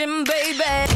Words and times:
attention, 0.00 0.24
baby. 0.24 0.94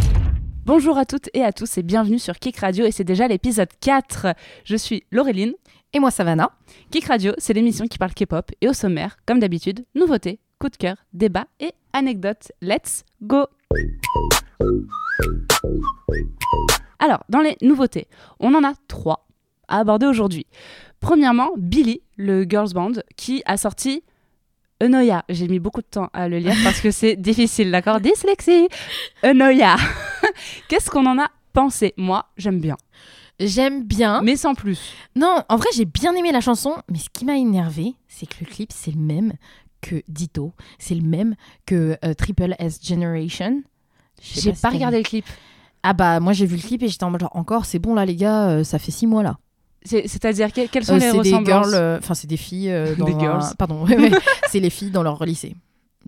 Bonjour 0.64 0.96
à 0.96 1.04
toutes 1.04 1.28
et 1.34 1.44
à 1.44 1.52
tous 1.52 1.78
et 1.78 1.82
bienvenue 1.82 2.18
sur 2.18 2.38
Kick 2.38 2.58
Radio 2.58 2.86
et 2.86 2.90
c'est 2.90 3.04
déjà 3.04 3.28
l'épisode 3.28 3.68
4. 3.80 4.28
Je 4.64 4.76
suis 4.76 5.04
Laureline. 5.10 5.52
Et 5.92 6.00
moi, 6.00 6.10
Savannah. 6.10 6.50
Kick 6.90 7.06
Radio, 7.06 7.32
c'est 7.38 7.52
l'émission 7.52 7.86
qui 7.86 7.98
parle 7.98 8.14
K-pop 8.14 8.50
et 8.60 8.68
au 8.68 8.72
sommaire, 8.72 9.16
comme 9.26 9.38
d'habitude, 9.38 9.84
nouveautés, 9.94 10.40
coup 10.58 10.68
de 10.68 10.76
cœur, 10.76 10.96
débat 11.12 11.46
et 11.60 11.72
anecdotes. 11.92 12.50
Let's 12.62 13.04
go 13.22 13.46
Alors, 16.98 17.24
dans 17.28 17.40
les 17.40 17.56
nouveautés, 17.62 18.08
on 18.40 18.54
en 18.54 18.64
a 18.64 18.72
trois 18.88 19.26
à 19.68 19.80
aborder 19.80 20.06
aujourd'hui. 20.06 20.46
Premièrement, 21.00 21.50
Billy, 21.56 22.02
le 22.16 22.44
girls 22.44 22.72
band, 22.72 22.92
qui 23.16 23.42
a 23.46 23.56
sorti 23.56 24.02
Enoya. 24.84 25.24
J'ai 25.28 25.48
mis 25.48 25.58
beaucoup 25.58 25.80
de 25.80 25.86
temps 25.86 26.10
à 26.12 26.28
le 26.28 26.38
lire 26.38 26.54
parce 26.62 26.80
que 26.80 26.90
c'est 26.90 27.16
difficile, 27.16 27.70
d'accord 27.70 28.00
Dyslexie 28.00 28.68
Enoya. 29.22 29.76
Qu'est-ce 30.68 30.90
qu'on 30.90 31.06
en 31.06 31.18
a 31.18 31.28
pensé? 31.52 31.94
Moi, 31.96 32.26
j'aime 32.36 32.60
bien. 32.60 32.76
J'aime 33.40 33.82
bien. 33.82 34.20
Mais 34.22 34.36
sans 34.36 34.54
plus. 34.54 34.92
Non, 35.16 35.42
en 35.48 35.56
vrai, 35.56 35.68
j'ai 35.74 35.86
bien 35.86 36.14
aimé 36.14 36.32
la 36.32 36.40
chanson, 36.40 36.76
mais 36.90 36.98
ce 36.98 37.08
qui 37.10 37.24
m'a 37.24 37.36
énervé, 37.36 37.94
c'est 38.08 38.26
que 38.26 38.36
le 38.40 38.46
clip, 38.46 38.70
c'est 38.72 38.92
le 38.92 39.00
même 39.00 39.32
que 39.80 40.02
Ditto. 40.08 40.52
C'est 40.78 40.94
le 40.94 41.02
même 41.02 41.34
que 41.66 41.96
euh, 42.04 42.14
Triple 42.14 42.54
S 42.58 42.78
Generation. 42.82 43.62
J'ai 44.22 44.52
pas 44.52 44.70
regardé 44.70 44.98
le 44.98 45.02
clip. 45.02 45.24
Ah 45.82 45.92
bah, 45.92 46.20
moi, 46.20 46.32
j'ai 46.32 46.46
vu 46.46 46.56
le 46.56 46.62
clip 46.62 46.82
et 46.82 46.88
j'étais 46.88 47.04
en 47.04 47.10
mode 47.10 47.20
genre, 47.20 47.36
encore, 47.36 47.66
c'est 47.66 47.78
bon 47.78 47.94
là, 47.94 48.06
les 48.06 48.16
gars, 48.16 48.48
euh, 48.48 48.64
ça 48.64 48.78
fait 48.78 48.92
six 48.92 49.06
mois 49.06 49.22
là. 49.22 49.38
C'est- 49.84 50.08
C'est-à-dire, 50.08 50.52
que- 50.52 50.66
quelles 50.66 50.84
sont 50.84 50.94
Euh, 50.94 50.98
les 50.98 51.10
ressemblances 51.10 51.72
euh, 51.74 51.98
enfin, 51.98 52.14
c'est 52.14 52.26
des 52.26 52.36
filles 52.38 52.70
euh, 52.70 52.94
dans 52.98 53.04
Des 53.04 53.12
un- 53.14 53.18
girls. 53.20 53.44
Pardon, 53.58 53.84
c'est 54.50 54.60
les 54.60 54.70
filles 54.70 54.90
dans 54.90 55.02
leur 55.02 55.22
lycée. 55.24 55.54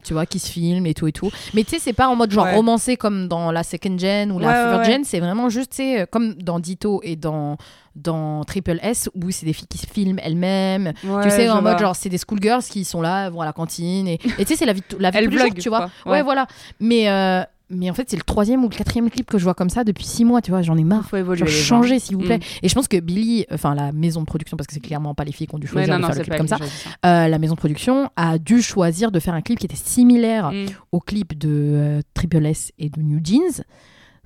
Tu 0.05 0.13
vois, 0.13 0.27
qui 0.27 0.39
se 0.39 0.51
filment 0.51 0.85
et 0.87 0.93
tout 0.93 1.07
et 1.07 1.13
tout. 1.13 1.31
Mais 1.55 1.65
tu 1.65 1.71
sais, 1.71 1.79
c'est 1.79 1.95
pas 1.95 2.09
en 2.09 2.17
mode 2.17 2.31
genre 2.31 2.45
Ouais. 2.45 2.55
romancé 2.55 2.97
comme 2.99 3.29
dans 3.29 3.51
la 3.51 3.63
second 3.63 3.97
gen 3.99 4.31
ou 4.31 4.39
la 4.39 4.49
Ouais, 4.49 4.55
third 4.55 4.79
ouais. 4.87 4.93
gen. 4.93 5.05
C'est 5.05 5.21
vraiment 5.21 5.49
juste, 5.49 5.71
tu 5.71 5.77
sais, 5.77 6.07
comme 6.11 6.35
dans 6.35 6.61
Ditto 6.61 7.01
et 7.03 7.17
dans, 7.17 7.57
dans 7.95 8.45
Triple 8.45 8.79
S 8.83 9.09
où 9.15 9.31
c'est 9.31 9.47
des 9.47 9.55
filles 9.55 9.67
qui 9.69 9.79
se 9.79 9.87
filment 9.87 10.19
elles-mêmes. 10.23 10.93
Ouais, 11.03 11.23
tu 11.25 11.31
sais, 11.31 11.49
en 11.49 11.63
mode 11.63 11.79
genre, 11.79 11.97
c'est 11.97 12.11
des 12.11 12.19
schoolgirls 12.19 12.63
qui 12.63 12.85
sont 12.85 13.01
là, 13.01 13.31
vont 13.31 13.41
à 13.41 13.47
la 13.47 13.55
cantine. 13.55 14.07
Et 14.07 14.19
tu 14.19 14.45
sais, 14.45 14.57
c'est 14.57 14.67
la 14.67 14.75
vie, 14.75 14.83
de- 14.89 14.97
la 14.99 15.11
vie 15.11 15.55
tu 15.55 15.71
vois. 15.71 15.89
Ouais. 16.05 16.13
Ouais. 16.13 16.23
voilà. 16.23 16.47
Mais, 16.79 17.09
euh, 17.09 17.43
mais 17.69 17.91
en 17.91 17.95
fait, 17.95 18.09
c'est 18.09 18.17
le 18.17 18.23
troisième 18.23 18.65
ou 18.65 18.69
le 18.69 18.75
quatrième 18.77 19.11
clip 19.11 19.27
que 19.29 19.39
je 19.39 19.45
vois 19.45 19.55
comme 19.55 19.71
ça 19.71 19.83
depuis 19.85 20.05
six 20.05 20.25
mois, 20.25 20.41
tu 20.41 20.51
vois. 20.53 20.63
J'en 20.63 20.77
ai 20.77 20.85
marre. 20.85 21.09
faut 21.09 21.17
évoluer. 21.17 21.47
Changer, 21.47 21.99
s'il 21.99 22.17
vous 22.17 22.23
plaît. 22.23 22.39
Mm. 22.39 22.43
Et 22.65 22.69
je 22.69 22.75
pense 22.75 22.87
que 22.89 22.99
Billy, 22.99 23.45
enfin 23.53 23.75
la 23.75 23.91
maison 23.93 24.21
de 24.21 24.27
production, 24.27 24.57
parce 24.57 24.67
que 24.69 24.75
c'est 24.75 24.81
clairement 24.81 25.15
pas 25.15 25.25
les 25.25 25.33
filles 25.33 25.47
qui 25.49 25.55
ont 25.55 25.59
dû 25.59 25.67
choisir 25.67 25.93
non, 25.95 25.99
de 25.99 26.03
non, 26.03 26.09
faire 26.09 26.19
le 26.19 26.25
clip 26.25 26.37
comme 26.37 26.49
ça, 26.49 26.59
euh, 27.05 27.29
la 27.29 27.39
maison 27.39 27.55
de 27.55 27.59
production 27.59 28.11
a 28.17 28.39
dû 28.39 28.63
choisir 28.63 29.11
de 29.11 29.19
faire 29.21 29.35
un 29.35 29.43
clip 29.43 29.59
qui 29.59 29.67
était 29.67 29.77
similaire 29.77 30.51
Mm. 30.53 30.67
au 30.93 31.01
clip 31.01 31.37
de 31.37 31.49
euh, 31.51 32.01
Triple 32.15 32.47
S 32.47 32.71
et 32.79 32.89
de 32.89 33.01
New 33.03 33.21
Jeans. 33.25 33.63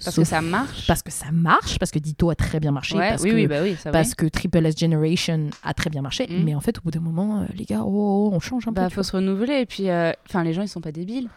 Parce 0.02 0.14
Sauf- 0.16 0.24
que 0.24 0.30
ça 0.30 0.40
marche. 0.40 0.86
parce 0.86 1.02
que 1.02 1.10
ça 1.12 1.26
marche, 1.30 1.78
parce 1.78 1.90
que 1.90 1.98
Ditto 1.98 2.30
a 2.30 2.34
très 2.34 2.58
bien 2.58 2.72
marché, 2.72 2.96
Ouais, 2.96 3.10
parce, 3.10 3.22
oui, 3.22 3.30
que, 3.30 3.34
oui, 3.34 3.46
bah 3.46 3.56
oui, 3.62 3.76
ça 3.78 3.90
parce 3.90 4.14
que 4.14 4.24
Triple 4.26 4.64
S 4.64 4.74
Generation 4.78 5.50
a 5.62 5.74
très 5.74 5.90
bien 5.90 6.00
marché. 6.00 6.26
Mm. 6.26 6.42
Mais 6.44 6.54
en 6.54 6.60
fait, 6.60 6.78
au 6.78 6.80
bout 6.82 6.90
d'un 6.90 7.00
moment, 7.00 7.40
euh, 7.40 7.44
les 7.54 7.66
gars, 7.66 7.82
oh, 7.84 8.30
oh, 8.30 8.30
on 8.34 8.40
change 8.40 8.66
un 8.66 8.72
Bah, 8.72 8.84
peu. 8.84 8.88
tu 8.88 8.94
faut 8.94 9.02
se 9.02 9.12
renouveler. 9.12 9.60
Et 9.60 9.66
puis, 9.66 9.88
enfin, 10.28 10.42
les 10.42 10.54
gens, 10.54 10.62
ils 10.62 10.68
sont 10.68 10.80
pas 10.80 10.92
débiles. 10.92 11.28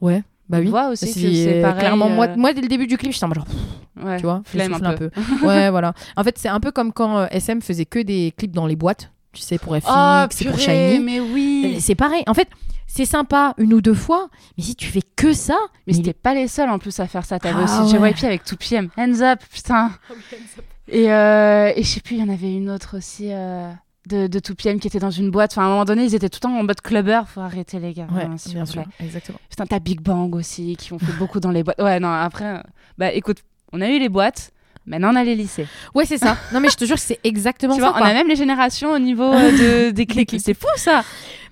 Ouais, 0.00 0.22
bah 0.48 0.58
oui. 0.60 0.68
Voit 0.68 0.88
aussi 0.90 1.06
que 1.12 1.20
C'est- 1.20 1.60
pareil. 1.62 1.78
Clairement, 1.80 2.08
moi, 2.08 2.26
euh, 2.28 2.36
moi, 2.36 2.52
dès 2.52 2.60
le 2.60 2.68
début 2.68 2.86
du 2.86 2.96
clip, 2.96 3.12
j'étais 3.12 3.24
en 3.24 3.28
mode 3.28 3.36
genre, 3.38 3.46
pff, 3.46 4.04
ouais, 4.04 4.16
tu 4.18 4.22
vois, 4.22 4.42
je 4.54 4.84
un 4.84 4.92
peu. 4.94 5.10
ouais, 5.44 5.70
voilà. 5.70 5.92
En 6.16 6.24
fait, 6.24 6.38
c'est 6.38 6.48
un 6.48 6.60
peu 6.60 6.70
comme 6.70 6.92
quand 6.92 7.18
euh, 7.18 7.26
SM 7.30 7.60
faisait 7.62 7.84
que 7.86 7.98
des 7.98 8.32
clips 8.36 8.52
dans 8.52 8.66
les 8.66 8.76
boîtes, 8.76 9.10
tu 9.32 9.42
sais, 9.42 9.58
pour 9.58 9.76
FX, 9.76 9.86
Oh, 9.90 10.24
c'est 10.30 10.44
pour 10.48 10.58
Shiny. 10.58 10.98
mais 11.00 11.20
oui. 11.20 11.76
C'est 11.80 11.94
pareil. 11.94 12.22
En 12.26 12.34
fait, 12.34 12.48
c'est 12.86 13.04
sympa 13.04 13.54
une 13.58 13.74
ou 13.74 13.80
deux 13.80 13.92
fois, 13.94 14.28
mais 14.56 14.62
si 14.64 14.74
tu 14.76 14.86
fais 14.86 15.02
que 15.16 15.32
ça, 15.32 15.56
Mais 15.86 15.92
c'était 15.92 16.12
pas 16.14 16.32
les 16.34 16.48
seuls 16.48 16.70
en 16.70 16.78
plus 16.78 16.98
à 17.00 17.06
faire 17.06 17.24
ça. 17.24 17.38
T'avais 17.38 17.56
Ah 17.66 17.82
aussi 17.82 17.96
ouais. 17.98 18.10
JYP 18.14 18.24
avec 18.24 18.46
2PM. 18.46 18.88
Hands 18.96 19.20
up, 19.22 19.40
putain. 19.52 19.90
Et, 20.88 21.12
euh, 21.12 21.72
et 21.74 21.82
je 21.82 21.88
sais 21.88 22.00
plus, 22.00 22.14
il 22.14 22.20
y 22.20 22.22
en 22.22 22.32
avait 22.32 22.52
une 22.54 22.70
autre 22.70 22.96
aussi 22.96 23.26
euh, 23.32 23.72
de, 24.06 24.26
de 24.26 24.38
2PM 24.38 24.78
qui 24.78 24.86
était 24.88 24.98
dans 24.98 25.10
une 25.10 25.30
boîte. 25.30 25.52
Enfin, 25.52 25.62
à 25.62 25.64
un 25.66 25.70
moment 25.70 25.84
donné, 25.84 26.04
ils 26.04 26.14
étaient 26.14 26.28
tout 26.28 26.38
le 26.42 26.48
temps 26.48 26.58
en 26.58 26.62
mode 26.62 26.80
clubber. 26.80 27.22
Faut 27.26 27.40
arrêter, 27.40 27.78
les 27.78 27.92
gars. 27.92 28.06
Ouais, 28.14 28.26
s'il 28.36 28.54
bien 28.54 28.64
vous 28.64 28.70
sûr, 28.72 28.84
exactement. 29.00 29.38
Putain, 29.50 29.66
t'as 29.66 29.78
Big 29.80 30.00
Bang 30.00 30.34
aussi, 30.34 30.76
qui 30.76 30.92
ont 30.92 30.98
fait 30.98 31.12
beaucoup 31.18 31.40
dans 31.40 31.50
les 31.50 31.62
boîtes. 31.62 31.80
Ouais, 31.80 32.00
non, 32.00 32.10
après, 32.12 32.56
euh, 32.56 32.60
bah 32.98 33.12
écoute, 33.12 33.38
on 33.72 33.80
a 33.80 33.88
eu 33.88 33.98
les 33.98 34.08
boîtes. 34.08 34.52
Maintenant, 34.88 35.10
on 35.12 35.16
a 35.16 35.24
les 35.24 35.34
lycées. 35.34 35.66
Ouais, 35.94 36.04
c'est 36.06 36.18
ça. 36.18 36.36
Non, 36.52 36.60
mais 36.60 36.68
je 36.68 36.76
te 36.76 36.84
jure 36.84 36.94
que 36.94 37.00
c'est 37.02 37.18
exactement 37.24 37.74
Tu 37.74 37.80
ça. 37.80 37.90
vois, 37.90 37.98
on 38.00 38.04
a 38.04 38.12
même 38.12 38.28
les 38.28 38.36
générations 38.36 38.92
au 38.92 39.00
niveau 39.00 39.24
euh, 39.34 39.88
de, 39.88 39.90
des 39.90 40.06
clips. 40.06 40.36
C'est 40.38 40.54
fou, 40.54 40.68
ça. 40.76 41.02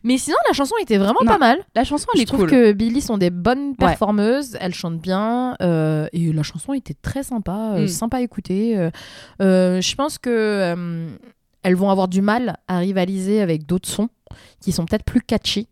Mais 0.05 0.19
sinon, 0.19 0.37
la 0.47 0.53
chanson 0.53 0.75
était 0.81 0.99
vraiment 0.99 1.19
Non, 1.25 1.33
pas 1.33 1.39
mal. 1.39 1.59
La 1.75 1.83
chanson, 1.83 2.07
elle 2.15 2.19
Je 2.19 2.23
est 2.23 2.27
trouve 2.27 2.41
cool. 2.41 2.51
que 2.51 2.73
Billy 2.73 3.01
sont 3.01 3.19
des 3.19 3.31
bonnes 3.31 3.75
performeuses. 3.75 4.57
Elles 4.61 4.75
chantent 4.75 5.01
bien. 5.01 5.57
euh, 5.63 6.07
et 6.13 6.33
la 6.33 6.43
chanson 6.45 6.75
était 6.75 6.95
très 6.95 7.23
sympa, 7.25 7.73
euh, 7.75 7.85
Mm. 7.85 7.89
sympa 7.89 8.19
à 8.19 8.21
écouter. 8.21 8.79
euh. 9.41 9.81
Je 9.81 9.95
pense 9.97 10.19
que 10.19 11.09
elles 11.65 11.75
vont 11.75 11.91
avoir 11.91 12.07
du 12.07 12.23
mal 12.23 12.57
à 12.69 12.79
rivaliser 12.79 13.41
avec 13.41 13.67
d'autres 13.67 13.89
sons 13.89 14.09
qui 14.61 14.71
sont 14.71 14.85
peut-être 14.87 15.05
plus 15.05 15.21
catchy. 15.21 15.69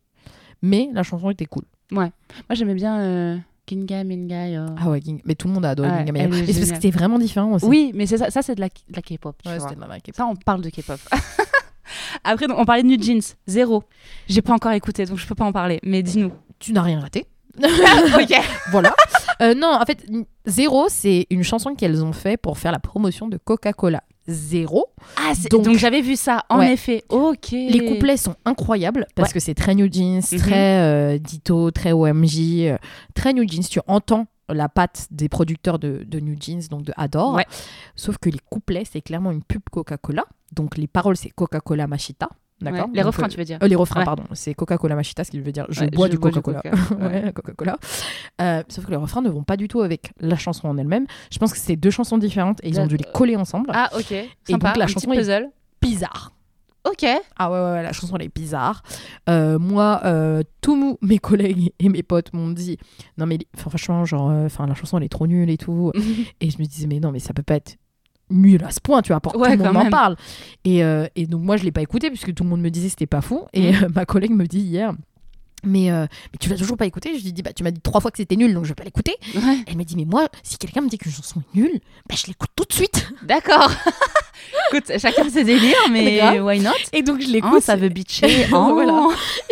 Mais 0.62 0.88
la 0.92 1.03
chanson 1.03 1.30
était 1.30 1.47
cool. 1.47 1.64
Moi, 1.91 2.10
j'aimais 2.50 2.75
bien 2.75 3.00
euh, 3.00 3.36
Ginga 3.66 4.02
Minga. 4.02 4.48
Yo. 4.48 4.66
Ah 4.78 4.88
ouais, 4.88 5.00
Ging- 5.00 5.20
mais 5.25 5.34
tout 5.34 5.48
le 5.48 5.54
monde 5.54 5.64
a 5.66 5.70
adoré 5.70 5.88
Ouais, 5.91 6.06
Ginga 6.06 6.20
est 6.22 6.28
Mais 6.28 6.47
c'est 6.47 6.52
parce 6.54 6.58
que 6.58 6.75
c'était 6.75 6.91
vraiment 6.91 7.19
différent 7.19 7.52
aussi. 7.52 7.66
Oui, 7.66 7.92
mais 7.94 8.06
ça, 8.06 8.31
ça 8.31 8.42
c'est 8.42 8.54
de 8.54 8.60
la, 8.60 8.69
de 8.69 8.97
la 8.97 9.02
K-pop. 9.02 9.36
Ouais. 9.47 9.58
Ça, 9.60 10.26
on 10.26 10.36
parle 10.36 10.62
de 10.62 10.70
K-pop. 10.70 10.98
Après, 12.25 12.47
donc, 12.47 12.58
on 12.58 12.64
parlait 12.64 12.82
de 12.82 12.88
New 12.88 13.00
Jeans. 13.00 13.20
Zéro. 13.47 13.84
J'ai 14.28 14.42
pas 14.42 14.54
encore 14.54 14.72
écouté, 14.72 15.04
donc 15.04 15.19
je 15.19 15.26
peux 15.26 15.34
pas 15.34 15.44
en 15.44 15.52
parler. 15.52 15.78
Mais 15.82 16.02
dis-nous. 16.02 16.32
Tu 16.58 16.72
n'as 16.72 16.82
rien 16.82 17.00
raté. 17.00 17.26
ok. 17.58 18.34
voilà. 18.70 18.94
Euh, 19.42 19.54
non, 19.54 19.76
en 19.81 19.84
fait, 19.84 20.06
Zéro, 20.47 20.86
c'est 20.88 21.26
une 21.28 21.42
chanson 21.42 21.75
qu'elles 21.75 22.02
ont 22.04 22.12
fait 22.12 22.36
pour 22.36 22.56
faire 22.58 22.72
la 22.72 22.78
promotion 22.78 23.28
de 23.28 23.36
Coca-Cola. 23.36 24.02
Zéro. 24.28 24.86
Ah, 25.16 25.32
c'est- 25.34 25.50
Donc- 25.50 25.64
donc, 25.64 25.76
j'avais 25.76 26.00
vu 26.00 26.16
ça, 26.16 26.44
en 26.48 26.58
Ouais. 26.58 26.72
effet. 26.74 27.02
Ok. 27.08 27.50
Les 27.52 27.84
couplets 27.86 28.16
sont 28.16 28.36
incroyables 28.44 29.06
parce 29.14 29.28
Ouais. 29.30 29.34
que 29.34 29.40
c'est 29.40 29.54
très 29.54 29.74
New 29.74 29.92
Jeans, 29.92 30.20
Mhm. 30.32 30.38
très 30.38 30.78
euh, 30.80 31.18
Ditto, 31.18 31.70
très 31.70 31.92
OMG, 31.92 32.68
euh, 32.70 32.76
très 33.14 33.32
New 33.32 33.46
Jeans. 33.48 33.62
Tu 33.68 33.80
entends 33.86 34.26
la 34.48 34.68
patte 34.68 35.06
des 35.10 35.28
producteurs 35.28 35.78
de, 35.78 36.04
de 36.06 36.20
New 36.20 36.36
Jeans, 36.40 36.60
donc 36.70 36.82
de 36.84 36.92
Adore. 36.96 37.34
Ouais. 37.34 37.46
Sauf 37.96 38.18
que 38.18 38.28
les 38.28 38.40
couplets, 38.50 38.84
c'est 38.90 39.00
clairement 39.00 39.30
une 39.32 39.42
pub 39.42 39.62
Coca-Cola. 39.70 40.24
Donc 40.52 40.76
les 40.76 40.86
paroles, 40.86 41.16
c'est 41.16 41.30
Coca-Cola 41.30 41.86
Machita. 41.86 42.28
D'accord 42.62 42.86
Ouais. 42.86 42.92
Les 42.94 43.02
refrains, 43.02 43.24
euh, 43.26 43.28
tu 43.28 43.36
veux 43.38 43.44
dire. 43.44 43.58
euh, 43.62 43.66
les 43.68 43.74
refrains, 43.76 44.00
Ouais. 44.00 44.04
pardon. 44.06 44.24
C'est 44.32 44.54
Coca-Cola 44.54 44.94
Machita, 44.94 45.24
ce 45.24 45.30
qui 45.30 45.40
veut 45.40 45.52
dire 45.52 45.66
je 45.68 45.80
Ouais, 45.80 45.90
bois 45.90 46.06
je 46.06 46.12
du 46.12 46.18
Coca-Cola. 46.18 46.60
Coca, 46.62 47.32
Coca-Cola. 47.32 47.78
Euh, 48.40 48.62
sauf 48.68 48.84
que 48.86 48.90
les 48.90 48.96
refrains 48.96 49.22
ne 49.22 49.30
vont 49.30 49.42
pas 49.44 49.56
du 49.56 49.68
tout 49.68 49.80
avec 49.82 50.12
la 50.20 50.36
chanson 50.36 50.68
en 50.68 50.78
elle-même. 50.78 51.06
Je 51.30 51.38
pense 51.38 51.52
que 51.52 51.58
c'est 51.58 51.76
deux 51.76 51.90
chansons 51.90 52.18
différentes 52.18 52.58
et 52.62 52.68
ils 52.68 52.80
ont 52.80 52.86
dû 52.86 52.96
les 52.96 53.04
coller 53.12 53.36
ensemble. 53.36 53.70
Ah, 53.72 53.90
ok. 53.96 54.12
Et 54.12 54.28
Sympa. 54.48 54.68
donc, 54.68 54.76
la 54.78 54.84
un 54.84 54.86
chanson 54.88 55.08
petit 55.08 55.16
est- 55.18 55.20
puzzle. 55.20 55.48
Bizarre. 55.80 56.32
Ok. 56.84 57.06
Ah 57.38 57.48
ouais, 57.50 57.58
ouais, 57.58 57.70
ouais, 57.74 57.82
la 57.84 57.92
chanson 57.92 58.16
elle 58.16 58.24
est 58.26 58.34
bizarre. 58.34 58.82
Euh, 59.28 59.56
moi, 59.56 60.00
euh, 60.04 60.42
tous 60.62 60.98
mes 61.00 61.18
collègues 61.18 61.72
et 61.78 61.88
mes 61.88 62.02
potes 62.02 62.32
m'ont 62.32 62.50
dit 62.50 62.76
non 63.18 63.26
mais 63.26 63.38
franchement 63.56 64.04
genre, 64.04 64.30
euh, 64.30 64.48
la 64.66 64.74
chanson 64.74 64.98
elle 64.98 65.04
est 65.04 65.08
trop 65.08 65.28
nulle 65.28 65.48
et 65.48 65.58
tout. 65.58 65.92
et 66.40 66.50
je 66.50 66.58
me 66.58 66.64
disais 66.64 66.88
mais 66.88 66.98
non 66.98 67.12
mais 67.12 67.20
ça 67.20 67.32
peut 67.34 67.44
pas 67.44 67.54
être 67.54 67.76
nul 68.32 68.65
à 68.65 68.70
ce 68.70 68.81
point, 68.81 69.03
tu 69.03 69.12
vois, 69.12 69.20
pour 69.20 69.32
que 69.32 69.38
Ouais, 69.38 69.53
tout 69.56 69.59
le 69.62 69.69
monde 69.69 69.76
en 69.76 69.82
même. 69.82 69.91
parle. 69.91 70.16
Et, 70.65 70.82
euh, 70.84 71.06
et 71.16 71.26
donc 71.26 71.43
moi 71.43 71.56
je 71.56 71.65
l'ai 71.65 71.72
pas 71.72 71.82
écouté 71.82 72.09
puisque 72.10 72.32
tout 72.34 72.43
le 72.44 72.50
monde 72.50 72.60
me 72.60 72.70
disait 72.70 72.88
c'était 72.88 73.06
pas 73.06 73.20
fou. 73.20 73.44
Et 73.53 73.72
Mhm. 73.72 73.84
euh, 73.84 73.88
ma 73.94 74.04
collègue 74.06 74.32
me 74.32 74.47
dit 74.47 74.60
hier. 74.60 74.93
Mais, 75.65 75.93
euh, 75.93 76.06
mais 76.32 76.38
tu 76.41 76.48
l'as 76.48 76.56
toujours 76.56 76.76
pas 76.76 76.87
écouté? 76.87 77.16
Je 77.16 77.22
lui 77.22 77.32
dis 77.32 77.41
bah 77.43 77.53
tu 77.53 77.62
m'as 77.62 77.70
dit 77.70 77.81
trois 77.81 78.00
fois 78.00 78.10
que 78.10 78.16
c'était 78.16 78.34
nul 78.34 78.53
donc 78.53 78.65
je 78.65 78.70
vais 78.70 78.75
pas 78.75 78.82
l'écouter. 78.82 79.15
Ouais. 79.37 79.59
Elle 79.69 79.76
m'a 79.76 79.84
dit 79.84 79.94
mais 79.94 80.04
moi 80.04 80.28
si 80.43 80.59
quelqu'un 80.59 80.81
me 80.81 80.88
dit 80.88 80.98
qu'une 80.98 81.12
chanson 81.12 81.40
est 81.55 81.56
nulle, 81.58 81.81
bah 82.08 82.17
je 82.20 82.26
l'écoute 82.26 82.50
tout 82.56 82.64
de 82.64 82.73
suite. 82.73 83.08
D'accord. 83.23 83.70
Écoute, 84.73 84.90
chacun 84.99 85.29
ses 85.29 85.44
délires, 85.44 85.75
Mais 85.90 86.40
why 86.40 86.61
not? 86.61 86.70
Et 86.93 87.02
donc 87.02 87.20
je 87.20 87.29
Oh, 87.29 87.32
l'écoute. 87.32 87.62
ça 87.62 87.76
veut 87.76 87.88
bitcher. 87.88 88.46
Oh. 88.52 88.70
Voilà. 88.73 89.08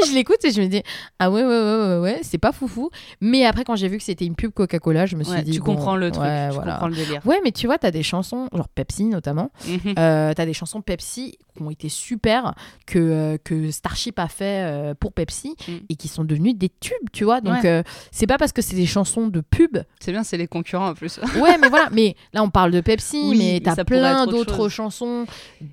je 0.06 0.12
l'écoute 0.14 0.44
et 0.44 0.50
je 0.50 0.60
me 0.62 0.66
dis 0.66 0.82
ah 1.18 1.30
ouais 1.30 1.42
ouais 1.42 1.48
ouais 1.48 1.86
ouais, 1.88 1.98
ouais 1.98 2.20
c'est 2.22 2.38
pas 2.38 2.52
foufou 2.52 2.90
mais 3.20 3.44
après 3.44 3.64
quand 3.64 3.76
j'ai 3.76 3.88
vu 3.88 3.98
que 3.98 4.02
c'était 4.04 4.24
une 4.24 4.34
pub 4.34 4.52
Coca-Cola 4.52 5.06
je 5.06 5.16
me 5.16 5.24
suis 5.24 5.32
Ouais, 5.34 5.42
dit 5.42 5.52
tu 5.52 5.58
bon, 5.60 5.66
comprends 5.74 5.96
le 5.96 6.10
truc. 6.10 6.24
ouais, 6.24 6.48
tu 6.48 6.54
voilà. 6.54 6.72
comprends 6.72 6.88
le 6.88 6.94
délire. 6.96 7.20
ouais 7.26 7.40
mais 7.44 7.52
tu 7.52 7.66
vois 7.66 7.78
t'as 7.78 7.90
des 7.90 8.02
chansons 8.02 8.48
genre 8.54 8.68
Pepsi 8.68 9.04
notamment 9.04 9.50
Mhm. 9.66 9.94
euh, 9.98 10.32
t'as 10.34 10.46
des 10.46 10.52
chansons 10.54 10.80
Pepsi 10.80 11.36
qui 11.56 11.62
ont 11.62 11.70
été 11.70 11.88
super 11.88 12.54
que 12.86 12.98
euh, 12.98 13.36
que 13.42 13.70
Starship 13.70 14.18
a 14.18 14.28
fait 14.28 14.64
euh, 14.64 14.94
pour 14.98 15.12
Pepsi 15.12 15.54
Mm. 15.68 15.72
et 15.90 15.96
qui 15.96 16.08
sont 16.08 16.24
devenues 16.24 16.54
des 16.54 16.70
tubes 16.80 17.10
tu 17.12 17.24
vois 17.24 17.40
donc 17.40 17.66
c'est 18.10 18.26
pas 18.26 18.38
parce 18.38 18.52
que 18.52 18.62
c'est 18.62 18.76
des 18.76 18.86
chansons 18.86 19.26
de 19.28 19.40
pub 19.40 19.78
C'est 20.00 20.12
bien, 20.12 20.22
c'est 20.24 20.36
les 20.38 20.46
concurrents 20.48 20.88
en 20.90 20.94
plus. 20.94 21.20
ouais 21.40 21.58
mais 21.58 21.68
voilà 21.68 21.88
mais 21.92 22.16
là 22.32 22.42
on 22.42 22.50
parle 22.50 22.70
de 22.70 22.80
Pepsi 22.80 23.20
Oui, 23.30 23.36
mais 23.38 23.60
t'as 23.62 23.84
plein 23.84 24.26
d'autres. 24.26 24.69
Chansons 24.70 25.26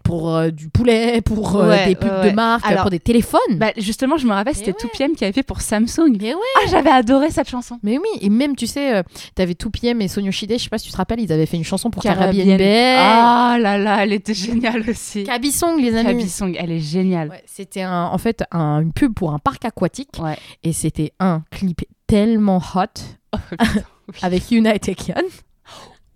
pour 0.04 0.36
euh, 0.36 0.50
du 0.50 0.68
poulet 0.70 1.22
pour 1.22 1.56
euh, 1.56 1.70
Ouais, 1.70 1.88
des 1.88 1.96
pubs 1.96 2.10
ouais, 2.10 2.18
de 2.24 2.28
ouais. 2.28 2.34
marque 2.34 2.66
Alors, 2.66 2.82
pour 2.82 2.92
des 2.92 3.00
téléphones 3.00 3.40
Bah, 3.58 3.72
justement, 3.78 4.18
je 4.18 4.28
me 4.28 4.34
rappelle, 4.34 4.56
c'était 4.56 4.74
Mais 4.84 5.06
2PM 5.08 5.16
qui 5.16 5.24
avait 5.24 5.32
fait 5.34 5.44
pour 5.44 5.62
Samsung. 5.62 6.18
mais 6.20 6.34
ouais 6.34 6.42
Ah, 6.58 6.68
j'avais 6.70 6.90
adoré 6.90 7.32
cette 7.32 7.50
chanson. 7.50 7.80
Mais 7.84 7.98
oui, 7.98 8.08
et 8.22 8.30
même, 8.30 8.56
tu 8.56 8.68
sais, 8.68 8.96
euh, 8.96 9.04
t'avais 9.36 9.54
2PM 9.54 10.02
et 10.02 10.08
Sonyo 10.08 10.32
Shide, 10.32 10.52
je 10.58 10.64
sais 10.64 10.70
pas 10.70 10.78
si 10.78 10.88
tu 10.88 10.92
te 10.92 10.98
rappelles, 10.98 11.20
ils 11.22 11.32
avaient 11.32 11.46
fait 11.46 11.58
une 11.58 11.64
chanson 11.64 11.90
pour 11.90 12.02
Caribbean. 12.04 12.46
Caribbean. 12.46 12.98
Ah 13.00 13.58
là 13.60 13.78
là, 13.78 14.04
elle 14.04 14.14
était 14.14 14.34
géniale 14.34 14.84
aussi. 14.90 15.24
Kaby 15.24 15.52
Song, 15.52 15.80
les 15.80 15.96
amis. 15.96 16.10
Kaby 16.10 16.30
Song, 16.30 16.56
elle 16.60 16.72
est 16.72 16.80
géniale. 16.80 17.30
Ouais, 17.30 17.44
c'était 17.46 17.84
un- 17.84 18.06
en 18.06 18.18
fait 18.18 18.44
un- 18.52 18.82
une 18.82 18.94
pub 18.94 19.14
pour 19.14 19.32
un 19.34 19.40
parc 19.40 19.64
aquatique 19.66 20.10
Ouais. 20.20 20.38
et 20.64 20.74
c'était 20.74 21.14
un 21.20 21.44
clip 21.52 21.82
tellement 22.08 22.58
hot 22.76 22.86
Oh, 23.34 23.38
oui. 23.52 23.58
avec 24.22 24.50
Yuna 24.52 24.74
et. 24.76 24.80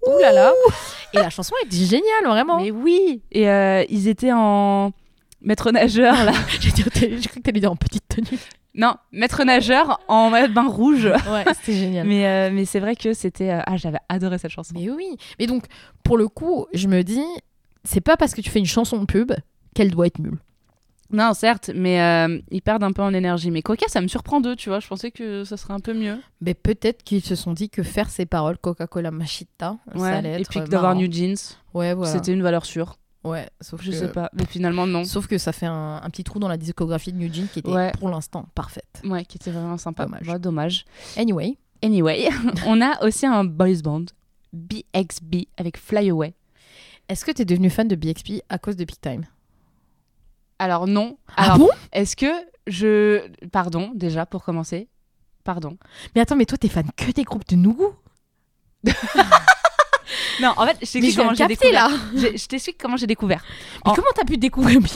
Ouh 0.08 0.20
là 0.20 0.32
là 0.32 0.52
Et 1.14 1.18
la 1.18 1.30
chanson 1.30 1.54
est 1.66 1.74
géniale, 1.74 2.26
vraiment. 2.26 2.60
Mais 2.60 2.72
oui 2.72 3.22
Et 3.32 3.50
euh, 3.50 3.84
ils 3.90 4.08
étaient 4.08 4.32
en 4.34 4.92
maître 5.42 5.72
nageur, 5.72 6.24
là. 6.26 6.32
J'ai 6.60 6.72
cru 6.72 7.40
que 7.40 7.44
t'allais 7.44 7.60
dire 7.60 7.72
en 7.72 7.76
petite 7.76 8.08
tenue. 8.08 8.40
non, 8.76 8.96
maître 9.12 9.44
nageur 9.44 10.00
en 10.08 10.30
maillot 10.30 10.48
de 10.48 10.54
bain 10.54 10.68
rouge. 10.68 11.06
Ouais, 11.06 11.44
c'était 11.54 11.74
génial. 11.78 12.08
Mais, 12.08 12.26
euh, 12.28 12.50
mais 12.54 12.66
c'est 12.66 12.80
vrai 12.80 12.96
que 12.96 13.14
c'était... 13.14 13.52
euh, 13.52 13.62
Ah, 13.66 13.78
j'avais 13.78 14.00
adoré 14.10 14.38
cette 14.38 14.52
chanson. 14.52 14.74
Mais 14.76 14.90
oui. 14.90 15.18
Mais 15.40 15.48
donc, 15.48 15.66
pour 16.04 16.18
le 16.18 16.28
coup, 16.28 16.66
je 16.74 16.88
me 16.88 17.04
dis, 17.04 17.24
c'est 17.84 18.02
pas 18.02 18.18
parce 18.18 18.34
que 18.34 18.42
tu 18.42 18.50
fais 18.50 18.60
une 18.60 18.66
chanson 18.66 18.98
de 19.00 19.06
pub 19.06 19.32
qu'elle 19.76 19.92
doit 19.92 20.08
être 20.08 20.20
nulle. 20.20 20.40
Non, 21.12 21.34
certes, 21.34 21.72
mais 21.76 22.02
euh, 22.02 22.40
ils 22.52 22.62
perdent 22.62 22.84
un 22.84 22.92
peu 22.94 23.02
en 23.02 23.14
énergie. 23.14 23.52
Mais 23.52 23.62
Coca, 23.62 23.86
ça 23.88 24.02
me 24.02 24.08
surprend 24.08 24.42
d'eux, 24.42 24.56
tu 24.56 24.70
vois. 24.70 24.80
Je 24.80 24.88
pensais 24.88 25.12
que 25.12 25.44
ça 25.44 25.58
serait 25.58 25.74
un 25.74 25.80
peu 25.80 25.94
mieux. 25.94 26.18
Mais 26.42 26.54
peut-être 26.54 27.04
qu'ils 27.04 27.24
se 27.24 27.36
sont 27.36 27.54
dit 27.54 27.70
que 27.70 27.84
faire 27.84 28.10
ces 28.10 28.26
paroles 28.26 28.58
Coca-Cola 28.58 29.12
Machita, 29.12 29.78
ça 29.96 30.06
allait 30.18 30.30
être 30.30 30.42
Et 30.42 30.44
puis 30.50 30.60
que 30.62 30.70
d'avoir. 30.70 30.96
New 30.96 31.12
Jeans, 31.12 31.36
Ouais, 31.74 31.94
voilà. 31.94 32.12
c'était 32.12 32.34
une 32.34 32.42
valeur 32.44 32.66
sûre. 32.66 32.96
Ouais, 33.24 33.48
sauf 33.62 33.82
Je 33.84 33.92
que... 33.92 33.98
sais 33.98 34.08
pas. 34.08 34.30
Mais 34.34 34.46
finalement, 34.46 34.88
non. 34.88 35.04
Sauf 35.04 35.28
que 35.28 35.38
ça 35.38 35.52
fait 35.52 35.68
un, 35.68 36.02
un 36.04 36.10
petit 36.10 36.24
trou 36.24 36.40
dans 36.40 36.48
la 36.48 36.58
discographie 36.58 37.14
de 37.14 37.18
New 37.20 37.32
Jeans 37.32 37.48
qui 37.54 37.60
était 37.60 37.70
Ouais. 37.70 37.92
pour 38.00 38.10
l'instant 38.10 38.48
parfaite. 38.56 39.02
Ouais, 39.06 39.26
qui 39.26 39.38
était 39.38 39.52
vraiment 39.52 39.78
sympa. 39.78 40.06
Dommage. 40.06 40.28
Ouais, 40.28 40.40
dommage. 40.40 40.86
Anyway, 41.18 41.58
Anyway, 41.84 42.30
on 42.68 42.80
a 42.82 43.04
aussi 43.06 43.26
un 43.26 43.44
boys 43.44 43.82
band, 43.84 44.06
BXB, 44.54 45.46
avec 45.58 45.78
Fly 45.78 46.10
Away. 46.10 46.34
est-ce 47.10 47.26
que 47.26 47.32
t'es 47.32 47.46
devenu 47.46 47.70
fan 47.70 47.88
de 47.88 47.96
BXP 47.96 48.42
à 48.50 48.58
cause 48.58 48.76
de 48.76 48.86
Peak 48.86 49.02
Time? 49.02 49.26
Alors 50.62 50.86
non. 50.88 51.18
Ah 51.38 51.58
bon? 51.58 51.70
Est-ce 51.92 52.16
que 52.16 52.28
je... 52.68 53.22
Pardon, 53.52 53.92
déjà, 53.96 54.26
pour 54.28 54.44
commencer. 54.44 54.88
Pardon. 55.44 55.78
Mais 56.14 56.22
attends, 56.22 56.36
mais 56.36 56.46
toi 56.46 56.58
t'es 56.58 56.68
fan 56.70 56.86
que 56.96 57.12
des 57.12 57.24
groupes 57.24 57.48
de 57.48 57.56
Nougou? 57.56 57.94
Non, 60.42 60.54
en 60.58 60.66
fait, 60.66 60.78
je 60.82 60.92
t'explique 60.92 61.16
comment 61.16 61.34
j'ai 61.34 61.46
découvert. 61.48 61.90
là 61.90 61.96
Je, 62.16 62.38
je 62.38 62.46
t'explique 62.48 62.78
comment 62.78 62.98
j'ai 62.98 63.06
découvert. 63.08 63.44
Mais 63.86 63.92
En- 63.92 63.94
comment 63.96 64.08
t'as 64.16 64.24
pu 64.26 64.38
découvrir 64.38 64.80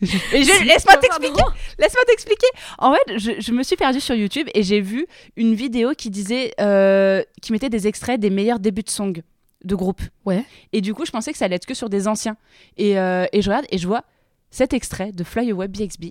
je- 0.00 0.64
Laisse-moi 0.64 0.96
t'expliquer. 0.96 1.42
Laisse-moi 1.78 2.02
t'expliquer. 2.06 2.46
En 2.78 2.94
fait, 2.94 3.18
je, 3.18 3.32
je 3.40 3.52
me 3.52 3.62
suis 3.62 3.76
perdue 3.76 4.00
sur 4.00 4.14
YouTube 4.14 4.48
et 4.54 4.62
j'ai 4.62 4.80
vu 4.80 5.06
une 5.36 5.54
vidéo 5.54 5.92
qui 5.96 6.08
disait, 6.10 6.52
euh, 6.60 7.22
qui 7.42 7.52
mettait 7.52 7.68
des 7.68 7.86
extraits 7.88 8.18
des 8.18 8.30
meilleurs 8.30 8.58
débuts 8.58 8.82
de 8.82 8.90
song 8.90 9.22
de 9.64 9.74
groupe. 9.74 10.00
Ouais. 10.24 10.44
Et 10.72 10.80
du 10.80 10.94
coup, 10.94 11.04
je 11.04 11.10
pensais 11.10 11.30
que 11.32 11.38
ça 11.38 11.44
allait 11.44 11.56
être 11.56 11.66
que 11.66 11.74
sur 11.74 11.90
des 11.90 12.08
anciens. 12.08 12.36
Et, 12.76 12.98
euh, 12.98 13.26
et 13.32 13.42
je 13.42 13.50
regarde 13.50 13.66
et 13.70 13.78
je 13.78 13.86
vois 13.86 14.04
cet 14.50 14.72
extrait 14.72 15.12
de 15.12 15.24
Fly 15.24 15.50
Away 15.50 15.68
BXB 15.68 16.06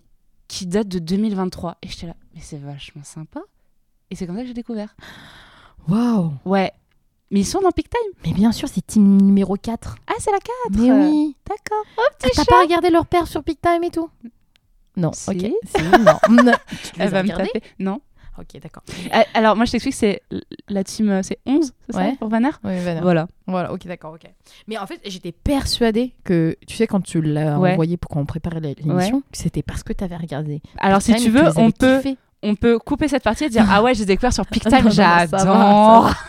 qui 0.48 0.66
date 0.66 0.88
de 0.88 1.00
2023. 1.00 1.78
Et 1.84 1.88
j'étais 1.88 2.08
là, 2.08 2.16
mais 2.34 2.42
c'est 2.42 2.58
vachement 2.58 3.04
sympa. 3.04 3.42
Et 4.10 4.16
c'est 4.16 4.26
comme 4.26 4.36
ça 4.36 4.42
que 4.42 4.48
j'ai 4.48 4.54
découvert. 4.54 4.96
Waouh 5.88 6.34
Ouais. 6.46 6.72
Mais 7.32 7.42
ils 7.42 7.46
sont 7.46 7.62
dans 7.62 7.70
Peak 7.72 7.90
Time. 7.90 8.12
Mais 8.26 8.34
bien 8.34 8.52
sûr, 8.52 8.68
c'est 8.68 8.82
team 8.86 9.22
numéro 9.22 9.56
4. 9.56 9.98
Ah, 10.08 10.14
c'est 10.20 10.32
la 10.32 10.40
4. 10.40 10.50
Mais 10.72 10.92
oui 10.92 11.36
D'accord. 11.48 11.84
Oh, 11.98 12.02
Ah, 12.08 12.14
petit 12.18 12.30
T'as 12.36 12.42
chat. 12.44 12.46
pas 12.50 12.62
regardé 12.64 12.90
leur 12.90 13.06
père 13.06 13.28
sur 13.28 13.44
Peak 13.44 13.62
Time 13.62 13.84
et 13.84 13.92
tout? 13.92 14.10
Non, 14.98 15.12
Si. 15.14 15.30
ok. 15.30 15.38
Si, 15.78 15.84
non. 15.84 16.18
Non. 16.44 16.54
Tu 16.70 16.96
les 16.96 16.98
Elle 16.98 17.02
as 17.02 17.10
va 17.12 17.24
me 17.24 17.30
regardés? 17.32 17.50
taper. 17.54 17.62
Non. 17.78 18.02
Ok, 18.40 18.62
d'accord. 18.62 18.84
Euh, 19.14 19.22
Alors, 19.34 19.56
moi, 19.56 19.66
je 19.66 19.72
t'explique, 19.72 19.94
c'est 19.96 20.22
la 20.70 20.84
team, 20.84 21.10
euh, 21.10 21.22
c'est 21.24 21.40
11, 21.46 21.74
c'est 21.90 21.96
Ouais. 21.98 22.12
ça, 22.12 22.16
pour 22.18 22.30
Vanner 22.30 22.50
Oui, 22.64 22.80
voilà. 22.82 23.02
Voilà. 23.02 23.28
Voilà, 23.48 23.74
ok, 23.74 23.86
d'accord, 23.88 24.14
ok. 24.14 24.30
Mais 24.68 24.78
en 24.78 24.88
fait, 24.88 25.02
j'étais 25.06 25.32
persuadée 25.32 26.14
que, 26.24 26.56
tu 26.68 26.76
sais, 26.78 26.88
quand 26.88 27.02
tu 27.02 27.22
l'as 27.22 27.60
Ouais. 27.60 27.74
envoyé 27.74 27.98
pour 27.98 28.10
qu'on 28.10 28.26
préparait 28.26 28.60
la- 28.62 28.74
l'émission, 28.74 29.22
que 29.32 29.38
c'était 29.38 29.64
parce 29.64 29.84
que 29.84 29.92
t'avais 29.94 30.16
regardé. 30.18 30.62
Alors, 30.78 31.02
si 31.02 31.14
tu 31.16 31.30
veux, 31.30 31.48
on 31.58 31.64
avais 31.66 31.72
peut, 31.72 32.02
on 32.44 32.56
peut 32.56 32.80
couper 32.80 33.08
cette 33.10 33.24
partie 33.24 33.44
et 33.46 33.50
dire 33.50 33.66
Ah 33.70 33.84
ouais, 33.84 33.94
j'ai 33.94 34.06
découvert 34.06 34.32
sur 34.34 34.46
Peak 34.46 34.64
Non, 34.66 34.72
Time, 34.72 34.80
non, 34.80 34.86
non, 34.86 34.92
ça 34.96 35.26
va, 35.26 35.38
j'adore. 35.38 36.14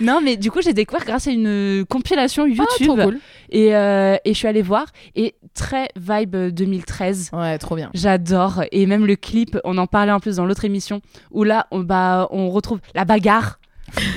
Non, 0.00 0.20
mais 0.22 0.36
du 0.36 0.50
coup, 0.50 0.60
j'ai 0.62 0.72
découvert 0.72 1.04
grâce 1.04 1.26
à 1.26 1.30
une 1.30 1.84
compilation 1.88 2.44
Ah, 2.44 2.48
YouTube. 2.48 2.86
trop 2.86 2.96
cool. 2.96 3.18
et, 3.50 3.74
euh, 3.74 4.16
et 4.24 4.32
je 4.34 4.38
suis 4.38 4.48
allée 4.48 4.62
voir. 4.62 4.86
Et 5.14 5.34
très 5.54 5.88
vibe 5.96 6.36
2013. 6.52 7.30
Ouais, 7.32 7.56
trop 7.58 7.76
bien. 7.76 7.90
J'adore. 7.94 8.62
Et 8.72 8.86
même 8.86 9.06
le 9.06 9.16
clip, 9.16 9.58
on 9.64 9.78
en 9.78 9.86
parlait 9.86 10.12
en 10.12 10.20
plus 10.20 10.36
dans 10.36 10.46
l'autre 10.46 10.64
émission, 10.64 11.00
où 11.30 11.44
là, 11.44 11.66
on, 11.70 11.80
bah, 11.80 12.28
on 12.30 12.50
retrouve 12.50 12.80
la 12.94 13.04
bagarre, 13.04 13.58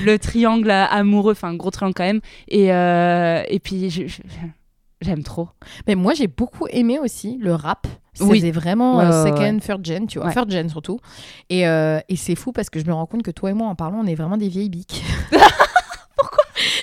le 0.04 0.18
triangle 0.18 0.70
amoureux, 0.70 1.32
enfin, 1.32 1.54
gros 1.54 1.70
triangle 1.70 1.94
quand 1.94 2.04
même. 2.04 2.20
Et, 2.48 2.72
euh, 2.72 3.42
et 3.48 3.58
puis, 3.60 3.88
je- 3.90 4.06
je- 4.06 4.20
j'aime 5.00 5.22
trop. 5.22 5.48
Mais 5.86 5.94
moi, 5.94 6.12
j'ai 6.14 6.26
beaucoup 6.26 6.66
aimé 6.70 6.98
aussi 6.98 7.38
le 7.40 7.54
rap. 7.54 7.86
Ça 8.12 8.24
Oui. 8.24 8.50
vraiment 8.50 8.98
Ouais, 8.98 9.04
euh, 9.04 9.24
second, 9.24 9.54
ouais. 9.54 9.60
third 9.60 9.86
gen, 9.86 10.06
tu 10.08 10.18
vois. 10.18 10.26
Ouais. 10.26 10.34
Third 10.34 10.50
gen 10.50 10.68
surtout. 10.68 10.98
Et, 11.48 11.66
euh, 11.68 12.00
et 12.08 12.16
c'est 12.16 12.34
fou 12.34 12.50
parce 12.52 12.68
que 12.68 12.80
je 12.80 12.84
me 12.84 12.92
rends 12.92 13.06
compte 13.06 13.22
que 13.22 13.30
toi 13.30 13.50
et 13.50 13.54
moi, 13.54 13.68
en 13.68 13.76
parlant, 13.76 14.00
on 14.02 14.06
est 14.06 14.16
vraiment 14.16 14.36
des 14.36 14.48
vieilles 14.48 14.68
biques. 14.68 15.02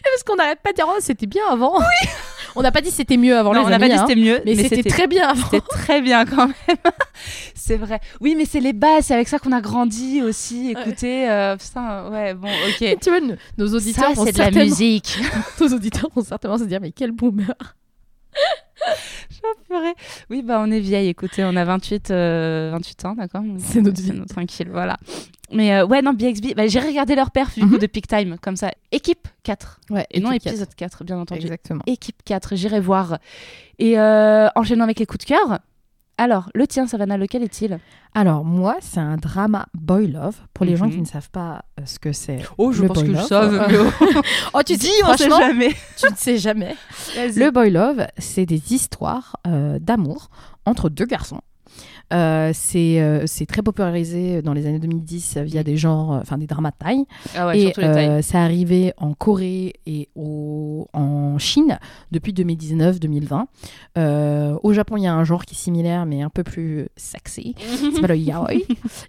Parce 0.04 0.24
qu'on 0.26 0.36
n'arrête 0.36 0.60
pas 0.62 0.72
de 0.72 0.76
dire, 0.76 0.88
oh, 0.88 0.98
c'était 1.00 1.28
bien 1.28 1.44
avant. 1.50 1.80
Oui 1.80 2.10
On 2.56 2.62
n'a 2.62 2.72
pas 2.72 2.82
dit 2.82 2.92
c'était 2.92 3.18
mieux 3.18 3.38
avant 3.38 3.54
Non, 3.54 3.62
les 3.62 3.66
on 3.68 3.70
n'a 3.70 3.80
pas 3.80 3.88
dit 3.88 3.94
hein. 3.94 4.06
c'était 4.08 4.20
mieux, 4.20 4.42
mais, 4.46 4.56
c'était 4.56 4.90
très 4.90 5.08
bien 5.08 5.28
avant. 5.30 5.48
C'était 5.52 5.66
très 5.68 6.02
bien 6.02 6.26
quand 6.26 6.48
même. 6.48 6.78
c'est 7.56 7.78
vrai. 7.78 8.00
Oui, 8.20 8.36
mais 8.36 8.46
c'est 8.46 8.60
les 8.60 8.74
bases, 8.74 9.06
c'est 9.06 9.14
avec 9.14 9.28
ça 9.28 9.38
qu'on 9.40 9.52
a 9.52 9.62
grandi 9.62 10.22
aussi. 10.24 10.72
Écoutez, 10.72 11.30
euh, 11.30 11.56
putain, 11.56 12.10
ouais, 12.10 12.34
bon, 12.34 12.48
ok. 12.48 12.98
Tu 13.00 13.10
vois, 13.10 13.20
nos, 13.20 13.36
nos 13.58 13.76
auditeurs 13.76 14.16
Ça, 14.16 14.24
c'est 14.26 14.32
de 14.32 14.40
la 14.40 14.52
musique. 14.52 15.20
nos 15.62 15.68
auditeurs 15.68 16.10
vont 16.16 16.24
certainement 16.24 16.58
se 16.58 16.64
dire, 16.64 16.80
mais 16.82 16.92
quel 16.92 17.12
boomer. 17.12 17.54
Oui, 20.30 20.42
bah 20.42 20.62
on 20.62 20.72
est 20.72 20.80
vieille, 20.80 21.10
écoutez, 21.10 21.44
on 21.44 21.56
a 21.56 21.64
28, 21.64 22.12
euh, 22.12 22.70
28 22.74 23.06
ans, 23.06 23.16
d'accord? 23.16 23.44
C'est 23.60 23.82
notre 23.82 24.02
vie. 24.02 24.14
tranquille, 24.28 24.70
voilà. 24.72 24.98
Mais 25.52 25.74
euh, 25.74 25.86
ouais, 25.86 26.02
non, 26.02 26.14
BXB, 26.14 26.56
bah, 26.56 26.68
j'ai 26.68 26.80
regardé 26.80 27.16
leur 27.16 27.32
perf 27.32 27.56
du 27.56 27.62
coup 27.66 27.74
Mhm. 27.76 27.80
de 27.80 27.88
Peak 27.88 28.08
Time, 28.08 28.36
comme 28.42 28.58
ça. 28.58 28.72
Équipe 28.92 29.28
4, 29.44 29.80
Ouais, 29.90 30.06
et 30.12 30.20
non 30.20 30.32
épisode 30.32 30.74
4, 30.76 31.04
bien 31.06 31.16
4. 31.16 31.22
entendu. 31.22 31.42
Exactement. 31.42 31.82
Équipe 31.86 32.22
4, 32.26 32.56
j'irai 32.56 32.80
voir. 32.82 33.18
Et 33.80 33.98
euh, 34.00 34.48
enchaînons 34.56 34.84
avec 34.84 35.00
les 35.00 35.06
coups 35.06 35.26
de 35.26 35.30
cœur. 35.30 35.60
Alors, 36.20 36.50
le 36.56 36.66
tien, 36.66 36.88
Savannah, 36.88 37.16
lequel 37.16 37.44
est-il? 37.44 37.78
Alors, 38.16 38.44
moi, 38.44 38.78
c'est 38.82 39.00
un 39.00 39.18
drama 39.18 39.68
boy 39.76 40.08
love. 40.08 40.36
Pour 40.54 40.66
les 40.66 40.76
gens 40.76 40.86
Mhm. 40.88 40.92
qui 40.92 41.02
ne 41.02 41.06
savent 41.06 41.30
pas 41.30 41.62
euh, 41.80 41.84
ce 41.86 42.00
que 42.00 42.12
c'est. 42.12 42.40
Oh, 42.58 42.72
je 42.72 42.84
pense 42.86 43.04
que 43.04 43.14
je 43.16 43.22
savais, 43.22 43.60
mais 43.68 43.78
Oh, 44.56 44.62
tu 44.66 44.76
dis, 44.78 44.90
on 45.06 45.16
sait 45.16 45.30
franchement, 45.30 45.48
jamais. 45.48 45.74
tu 45.96 46.10
ne 46.12 46.16
sais 46.18 46.38
jamais. 46.40 46.76
Le... 47.16 47.40
Le 47.46 47.52
boy 47.52 47.70
love, 47.70 48.08
c'est 48.18 48.48
des 48.48 48.74
histoires 48.74 49.36
euh, 49.46 49.78
d'amour 49.80 50.30
entre 50.66 50.90
deux 50.90 51.06
garçons. 51.06 51.40
Euh, 52.14 52.52
c'est 52.54 53.02
euh, 53.02 53.24
c'est 53.28 53.46
très 53.46 53.62
popularisé 53.62 54.42
dans 54.42 54.54
les 54.54 54.66
années 54.66 54.80
2010 54.80 55.40
via 55.40 55.64
des 55.64 55.76
genres, 55.76 56.14
euh, 56.14 56.20
enfin 56.22 56.38
des 56.38 56.48
dramas 56.48 56.72
de. 56.72 57.06
Ah 57.36 57.48
ouais, 57.48 57.60
et 57.60 57.74
c'est 58.22 58.38
arrivé 58.38 58.94
en 58.98 59.14
Corée 59.14 59.74
et 59.86 60.08
au, 60.16 60.88
en 60.94 61.38
Chine 61.38 61.78
depuis 62.12 62.32
2019-2020. 62.34 63.46
Euh, 63.98 64.58
au 64.64 64.74
Japon, 64.74 64.98
il 64.98 65.04
y 65.04 65.08
a 65.08 65.14
un 65.14 65.24
genre 65.24 65.44
qui 65.46 65.54
est 65.56 65.58
similaire 65.58 66.06
mais 66.06 66.22
un 66.22 66.30
peu 66.30 66.44
plus 66.44 66.88
sexy. 66.96 67.56
C'est 67.94 68.02
pas 68.02 68.08
le 68.08 68.18
yaoi 68.18 68.54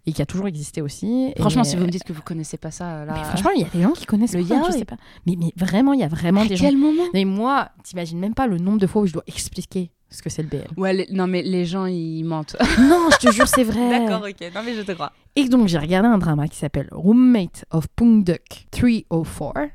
et 0.06 0.12
qui 0.12 0.22
a 0.22 0.26
toujours 0.26 0.48
existé 0.48 0.82
aussi. 0.82 1.32
Franchement, 1.38 1.62
Et- 1.62 1.66
si 1.66 1.76
vous 1.76 1.84
me 1.84 1.90
dites 1.90 2.04
que 2.04 2.12
vous 2.12 2.22
connaissez 2.22 2.56
pas 2.56 2.70
ça, 2.70 3.04
là. 3.04 3.14
mais 3.16 3.24
franchement, 3.24 3.50
il 3.54 3.62
y 3.62 3.64
a 3.64 3.68
des 3.72 3.82
gens 3.82 3.92
qui 3.92 4.06
connaissent 4.06 4.34
Le 4.34 4.42
pas, 4.42 4.48
je 4.48 4.54
yaoi. 4.54 4.72
sais 4.72 4.84
pas. 4.84 4.96
Mais, 5.26 5.36
mais 5.38 5.52
vraiment, 5.56 5.92
il 5.92 6.00
y 6.00 6.04
a 6.04 6.08
vraiment 6.08 6.40
à 6.42 6.46
des 6.46 6.56
gens. 6.56 6.64
quel 6.66 6.76
moment? 6.76 7.02
Mais 7.14 7.24
moi, 7.24 7.68
t'imagines 7.84 8.18
même 8.18 8.34
pas 8.34 8.46
le 8.46 8.58
nombre 8.58 8.78
de 8.78 8.86
fois 8.86 9.02
où 9.02 9.06
je 9.06 9.12
dois 9.12 9.24
expliquer 9.26 9.90
ce 10.10 10.22
que 10.22 10.30
c'est 10.30 10.42
le 10.42 10.48
BL. 10.48 10.66
Ouais, 10.76 10.92
les- 10.92 11.06
non, 11.10 11.26
mais 11.26 11.42
les 11.42 11.64
gens, 11.66 11.86
ils 11.86 12.24
mentent. 12.24 12.56
non, 12.78 13.08
je 13.12 13.26
te 13.28 13.32
jure, 13.32 13.46
c'est 13.48 13.64
vrai. 13.64 13.90
D'accord, 14.06 14.26
ok. 14.28 14.52
Non, 14.54 14.62
mais 14.64 14.74
je 14.74 14.82
te 14.82 14.92
crois. 14.92 15.12
Et 15.36 15.48
donc, 15.48 15.68
j'ai 15.68 15.78
regardé 15.78 16.08
un 16.08 16.18
drama 16.18 16.48
qui 16.48 16.56
s'appelle 16.56 16.88
Roommate 16.92 17.64
of 17.70 17.86
Pungduk 17.94 18.66
304, 18.70 19.70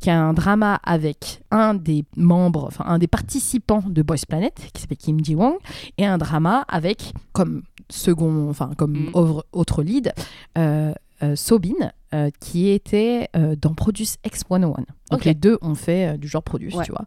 qui 0.00 0.08
est 0.08 0.12
un 0.12 0.32
drama 0.32 0.80
avec 0.84 1.42
un 1.50 1.74
des 1.74 2.04
membres, 2.16 2.64
enfin 2.66 2.84
un 2.86 2.98
des 2.98 3.06
participants 3.08 3.82
de 3.86 4.02
Boys 4.02 4.16
Planet, 4.28 4.54
qui 4.72 4.80
s'appelle 4.80 4.96
Kim 4.98 5.22
Ji-won, 5.24 5.58
et 5.98 6.06
un 6.06 6.18
drama 6.18 6.64
avec 6.68 7.12
comme 7.32 7.62
second, 7.90 8.48
enfin 8.48 8.70
comme 8.78 8.92
Mm. 8.92 9.10
autre, 9.14 9.46
autre 9.52 9.82
lead, 9.82 10.12
euh, 10.58 10.92
euh, 11.22 11.36
Sobin, 11.36 11.74
euh, 12.14 12.30
qui 12.40 12.68
était 12.70 13.28
euh, 13.36 13.56
dans 13.56 13.74
Produce 13.74 14.16
X101. 14.26 14.84
Donc 15.10 15.24
les 15.24 15.34
deux 15.34 15.58
ont 15.62 15.74
fait 15.74 16.14
euh, 16.14 16.16
du 16.16 16.26
genre 16.28 16.42
Produce, 16.42 16.74
Ouais. 16.74 16.84
tu 16.84 16.92
vois. 16.92 17.04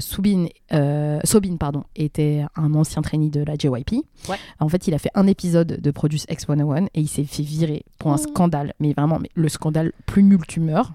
Sobin, 0.00 1.56
pardon, 1.58 1.84
était 1.96 2.44
un 2.56 2.74
ancien 2.74 3.02
trainee 3.02 3.30
de 3.30 3.42
la 3.42 3.54
JYP. 3.54 4.04
Ouais. 4.28 4.36
En 4.60 4.68
fait, 4.68 4.86
il 4.88 4.94
a 4.94 4.98
fait 4.98 5.10
un 5.14 5.26
épisode 5.26 5.80
de 5.80 5.90
Produce 5.90 6.26
X101 6.26 6.86
et 6.94 7.00
il 7.00 7.08
s'est 7.08 7.24
fait 7.24 7.42
virer 7.42 7.84
pour 7.98 8.12
un 8.12 8.16
Oh. 8.16 8.28
scandale, 8.30 8.74
mais 8.80 8.92
vraiment 8.92 9.18
mais 9.18 9.30
le 9.34 9.48
scandale 9.48 9.92
plus 10.06 10.22
nul 10.22 10.38
que 10.38 10.46
tu 10.46 10.60
meurs, 10.60 10.92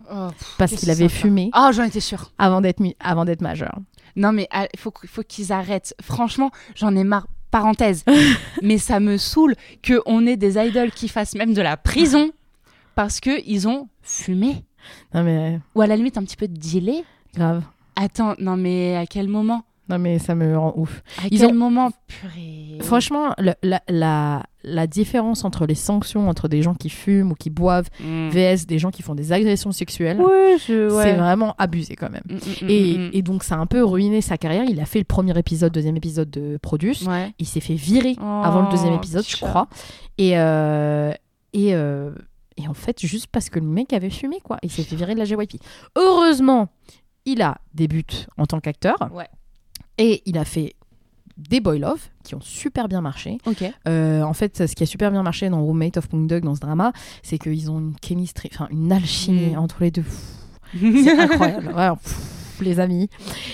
parce 0.58 0.74
qu'il 0.74 0.90
avait 0.90 1.10
fumé 1.10 1.50
Ah, 1.54 1.72
j'en 1.74 1.84
étais 1.84 2.00
sûre. 2.00 2.32
avant 2.38 2.62
d'être 2.62 2.80
mu- 2.80 2.96
avant 3.00 3.26
d'être 3.26 3.42
majeur. 3.42 3.78
Non, 4.16 4.32
mais 4.32 4.48
ah, 4.52 4.68
il 4.74 4.80
faut, 4.80 4.92
qu- 4.92 5.08
faut 5.08 5.22
qu'ils 5.24 5.52
arrêtent. 5.52 5.94
Franchement, 6.02 6.52
j'en 6.76 6.96
ai 6.96 7.04
marre. 7.04 7.28
Parenthèse. 7.52 8.04
mais 8.62 8.78
ça 8.78 9.00
me 9.00 9.18
saoule 9.18 9.56
qu'on 9.86 10.28
ait 10.28 10.38
des 10.38 10.58
idols 10.60 10.92
qui 10.92 11.08
fassent 11.08 11.34
même 11.36 11.54
de 11.56 11.62
la 11.64 11.78
prison 11.78 12.30
parce 13.00 13.22
qu'ils 13.22 13.66
ont 13.70 13.88
fumé. 14.02 14.66
Non 15.14 15.24
mais 15.24 15.62
Ou 15.74 15.80
à 15.82 15.88
la 15.88 15.96
limite 15.96 16.18
un 16.18 16.24
petit 16.24 16.36
peu 16.36 16.50
dealé. 16.50 17.06
grave. 17.34 17.64
Attends, 17.96 18.36
non, 18.40 18.58
mais 18.58 18.98
à 18.98 19.06
quel 19.06 19.30
moment? 19.30 19.64
Non, 19.88 19.98
mais 20.00 20.20
ça 20.20 20.36
me 20.36 20.58
rend 20.58 20.74
ouf. 20.76 21.02
À 21.18 21.28
Ils 21.32 21.40
quel 21.40 21.52
ont- 21.52 21.54
moment? 21.54 21.92
Purée 22.08 22.78
Franchement, 22.82 23.34
le- 23.38 23.54
la, 23.64 23.82
la, 23.88 24.44
la 24.66 24.86
différence 24.88 25.46
entre 25.46 25.66
les 25.66 25.76
sanctions 25.76 26.28
entre 26.28 26.50
des 26.50 26.62
gens 26.62 26.74
qui 26.76 26.90
fument 26.90 27.32
ou 27.32 27.36
qui 27.36 27.50
boivent 27.50 27.88
Mm. 28.02 28.30
vs 28.32 28.66
des 28.68 28.80
gens 28.80 28.92
qui 28.92 29.02
font 29.02 29.16
des 29.16 29.32
agressions 29.32 29.72
sexuelles, 29.72 30.20
Ouais, 30.20 30.58
je- 30.68 30.94
ouais. 30.94 31.04
c'est 31.04 31.14
vraiment 31.16 31.56
abusé 31.58 31.96
quand 31.96 32.10
même. 32.10 32.24
Mm, 32.30 32.34
mm, 32.36 32.66
mm, 32.66 32.70
Et, 32.70 33.18
et 33.18 33.22
donc, 33.22 33.44
ça 33.44 33.56
a 33.56 33.60
un 33.60 33.66
peu 33.66 33.82
ruiné 33.84 34.20
sa 34.22 34.38
carrière. 34.38 34.66
Il 34.68 34.80
a 34.82 34.86
fait 34.86 35.00
le 35.00 35.06
premier 35.06 35.38
épisode, 35.40 35.72
deuxième 35.72 35.96
épisode 35.96 36.30
de 36.30 36.58
Produce. 36.62 37.04
Ouais. 37.04 37.34
Il 37.40 37.46
s'est 37.48 37.62
fait 37.62 37.76
virer 37.76 38.18
avant 38.20 38.64
le 38.64 38.70
deuxième 38.72 38.94
Oh, 38.94 38.98
épisode, 38.98 39.26
je 39.26 39.38
crois. 39.38 39.70
Et, 40.18 40.38
euh, 40.38 41.14
et, 41.54 41.74
euh, 41.74 42.12
et 42.62 42.68
en 42.68 42.74
fait, 42.74 43.00
juste 43.06 43.28
parce 43.32 43.50
que 43.50 43.60
le 43.60 43.66
mec 43.66 43.94
avait 43.94 44.10
fumé, 44.10 44.40
quoi. 44.44 44.58
Il 44.64 44.70
s'est 44.72 44.84
fait 44.84 44.96
virer 44.96 45.14
de 45.14 45.20
la 45.20 45.26
JYP. 45.26 45.62
Heureusement, 45.96 46.68
il 47.26 47.42
a 47.42 47.58
des 47.74 47.88
buts 47.88 48.04
en 48.38 48.46
tant 48.46 48.60
qu'acteur. 48.60 48.98
Ouais. 49.14 49.28
Et 49.98 50.22
il 50.26 50.38
a 50.38 50.46
fait 50.46 50.76
des 51.38 51.62
Boy 51.62 51.80
Love 51.80 52.02
qui 52.24 52.36
ont 52.36 52.42
super 52.42 52.88
bien 52.90 53.00
marché. 53.02 53.38
Ok. 53.46 53.64
Euh, 53.88 54.24
en 54.24 54.34
fait, 54.34 54.68
ce 54.68 54.76
qui 54.76 54.84
a 54.84 54.86
super 54.86 55.10
bien 55.12 55.24
marché 55.24 55.50
dans 55.50 55.62
Roommate 55.64 55.96
of 55.98 56.10
Pungdug, 56.10 56.44
dans 56.44 56.56
ce 56.56 56.60
drama, 56.60 56.92
c'est 57.24 57.38
qu'ils 57.38 57.72
ont 57.72 57.80
une 57.80 57.96
chemistry, 58.06 58.50
enfin 58.54 58.68
une 58.72 58.92
alchimie 58.92 59.52
Mm. 59.56 59.60
entre 59.60 59.78
les 59.84 59.92
deux. 59.92 60.04
C'est 60.80 61.18
incroyable. 61.18 61.70
Vraiment, 61.74 61.98
les 62.66 62.80
amis. 62.80 63.10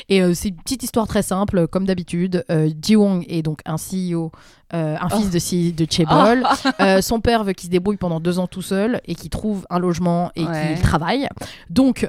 Et 0.10 0.22
euh, 0.22 0.34
c'est 0.34 0.50
une 0.50 0.56
petite 0.58 0.84
histoire 0.84 1.08
très 1.08 1.22
simple, 1.22 1.68
comme 1.68 1.86
d'habitude. 1.86 2.44
Euh, 2.52 2.70
Ji-Wong 2.82 3.26
est 3.28 3.42
donc 3.42 3.60
un 3.66 3.76
CEO, 3.76 4.32
euh, 4.74 4.96
un 5.00 5.08
Oh. 5.12 5.18
fils 5.18 5.30
de, 5.32 5.40
C- 5.40 5.72
de 5.72 5.86
Chaebol. 5.90 6.44
Euh, 6.82 7.02
son 7.02 7.20
père 7.22 7.44
veut 7.44 7.54
qu'il 7.54 7.68
se 7.68 7.72
débrouille 7.72 7.98
pendant 7.98 8.20
deux 8.20 8.40
ans 8.40 8.48
tout 8.48 8.62
seul 8.62 9.02
et 9.06 9.16
qu'il 9.16 9.30
trouve 9.30 9.66
un 9.70 9.80
logement 9.80 10.32
et 10.36 10.46
Ouais. 10.46 10.74
qu'il 10.74 10.82
travaille. 10.82 11.28
Donc, 11.70 12.08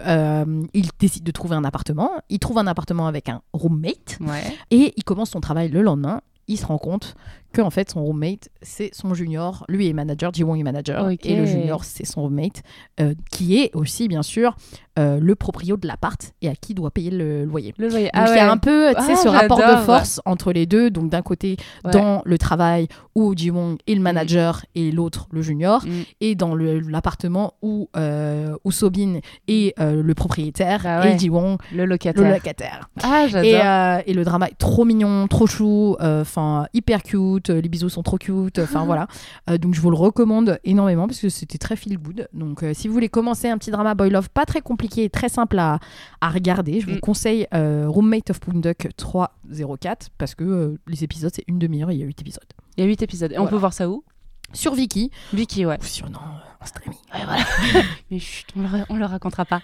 il 0.74 0.88
décide 0.98 1.24
de 1.24 1.30
trouver 1.30 1.56
un 1.56 1.64
appartement. 1.64 2.10
Il 2.28 2.38
trouve 2.38 2.58
un 2.58 2.66
appartement 2.66 3.06
avec 3.06 3.28
un 3.28 3.42
roommate 3.52 4.18
Ouais. 4.20 4.54
et 4.70 4.92
il 4.96 5.04
commence 5.04 5.30
son 5.30 5.40
travail 5.40 5.68
le 5.68 5.82
lendemain. 5.82 6.20
Il 6.48 6.58
se 6.58 6.66
rend 6.66 6.78
compte 6.78 7.16
que 7.56 7.62
en 7.62 7.70
fait 7.70 7.90
son 7.90 8.04
roommate 8.04 8.48
c'est 8.60 8.90
son 8.94 9.14
junior, 9.14 9.64
lui 9.68 9.88
est 9.88 9.92
manager, 9.94 10.32
Ji-Wong 10.34 10.58
est 10.60 10.62
manager 10.62 11.08
et 11.10 11.36
le 11.36 11.46
junior 11.46 11.84
c'est 11.84 12.04
son 12.04 12.22
roommate 12.22 12.62
euh, 13.00 13.14
qui 13.30 13.58
est 13.58 13.75
aussi 13.75 14.08
bien 14.08 14.22
sûr 14.22 14.56
euh, 14.98 15.18
le 15.20 15.34
proprio 15.34 15.76
de 15.76 15.86
l'appart 15.86 16.32
et 16.42 16.48
à 16.48 16.54
qui 16.54 16.72
doit 16.75 16.90
payer 16.90 17.10
le 17.10 17.44
loyer. 17.44 17.75
Le 17.78 17.88
loyer. 17.88 18.06
Donc 18.06 18.12
Ah 18.14 18.26
il 18.30 18.36
y 18.36 18.38
a 18.38 18.50
un 18.50 18.56
peu 18.56 18.92
Ah, 18.96 19.02
ce 19.14 19.28
rapport 19.28 19.58
de 19.58 19.76
force 19.84 20.20
entre 20.25 20.52
les 20.52 20.64
deux. 20.64 20.90
Donc 20.90 21.10
d'un 21.10 21.20
côté 21.22 21.56
Ouais. 21.84 21.90
dans 21.92 22.22
le 22.25 22.38
travail 22.38 22.88
où 23.14 23.34
Ji-Wong 23.36 23.76
est 23.86 23.94
le 23.94 24.00
manager 24.00 24.64
et 24.75 24.90
l'autre 24.90 25.26
le 25.32 25.42
junior 25.42 25.84
Mm. 25.84 25.90
et 26.22 26.34
dans 26.34 26.54
l'appartement 26.54 27.54
où, 27.62 27.88
euh, 27.96 28.54
où 28.64 28.70
Sobin 28.72 29.20
est 29.48 29.78
euh, 29.78 30.02
le 30.02 30.14
propriétaire 30.14 30.82
Ah 30.86 31.00
ouais. 31.02 31.14
et 31.14 31.18
Ji-Wong 31.18 31.58
Le 31.72 31.78
le 31.78 31.84
locataire. 31.84 32.30
locataire. 32.32 32.88
Ah, 33.02 34.00
et 34.06 34.12
le 34.14 34.25
drama 34.25 34.46
est 34.48 34.58
trop 34.58 34.84
mignon, 34.84 35.26
trop 35.28 35.46
chou, 35.46 35.96
enfin 36.00 36.66
hyper 36.72 37.02
cute, 37.02 37.45
euh, 37.50 37.60
les 37.60 37.68
bisous 37.68 37.88
sont 37.88 38.02
trop 38.02 38.18
cute, 38.18 38.58
enfin 38.58 38.84
voilà. 38.84 39.06
Euh, 39.50 39.58
donc 39.58 39.74
je 39.74 39.80
vous 39.80 39.90
le 39.90 39.96
recommande 39.96 40.58
énormément 40.64 41.06
parce 41.06 41.20
que 41.20 41.28
c'était 41.28 41.58
très 41.58 41.76
feel 41.76 41.98
good. 41.98 42.28
Donc 42.32 42.62
euh, 42.62 42.72
si 42.74 42.88
vous 42.88 42.94
voulez 42.94 43.08
commencer 43.08 43.48
un 43.48 43.58
petit 43.58 43.70
drama 43.70 43.94
boy 43.94 44.10
love 44.10 44.28
pas 44.30 44.44
très 44.44 44.60
compliqué 44.60 45.04
et 45.04 45.10
très 45.10 45.28
simple 45.28 45.58
à, 45.58 45.78
à 46.20 46.28
regarder, 46.30 46.80
je 46.80 46.86
vous 46.86 46.96
Mm. 46.96 47.00
conseille 47.00 47.46
Roommate 47.52 48.30
of 48.30 48.40
Punduk 48.40 48.88
304 48.96 50.10
parce 50.18 50.34
que 50.34 50.76
les 50.86 51.04
épisodes 51.04 51.32
c'est 51.34 51.44
une 51.48 51.58
demi-heure 51.58 51.90
et 51.90 51.94
il 51.94 52.00
y 52.00 52.02
a 52.02 52.06
8 52.06 52.20
épisodes. 52.20 52.44
Il 52.76 52.82
y 52.82 52.84
a 52.84 52.86
8 52.88 53.02
épisodes. 53.02 53.32
Et 53.32 53.38
on 53.38 53.46
peut 53.46 53.56
voir 53.56 53.72
ça 53.72 53.88
où? 53.88 54.04
Sur 54.52 54.74
Viki 54.74 55.10
Vicky, 55.32 55.66
ouais. 55.66 55.76
ou 55.80 55.84
sur 55.84 56.08
non, 56.08 56.20
en 56.60 56.66
streaming. 56.66 56.98
Ouais, 57.12 57.24
voilà. 57.24 57.42
Mais 58.10 58.18
chut, 58.20 58.46
on 58.56 58.62
le, 58.62 58.68
on 58.90 58.96
le 58.96 59.04
racontera 59.04 59.44
pas. 59.44 59.60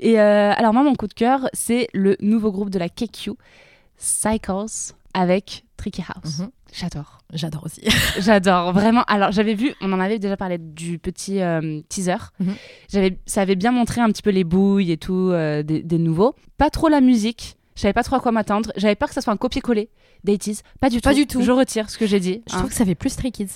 Et 0.00 0.18
euh, 0.18 0.52
alors, 0.56 0.72
moi, 0.72 0.82
mon 0.82 0.94
coup 0.94 1.06
de 1.06 1.12
cœur, 1.12 1.48
c'est 1.52 1.88
le 1.92 2.16
nouveau 2.20 2.50
groupe 2.50 2.70
de 2.70 2.78
la 2.78 2.88
KQ, 2.88 3.32
Cycles, 3.98 4.92
avec 5.14 5.64
Tricky 5.82 6.02
House. 6.02 6.38
Mhm. 6.38 6.50
J'adore. 6.72 7.18
J'adore 7.32 7.64
aussi. 7.64 7.82
J'adore, 8.20 8.72
vraiment. 8.72 9.02
Alors, 9.08 9.32
j'avais 9.32 9.54
vu, 9.54 9.74
on 9.80 9.92
en 9.92 9.98
avait 9.98 10.20
déjà 10.20 10.36
parlé 10.36 10.58
du 10.58 11.00
petit 11.00 11.40
euh, 11.40 11.80
teaser. 11.88 12.30
Mhm. 12.38 12.54
J'avais, 12.88 13.18
ça 13.26 13.40
avait 13.40 13.56
bien 13.56 13.72
montré 13.72 14.00
un 14.00 14.08
petit 14.08 14.22
peu 14.22 14.30
les 14.30 14.44
bouilles 14.44 14.92
et 14.92 14.96
tout 14.96 15.30
euh, 15.32 15.64
des, 15.64 15.82
des 15.82 15.98
nouveaux. 15.98 16.36
Pas 16.56 16.70
trop 16.70 16.88
la 16.88 17.00
musique. 17.00 17.56
Je 17.74 17.80
savais 17.80 17.92
pas 17.92 18.04
trop 18.04 18.14
à 18.14 18.20
quoi 18.20 18.30
m'attendre. 18.30 18.72
J'avais 18.76 18.94
peur 18.94 19.08
que 19.08 19.14
ça 19.14 19.20
soit 19.20 19.32
un 19.32 19.36
copier-coller 19.36 19.90
d'Aities. 20.22 20.60
Pas 20.78 20.88
du 20.88 21.00
tout. 21.00 21.08
Pas 21.08 21.14
du 21.14 21.26
tout. 21.26 21.42
Je 21.42 21.50
retire 21.50 21.90
ce 21.90 21.98
que 21.98 22.06
j'ai 22.06 22.20
dit. 22.20 22.42
Je 22.48 22.54
hein. 22.54 22.58
trouve 22.58 22.70
que 22.70 22.76
ça 22.76 22.84
fait 22.84 22.94
plus 22.94 23.10
Stray 23.10 23.32
Kids. 23.32 23.50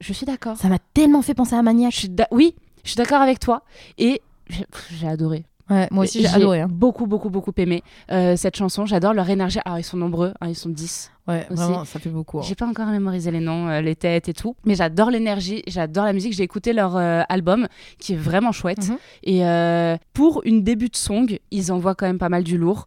Je 0.00 0.12
suis 0.12 0.26
d'accord. 0.26 0.56
Ça 0.56 0.68
m'a 0.68 0.78
tellement 0.78 1.22
fait 1.22 1.34
penser 1.34 1.56
à 1.56 1.62
Maniac. 1.62 1.92
Je 1.92 1.98
suis 1.98 2.10
oui, 2.30 2.54
je 2.84 2.90
suis 2.90 2.96
d'accord 2.96 3.20
avec 3.20 3.40
toi. 3.40 3.64
Et 3.98 4.22
j'ai 4.48 5.08
adoré. 5.08 5.44
Ouais, 5.70 5.88
moi 5.90 6.04
aussi 6.04 6.20
j'ai 6.20 6.26
adoré. 6.28 6.60
hein. 6.60 6.68
beaucoup, 6.70 7.06
beaucoup, 7.06 7.30
beaucoup 7.30 7.52
aimé 7.56 7.82
euh, 8.12 8.36
cette 8.36 8.54
chanson. 8.56 8.84
J'adore 8.84 9.14
leur 9.14 9.30
énergie. 9.30 9.60
Alors, 9.64 9.78
ils 9.78 9.82
sont 9.84 9.96
nombreux, 9.96 10.34
hein, 10.40 10.48
ils 10.48 10.54
sont 10.54 10.68
10. 10.68 11.10
Ouais, 11.26 11.46
aussi. 11.48 11.54
vraiment, 11.62 11.84
ça 11.86 11.98
fait 11.98 12.10
beaucoup. 12.10 12.38
hein. 12.38 12.42
J'ai 12.42 12.54
pas 12.54 12.66
encore 12.66 12.86
mémorisé 12.88 13.30
les 13.30 13.40
noms, 13.40 13.68
euh, 13.68 13.80
les 13.80 13.96
têtes 13.96 14.28
et 14.28 14.34
tout. 14.34 14.56
Mais 14.66 14.74
j'adore 14.74 15.10
l'énergie, 15.10 15.62
j'adore 15.66 16.04
la 16.04 16.12
musique. 16.12 16.34
J'ai 16.34 16.42
écouté 16.42 16.74
leur 16.74 16.96
euh, 16.96 17.22
album 17.30 17.66
qui 17.98 18.12
est 18.12 18.16
vraiment 18.16 18.52
chouette. 18.52 18.86
Mhm. 18.88 18.98
Et 19.22 19.96
pour 20.12 20.42
une 20.44 20.62
début 20.62 20.88
de 20.90 20.96
song, 20.96 21.38
ils 21.50 21.72
envoient 21.72 21.94
quand 21.94 22.06
même 22.06 22.18
pas 22.18 22.28
mal 22.28 22.44
du 22.44 22.58
lourd. 22.58 22.86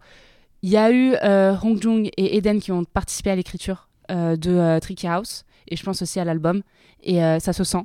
Il 0.61 0.69
y 0.69 0.77
a 0.77 0.91
eu 0.91 1.15
Hong 1.63 1.81
Jung 1.81 2.09
et 2.17 2.37
Eden 2.37 2.59
qui 2.59 2.71
ont 2.71 2.83
participé 2.83 3.31
à 3.31 3.35
l'écriture 3.35 3.89
de 4.09 4.79
Tricky 4.79 5.07
House. 5.07 5.45
Et 5.67 5.75
je 5.75 5.83
pense 5.83 6.01
aussi 6.03 6.19
à 6.19 6.25
l'album. 6.25 6.61
Et 7.03 7.15
ça 7.39 7.53
se 7.53 7.63
sent, 7.63 7.83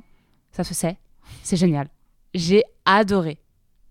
ça 0.51 0.63
se 0.63 0.73
sait. 0.75 0.97
C'est 1.41 1.57
génial. 1.57 1.87
J'ai 2.35 2.63
adoré. 2.85 3.37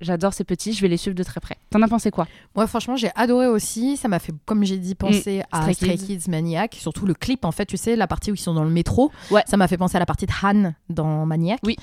J'adore 0.03 0.35
ces 0.35 0.45
petits, 0.45 0.73
je 0.73 0.83
vais 0.83 0.89
les 0.89 0.97
suivre 0.97 1.15
de 1.17 1.23
très 1.23 1.41
près. 1.41 1.57
T'en 1.71 1.81
as 1.81 1.89
pensé 1.89 2.11
quoi? 2.11 2.27
Moi, 2.55 2.67
franchement, 2.67 2.97
j'ai 2.97 3.11
adoré 3.15 3.47
aussi. 3.47 3.97
Ça 3.97 4.09
m'a 4.09 4.19
fait, 4.19 4.33
comme 4.45 4.65
j'ai 4.65 4.77
dit, 4.79 4.95
penser 4.95 5.43
à 5.53 5.59
Mm. 5.61 5.63
Stray 5.63 5.75
Stray 5.75 5.97
Kids. 5.99 6.19
Kids. 6.25 6.31
Maniac. 6.31 6.77
Surtout 6.79 7.07
le 7.07 7.15
clip, 7.15 7.45
en 7.45 7.53
fait, 7.53 7.67
tu 7.67 7.77
sais, 7.77 7.97
la 7.97 8.07
partie 8.07 8.31
où 8.31 8.35
ils 8.35 8.39
sont 8.39 8.53
dans 8.55 8.65
le 8.65 8.71
métro. 8.71 9.11
Ouais. 9.31 9.43
Ça 9.47 9.57
m'a 9.57 9.69
fait 9.69 9.77
penser 9.79 9.97
à 9.97 10.01
la 10.01 10.07
partie 10.07 10.27
de 10.27 10.33
Han 10.43 10.73
dans 10.91 11.25
Maniac. 11.27 11.61
Oui. 11.65 11.77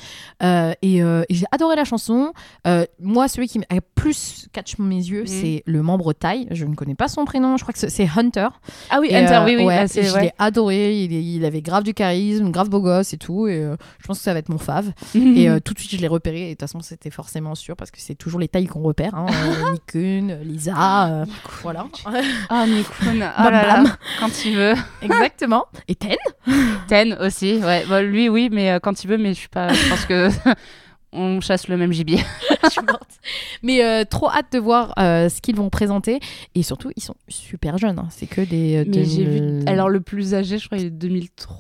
Euh, 0.44 0.74
et 0.82 1.02
euh, 1.02 1.24
et 1.30 1.34
j'ai 1.34 1.46
adoré 1.52 1.76
la 1.76 1.86
chanson. 1.86 2.34
Euh, 2.68 2.86
moi, 3.00 3.28
celui 3.28 3.48
qui 3.48 3.60
a 3.70 3.82
plus 3.96 4.48
catch 4.54 4.78
mes 4.80 4.96
yeux, 4.96 5.24
Mm. 5.24 5.28
c'est 5.28 5.64
le 5.66 5.82
membre 5.82 6.14
Thai. 6.14 6.48
Je 6.52 6.66
ne 6.66 6.76
connais 6.76 6.96
pas 6.96 7.08
son 7.08 7.26
prénom. 7.26 7.58
Je 7.58 7.64
crois 7.64 7.74
que 7.74 7.80
c'est- 7.80 8.10
Hunter. 8.18 8.48
Ah 8.90 9.00
oui, 9.00 9.08
Et, 9.12 9.16
euh, 9.16 9.46
oui, 9.46 9.56
oui. 9.58 9.64
ouais, 9.66 9.78
ah, 9.80 9.86
je 9.88 10.14
ouais. 10.14 10.22
l'ai 10.24 10.32
adoré. 10.40 11.04
Il, 11.04 11.14
est- 11.14 11.24
il 11.24 11.46
avait 11.46 11.62
grave 11.62 11.84
du 11.84 11.94
charisme, 11.94 12.52
grave 12.52 12.70
beau 12.70 12.82
gosse 12.82 13.14
et 13.14 13.18
tout. 13.18 13.48
Et 13.48 13.62
je 14.00 14.08
pense 14.08 14.18
que 14.18 14.24
ça 14.24 14.34
va 14.34 14.40
être 14.40 14.50
mon 14.50 14.58
fave. 14.58 14.92
Et 15.16 15.48
tout 15.62 15.74
de 15.74 15.80
suite, 15.80 15.92
je 15.92 15.98
l'ai 15.98 16.08
repéré. 16.08 16.44
Et 16.44 16.46
de 16.48 16.52
toute 16.54 16.62
façon, 16.62 16.80
c'était 16.82 17.10
forcément 17.12 17.56
sûr 17.56 17.76
parce 17.76 17.92
que 17.92 18.00
c'est 18.10 18.16
toujours 18.16 18.40
les 18.40 18.48
tailles 18.48 18.66
qu'on 18.66 18.82
repère. 18.82 19.14
Hein. 19.14 19.28
Euh, 19.30 19.72
Nikun, 19.94 20.40
Lisa, 20.44 21.08
euh, 21.22 21.26
voilà. 21.62 21.86
Ah, 22.50 22.66
Mikun, 22.66 23.22
oh 23.38 23.44
Bam 23.44 23.52
là 23.52 23.68
là, 23.68 23.84
bam. 23.84 23.94
quand 24.20 24.46
il 24.46 24.56
veut. 24.56 24.74
Exactement. 25.04 25.66
Et 25.88 25.94
Ten? 25.94 26.16
Ten 26.88 27.14
aussi, 27.22 27.58
ouais. 27.58 27.86
Bon, 27.88 28.04
lui, 28.04 28.28
oui, 28.30 28.50
mais 28.52 28.72
euh, 28.72 28.80
quand 28.80 29.04
il 29.04 29.08
veut, 29.08 29.20
mais 29.20 29.30
je 29.36 29.40
suis 29.40 29.48
pas. 29.50 29.72
Je 29.72 29.90
pense 29.90 30.06
que 30.06 30.30
on 31.12 31.40
chasse 31.40 31.68
le 31.68 31.78
même 31.78 31.92
gibier. 31.92 32.20
Mais 33.64 33.84
euh, 33.84 34.06
trop 34.06 34.30
hâte 34.30 34.52
de 34.54 34.60
voir 34.60 34.94
euh, 35.00 35.30
ce 35.30 35.40
qu'ils 35.42 35.56
vont 35.56 35.70
présenter. 35.70 36.20
Et 36.56 36.64
surtout, 36.64 36.92
ils 36.96 37.04
sont 37.04 37.16
super 37.28 37.78
jeunes. 37.78 38.00
hein. 38.00 38.08
C'est 38.10 38.28
que 38.28 38.42
des. 38.42 38.78
euh, 38.78 38.86
Mais 38.88 39.06
j'ai 39.06 39.24
vu. 39.26 39.40
2000. 39.40 39.70
Alors, 39.70 39.90
le 39.90 40.02
plus 40.02 40.34
âgé, 40.34 40.58
je 40.58 40.66
crois, 40.68 40.78
il 40.80 40.86
est 40.88 40.90
2003. 40.90 41.58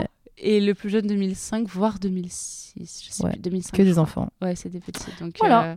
Ouais, 0.00 0.06
Et 0.40 0.60
le 0.60 0.74
plus 0.74 0.88
jeune, 0.90 1.06
2005, 1.06 1.66
voire 1.68 1.98
2006. 1.98 2.74
Je 2.78 3.10
sais 3.12 3.24
Ouais, 3.24 3.32
plus, 3.32 3.40
2005. 3.42 3.72
que 3.76 3.82
des 3.82 3.98
enfants. 3.98 4.28
Ouais, 4.40 4.54
c'est 4.56 4.68
des 4.68 4.80
petits. 4.80 5.10
Donc, 5.20 5.34
Voilà. 5.38 5.64
euh, 5.64 5.76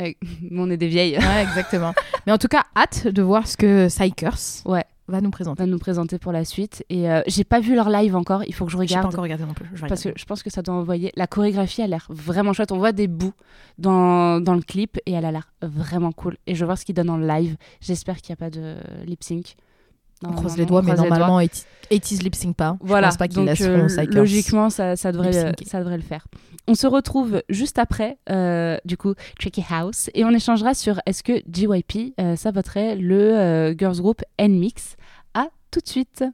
euh, 0.00 0.12
on 0.52 0.70
est 0.70 0.76
des 0.76 0.88
vieilles. 0.88 1.16
Ouais, 1.18 1.42
exactement. 1.42 1.94
Mais 2.26 2.32
en 2.32 2.38
tout 2.38 2.48
cas, 2.48 2.64
hâte 2.76 3.06
de 3.08 3.22
voir 3.22 3.46
ce 3.46 3.56
que 3.56 3.86
Psychers 3.88 4.62
Ouais. 4.66 4.84
va 5.08 5.22
nous 5.22 5.30
présenter. 5.30 5.62
va 5.62 5.66
nous 5.66 5.78
présenter 5.78 6.18
pour 6.18 6.32
la 6.32 6.44
suite. 6.44 6.84
Et 6.90 7.10
euh, 7.10 7.22
j'ai 7.26 7.44
pas 7.44 7.60
vu 7.60 7.74
leur 7.74 7.88
live 7.88 8.14
encore. 8.14 8.44
Il 8.46 8.54
faut 8.54 8.66
que 8.66 8.70
je 8.72 8.76
J'ai 8.76 8.86
pas 8.94 9.00
regarde. 9.00 9.06
encore 9.06 9.22
regardé 9.22 9.44
non 9.46 9.54
plus. 9.54 9.66
Je 9.74 9.80
vais 9.80 9.88
Parce 9.88 10.02
que 10.02 10.10
je 10.14 10.24
pense 10.26 10.42
que 10.42 10.50
ça 10.50 10.60
doit 10.60 10.74
envoyer. 10.74 11.10
La 11.16 11.26
chorégraphie 11.26 11.80
a 11.80 11.86
l'air 11.86 12.06
vraiment 12.10 12.52
chouette. 12.52 12.72
On 12.72 12.78
voit 12.78 12.92
des 12.92 13.08
bouts 13.08 13.32
dans, 13.78 14.38
dans 14.40 14.54
le 14.54 14.60
clip 14.62 14.98
et 15.06 15.12
elle 15.12 15.24
a 15.24 15.32
l'air 15.32 15.50
vraiment 15.62 16.12
cool. 16.12 16.36
Et 16.46 16.54
je 16.54 16.60
veux 16.60 16.66
voir 16.66 16.76
ce 16.76 16.84
qu'ils 16.84 16.94
donnent 16.94 17.08
en 17.10 17.16
live. 17.16 17.56
J'espère 17.80 18.18
qu'il 18.20 18.34
n'y 18.34 18.34
a 18.34 18.44
pas 18.44 18.50
de 18.50 18.76
lip 19.06 19.24
sync. 19.24 19.54
On 20.26 20.32
croise 20.32 20.56
les 20.56 20.66
doigts, 20.66 20.82
mais 20.82 20.94
normalement, 20.94 21.40
80s 21.40 22.22
lip 22.22 22.34
sync 22.34 22.56
pas. 22.56 22.76
Voilà, 22.80 23.06
Je 23.06 23.10
pense 23.10 23.16
pas 23.18 23.28
qu'ils 23.28 23.36
donc 23.36 23.46
laisseront 23.48 23.86
euh, 23.88 24.06
logiquement, 24.10 24.68
ça, 24.70 24.96
ça, 24.96 25.12
devrait, 25.12 25.30
le- 25.32 25.48
lip-syncer. 25.50 25.70
ça 25.70 25.78
devrait 25.78 25.96
le 25.96 26.02
faire. 26.02 26.26
On 26.66 26.74
se 26.74 26.86
retrouve 26.86 27.42
juste 27.48 27.78
après, 27.78 28.18
euh, 28.30 28.76
du 28.84 28.96
coup, 28.96 29.14
Tricky 29.38 29.64
House, 29.70 30.10
et 30.14 30.24
on 30.24 30.30
échangera 30.30 30.74
sur 30.74 31.00
est-ce 31.06 31.22
que 31.22 31.40
JYP, 31.50 32.14
euh, 32.20 32.36
ça 32.36 32.50
voterait 32.50 32.96
le 32.96 33.34
euh, 33.38 33.74
girls 33.76 34.00
group 34.00 34.22
N-Mix. 34.38 34.96
À 35.34 35.46
tout 35.70 35.80
de 35.80 35.88
suite. 35.88 36.24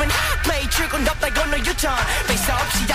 기분 0.00 0.08
매일 0.48 0.70
출근 0.70 1.04
덥다고 1.04 1.44
너 1.50 1.58
유턴 1.58 1.92
Face 2.24 2.50
up 2.50 2.89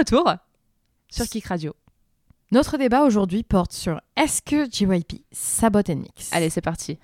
retour 0.00 0.32
sur 1.10 1.26
Kick 1.26 1.44
Radio. 1.46 1.74
Notre 2.52 2.78
débat 2.78 3.02
aujourd'hui 3.02 3.42
porte 3.42 3.72
sur 3.72 4.00
est-ce 4.16 4.40
que 4.42 4.64
JYP 4.70 5.24
sabote 5.30 5.90
Mix 5.90 6.32
Allez, 6.32 6.48
c'est 6.50 6.62
parti. 6.62 6.98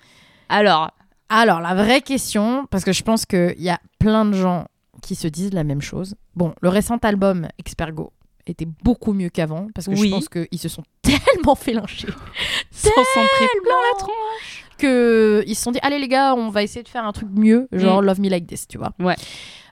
Alors, 0.49 0.89
Alors, 1.29 1.59
la 1.59 1.75
vraie 1.75 2.01
question, 2.01 2.65
parce 2.71 2.83
que 2.83 2.91
je 2.93 3.03
pense 3.03 3.25
qu'il 3.25 3.55
y 3.59 3.69
a 3.69 3.79
plein 3.99 4.25
de 4.25 4.33
gens 4.33 4.65
qui 5.03 5.13
se 5.15 5.27
disent 5.27 5.53
la 5.53 5.63
même 5.63 5.81
chose. 5.81 6.15
Bon, 6.35 6.53
le 6.61 6.69
récent 6.69 6.97
album 7.03 7.47
Expergo 7.59 8.13
était 8.47 8.67
beaucoup 8.83 9.13
mieux 9.13 9.29
qu'avant, 9.29 9.67
parce 9.75 9.85
que 9.87 9.91
Oui. 9.91 10.07
je 10.09 10.15
pense 10.15 10.29
qu'ils 10.29 10.59
se 10.59 10.69
sont 10.69 10.83
tellement 11.03 11.53
fait 11.55 11.73
lyncher 11.73 12.07
sans 12.71 12.89
s'en 12.89 13.21
la 13.21 13.99
tronche. 13.99 14.65
qu'ils 14.79 15.55
se 15.55 15.61
sont 15.61 15.71
dit 15.71 15.79
allez 15.81 15.99
les 15.99 16.07
gars 16.07 16.33
on 16.33 16.49
va 16.49 16.63
essayer 16.63 16.81
de 16.83 16.87
faire 16.89 17.05
un 17.05 17.11
truc 17.11 17.27
mieux 17.31 17.67
genre 17.73 18.01
Mm. 18.01 18.05
Love 18.05 18.21
Me 18.21 18.29
Like 18.29 18.47
This 18.47 18.67
tu 18.67 18.77
vois 18.77 18.91
Ouais. 18.99 19.15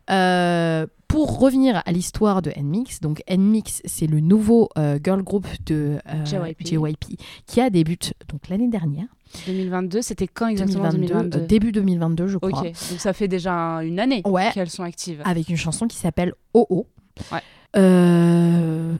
Euh, 0.09 0.85
pour 1.15 1.39
revenir 1.39 1.81
à 1.85 1.91
l'histoire 1.93 2.41
de 2.41 2.51
NMIX 2.59 2.99
donc 2.99 3.21
NMIX 3.29 3.81
c'est 3.85 4.05
le 4.07 4.19
nouveau 4.19 4.67
euh, 4.77 4.99
girl 5.01 5.21
group 5.23 5.47
de 5.65 5.97
euh, 6.09 6.25
JYP. 6.25 6.67
JYP 6.67 7.19
qui 7.47 7.61
a 7.61 7.69
débuté 7.69 8.11
donc 8.27 8.49
l'année 8.49 8.67
dernière 8.67 9.05
2022, 9.47 10.01
c'était 10.01 10.27
quand 10.27 10.47
exactement 10.47 10.89
2022, 10.89 11.07
2022, 11.29 11.37
euh, 11.39 11.47
début 11.47 11.71
2022 11.71 12.27
je 12.27 12.35
Ok, 12.41 12.51
crois 12.51 12.63
donc 12.63 12.75
ça 12.99 13.13
fait 13.13 13.27
déjà 13.29 13.53
un- 13.53 13.79
une 13.81 13.99
année 13.99 14.21
Ouais. 14.25 14.51
qu'elles 14.53 14.69
sont 14.69 14.83
actives. 14.83 15.21
avec 15.25 15.47
une 15.49 15.55
chanson 15.57 15.87
qui 15.87 15.95
s'appelle 15.97 16.33
OO 16.53 16.85
Ouais. 17.31 17.39
Euh, 17.77 18.95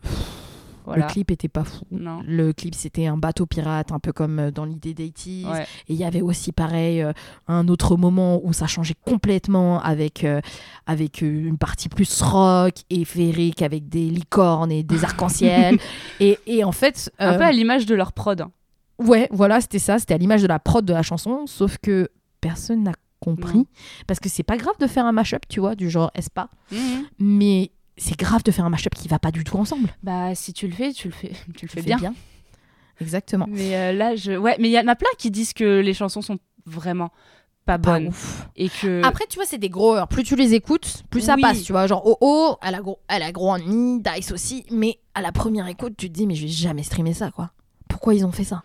voilà. 0.86 1.06
le 1.06 1.12
clip 1.12 1.32
était 1.32 1.48
pas 1.48 1.64
fou 1.64 1.84
Non. 1.92 2.22
le 2.26 2.54
clip 2.54 2.76
c'était 2.76 3.08
un 3.08 3.18
bateau 3.18 3.46
pirate 3.46 3.92
un 3.92 4.00
peu 4.00 4.14
comme 4.14 4.40
euh, 4.40 4.52
dans 4.52 4.66
l'idée 4.66 4.94
Ouais. 4.96 5.64
Et 5.88 5.94
il 5.94 5.96
y 5.96 6.04
avait 6.04 6.22
aussi 6.22 6.52
pareil 6.52 7.02
euh, 7.02 7.12
un 7.48 7.68
autre 7.68 7.98
moment 7.98 8.40
où 8.44 8.54
ça 8.54 8.68
changeait 8.68 8.96
complètement 9.06 9.82
avec, 9.82 10.24
euh, 10.24 10.42
avec 10.86 11.22
une 11.22 11.58
partie 11.58 11.90
plus 11.90 12.22
rock 12.22 12.74
et 12.90 13.04
féerique 13.06 13.62
avec 13.62 13.90
des 13.90 14.10
licornes 14.10 14.72
et 14.72 14.84
des 14.84 15.04
arcs-en-ciel. 15.04 15.78
et, 16.20 16.38
et 16.48 16.64
en 16.64 16.72
fait, 16.72 17.12
Un 17.20 17.38
peu 17.38 17.44
à 17.44 17.52
l'image 17.52 17.86
de 17.86 17.96
leur 17.96 18.14
prod. 18.14 18.42
hein. 18.42 18.52
ouais, 19.00 19.28
voilà, 19.32 19.60
c'était 19.62 19.80
ça. 19.80 20.00
C'était 20.00 20.14
à 20.14 20.18
l'image 20.18 20.42
de 20.42 20.48
la 20.48 20.60
prod 20.60 20.86
de 20.86 20.94
la 20.94 21.02
chanson, 21.04 21.46
sauf 21.48 21.78
que 21.82 22.10
personne 22.42 22.84
n'a 22.84 22.94
compris. 23.20 23.66
Parce 24.08 24.20
que 24.20 24.30
c'est 24.30 24.44
pas 24.44 24.58
grave 24.58 24.76
de 24.80 24.88
faire 24.88 25.06
un 25.06 25.12
mashup, 25.12 25.48
tu 25.48 25.60
vois, 25.60 25.76
du 25.76 25.90
genre 25.90 26.12
Espa, 26.16 26.50
Mhm. 26.72 27.06
mais 27.20 27.72
c'est 27.98 28.18
grave 28.18 28.44
de 28.44 28.52
faire 28.52 28.66
un 28.66 28.70
mashup 28.70 28.94
qui 28.96 29.08
va 29.08 29.20
pas 29.20 29.32
du 29.32 29.44
tout 29.44 29.58
ensemble. 29.58 29.90
Bah, 30.04 30.36
si 30.36 30.54
tu 30.54 30.68
le 30.68 30.74
fais, 30.74 30.92
tu 30.94 31.08
le 31.08 31.14
fais, 31.14 31.32
tu 31.58 31.66
le 31.66 31.72
fais 31.72 31.82
bien. 31.82 32.14
Exactement. 33.02 33.46
Mais 33.50 33.76
euh, 33.76 33.92
là, 33.94 34.16
je. 34.16 34.32
Ouais, 34.34 34.56
mais 34.60 34.70
il 34.70 34.72
y 34.72 34.80
en 34.80 34.88
a 34.88 34.96
plein 34.96 35.10
qui 35.18 35.32
disent 35.32 35.54
que 35.54 35.80
les 35.82 35.94
chansons 35.94 36.22
sont 36.22 36.38
vraiment 36.66 37.10
pas 37.66 37.78
Pas 37.78 37.94
bonnes. 38.00 38.08
ouf. 38.08 38.48
Et 38.56 38.70
que. 38.70 39.02
Après, 39.04 39.26
tu 39.28 39.36
vois, 39.36 39.46
c'est 39.46 39.58
des 39.58 39.70
gros 39.70 39.96
heures. 39.96 40.08
Plus 40.08 40.24
tu 40.24 40.36
les 40.36 40.54
écoutes, 40.54 41.04
plus 41.10 41.22
ça 41.22 41.36
Oui. 41.36 41.42
passe. 41.42 41.64
Tu 41.64 41.72
vois, 41.74 41.88
genre, 41.88 42.04
oh 42.06 42.18
oh, 42.22 42.56
elle 42.62 42.76
a 42.76 42.80
gros, 42.82 43.00
elle 43.10 43.24
a 43.24 43.32
gros 43.32 43.56
ennemi, 43.56 44.02
Dice 44.02 44.32
aussi. 44.32 44.66
Mais 44.72 45.00
à 45.14 45.22
la 45.22 45.32
première 45.32 45.68
écoute, 45.68 45.94
tu 45.98 46.08
te 46.10 46.14
dis, 46.14 46.26
mais 46.28 46.36
je 46.36 46.44
vais 46.44 46.52
jamais 46.52 46.84
streamer 46.84 47.14
ça, 47.14 47.32
quoi. 47.32 47.52
Pourquoi 47.90 48.14
ils 48.14 48.26
ont 48.26 48.32
fait 48.32 48.44
ça? 48.44 48.64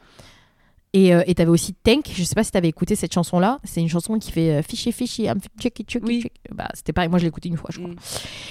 Et 0.92 1.14
euh, 1.14 1.22
et 1.26 1.34
t'avais 1.36 1.50
aussi 1.50 1.74
Tank. 1.74 2.10
Je 2.12 2.24
sais 2.24 2.34
pas 2.34 2.42
si 2.42 2.50
t'avais 2.50 2.68
écouté 2.68 2.96
cette 2.96 3.14
chanson-là. 3.14 3.60
C'est 3.62 3.80
une 3.80 3.88
chanson 3.88 4.18
qui 4.18 4.32
fait 4.32 4.50
euh, 4.58 4.62
fishy 4.62 4.90
fishy, 4.90 5.24
I'm. 5.24 5.38
Oui. 6.08 6.24
Bah, 6.52 6.68
c'était 6.74 6.92
pareil. 6.92 7.08
Moi, 7.08 7.18
je 7.18 7.24
l'ai 7.24 7.28
écouté 7.28 7.48
une 7.48 7.56
fois, 7.56 7.70
je 7.72 7.78
crois. 7.78 7.90
Mm. 7.90 7.96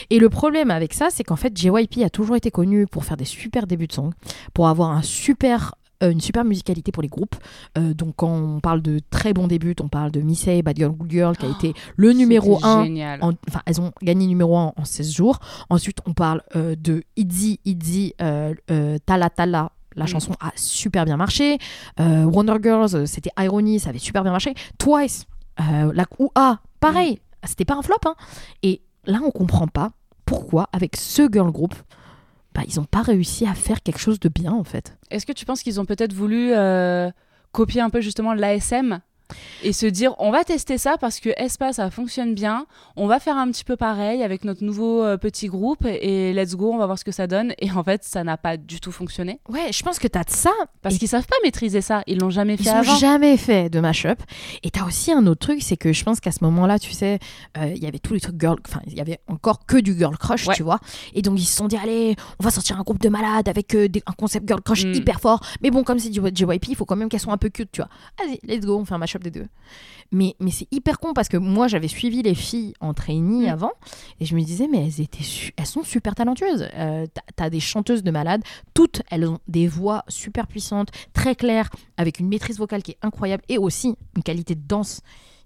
Et 0.10 0.20
le 0.20 0.30
problème 0.30 0.72
avec 0.72 0.94
ça, 0.94 1.10
c'est 1.12 1.24
qu'en 1.26 1.36
fait, 1.36 1.56
JYP 1.58 1.98
a 2.06 2.10
toujours 2.10 2.36
été 2.38 2.50
connu 2.50 2.88
pour 2.88 3.04
faire 3.04 3.18
des 3.18 3.26
super 3.26 3.68
débuts 3.68 3.88
de 3.88 3.92
son, 3.94 4.12
pour 4.54 4.70
avoir 4.70 4.92
un 4.92 5.02
super, 5.02 5.76
euh, 6.02 6.12
une 6.12 6.22
super 6.22 6.46
musicalité 6.46 6.94
pour 6.94 7.04
les 7.04 7.10
groupes. 7.10 7.36
Euh, 7.78 7.94
donc, 7.94 8.14
quand 8.16 8.32
on 8.34 8.62
parle 8.62 8.82
de 8.82 9.02
très 9.10 9.34
bons 9.34 9.48
débuts, 9.48 9.76
on 9.82 9.90
parle 9.90 10.12
de 10.12 10.22
Missy, 10.22 10.62
Bad 10.62 10.78
Girl, 10.78 10.94
Good 10.94 11.12
Girl, 11.12 11.36
qui 11.38 11.46
a 11.46 11.50
été 11.50 11.74
le 11.98 12.14
numéro 12.14 12.56
C'était 12.56 12.68
1 12.68 12.84
Génial. 12.86 13.20
en- 13.22 13.34
Enfin, 13.50 13.62
elles 13.66 13.82
ont 13.82 13.92
gagné 14.02 14.28
numéro 14.28 14.56
1 14.58 14.72
en 14.78 14.86
16 14.86 15.12
jours. 15.14 15.40
Ensuite, 15.70 15.98
on 16.06 16.14
parle 16.14 16.42
euh, 16.56 16.76
de 16.78 17.04
Itzy, 17.18 17.60
Itzy, 17.66 18.14
euh, 18.22 18.54
Tala 19.06 19.30
Tala. 19.30 19.74
La 19.96 20.06
Mm. 20.06 20.08
chanson 20.08 20.34
a 20.40 20.52
super 20.56 21.06
bien 21.06 21.18
marché. 21.18 21.58
Euh, 22.00 22.24
Wonder 22.26 22.56
Girls, 22.62 22.96
euh, 22.96 23.06
c'était 23.06 23.32
Irony, 23.40 23.80
ça 23.80 23.90
avait 23.90 24.00
super 24.00 24.24
bien 24.24 24.32
marché. 24.32 24.54
Twice, 24.78 25.26
euh, 25.60 25.92
la 25.94 26.06
OUA, 26.20 26.60
pareil, 26.80 27.14
Mm. 27.44 27.48
c'était 27.48 27.66
pas 27.66 27.76
un 27.76 27.82
flop. 27.82 27.96
hein. 28.06 28.16
Et 28.64 28.82
là, 29.06 29.20
on 29.26 29.32
comprend 29.32 29.68
pas 29.68 29.92
pourquoi, 30.26 30.70
avec 30.74 30.96
ce 30.96 31.28
girl 31.32 31.52
group, 31.52 31.74
bah, 32.54 32.62
ils 32.68 32.80
ont 32.80 32.86
pas 32.86 33.02
réussi 33.02 33.46
à 33.48 33.54
faire 33.54 33.82
quelque 33.82 34.00
chose 34.00 34.20
de 34.20 34.30
bien, 34.30 34.52
en 34.54 34.64
fait. 34.64 34.98
Est-ce 35.12 35.26
que 35.26 35.32
tu 35.34 35.46
penses 35.46 35.62
qu'ils 35.64 35.80
ont 35.80 35.86
peut-être 35.86 36.14
voulu 36.14 36.52
euh, 36.54 37.10
copier 37.52 37.82
un 37.82 37.90
peu 37.90 38.02
justement 38.02 38.34
l'ASM 38.34 39.00
et 39.64 39.74
se 39.74 39.86
dire 39.86 40.16
on 40.20 40.32
va 40.32 40.44
tester 40.44 40.78
ça 40.78 40.98
parce 40.98 41.20
que 41.20 41.30
Espa 41.38 41.74
ça 41.74 41.90
fonctionne 41.92 42.34
bien, 42.34 42.66
on 42.96 43.08
va 43.08 43.20
faire 43.20 43.38
un 43.38 43.48
petit 43.52 43.64
peu 43.64 43.76
pareil 43.76 44.24
avec 44.24 44.44
notre 44.44 44.64
nouveau 44.64 45.04
euh, 45.04 45.18
petit 45.18 45.48
groupe 45.48 45.86
et 45.86 46.34
let's 46.34 46.56
go, 46.56 46.72
on 46.74 46.78
va 46.78 46.86
voir 46.86 46.98
ce 46.98 47.04
que 47.04 47.12
ça 47.12 47.28
donne. 47.28 47.54
Et 47.60 47.72
en 47.72 47.84
fait, 47.84 48.04
ça 48.04 48.24
n'a 48.24 48.38
pas 48.38 48.58
du 48.58 48.80
tout 48.80 48.92
fonctionné 48.92 49.40
Ouais, 49.50 49.72
je 49.72 49.84
pense 49.84 50.00
que 50.00 50.08
t'as 50.08 50.24
de 50.24 50.30
ça. 50.32 50.52
parce 50.82 50.96
Et- 50.96 51.00
qu'ils 51.00 51.08
savent 51.08 51.28
pas 51.28 51.36
maîtriser 51.44 51.82
ça, 51.82 52.04
ils 52.08 52.18
l'ont 52.20 52.30
jamais 52.30 52.58
fait 52.58 52.64
Ils 52.64 52.70
ont 52.70 52.76
avant. 52.78 52.96
jamais 52.96 53.38
fait 53.38 53.70
de 53.70 53.80
mashup. 53.80 54.20
Et 54.64 54.72
t'as 54.72 54.86
aussi 54.86 55.12
un 55.12 55.26
autre 55.28 55.40
truc, 55.48 55.62
c'est 55.62 55.78
que 55.78 55.94
je 55.94 56.04
pense 56.04 56.20
qu'à 56.20 56.32
ce 56.32 56.44
moment-là, 56.44 56.80
tu 56.80 56.92
sais, 56.92 57.20
euh, 57.58 57.72
il 57.76 57.84
y 57.84 57.88
avait 57.88 58.00
tous 58.00 58.14
les 58.14 58.20
trucs 58.20 58.40
girl, 58.40 58.58
enfin, 58.68 58.82
il 58.88 58.94
y 58.94 59.02
avait 59.02 59.20
encore 59.28 59.66
que 59.66 59.78
du 59.78 59.98
girl 59.98 60.18
crush, 60.18 60.48
Ouais. 60.48 60.56
tu 60.56 60.64
vois. 60.64 60.80
Et 61.14 61.22
donc 61.22 61.40
ils 61.40 61.46
se 61.46 61.56
sont 61.56 61.68
dit, 61.68 61.78
allez, 61.78 62.16
on 62.40 62.44
va 62.44 62.52
sortir 62.52 62.80
un 62.80 62.84
groupe 62.84 63.00
de 63.00 63.10
malades 63.10 63.48
avec 63.48 63.76
euh, 63.76 63.88
des- 63.88 64.04
un 64.06 64.14
concept 64.14 64.48
girl 64.48 64.62
crush 64.62 64.86
Mm. 64.86 64.94
hyper 64.94 65.20
fort. 65.20 65.42
Mais 65.62 65.72
bon, 65.72 65.84
comme 65.84 66.00
c'est 66.00 66.10
du 66.10 66.20
JYP, 66.34 66.70
il 66.70 66.76
faut 66.76 66.86
quand 66.86 66.96
même 66.96 67.10
qu'elles 67.10 67.20
soient 67.20 67.34
un 67.34 67.38
peu 67.38 67.50
cute, 67.50 67.72
tu 67.72 67.82
vois. 67.82 67.90
Allez, 68.24 68.40
let's 68.44 68.66
go, 68.66 68.78
on 68.78 68.86
fait 68.86 68.94
un 68.94 68.98
mashup 68.98 69.19
des 69.20 69.32
deux. 69.32 69.48
Mais, 70.12 70.36
mais 70.40 70.50
c'est 70.50 70.68
hyper 70.72 71.00
con 71.00 71.14
parce 71.14 71.30
que 71.30 71.38
moi, 71.38 71.68
j'avais 71.68 71.88
suivi 71.88 72.24
les 72.24 72.34
filles 72.34 72.74
en 72.80 72.94
trainee 72.96 73.46
Mm. 73.46 73.50
avant 73.54 73.72
et 74.20 74.26
je 74.26 74.36
me 74.36 74.42
disais, 74.42 74.68
mais 74.68 74.86
elles, 74.88 75.02
étaient 75.02 75.24
elles 75.56 75.66
sont 75.68 75.84
super 75.84 76.16
talentueuses. 76.16 76.68
Euh, 76.74 77.06
t'as- 77.36 77.50
des 77.52 77.60
chanteuses 77.60 78.02
de 78.04 78.10
malades, 78.12 78.42
toutes 78.74 79.02
elles 79.12 79.28
ont 79.28 79.40
des 79.48 79.68
voix 79.68 80.04
super 80.08 80.48
puissantes, 80.48 80.90
très 81.14 81.36
claires, 81.36 81.70
avec 81.98 82.20
une 82.20 82.28
maîtrise 82.28 82.58
vocale 82.58 82.82
qui 82.84 82.92
est 82.92 82.98
incroyable 83.04 83.44
et 83.50 83.58
aussi 83.58 83.96
une 84.16 84.24
qualité 84.24 84.56
de 84.56 84.64
danse 84.68 85.02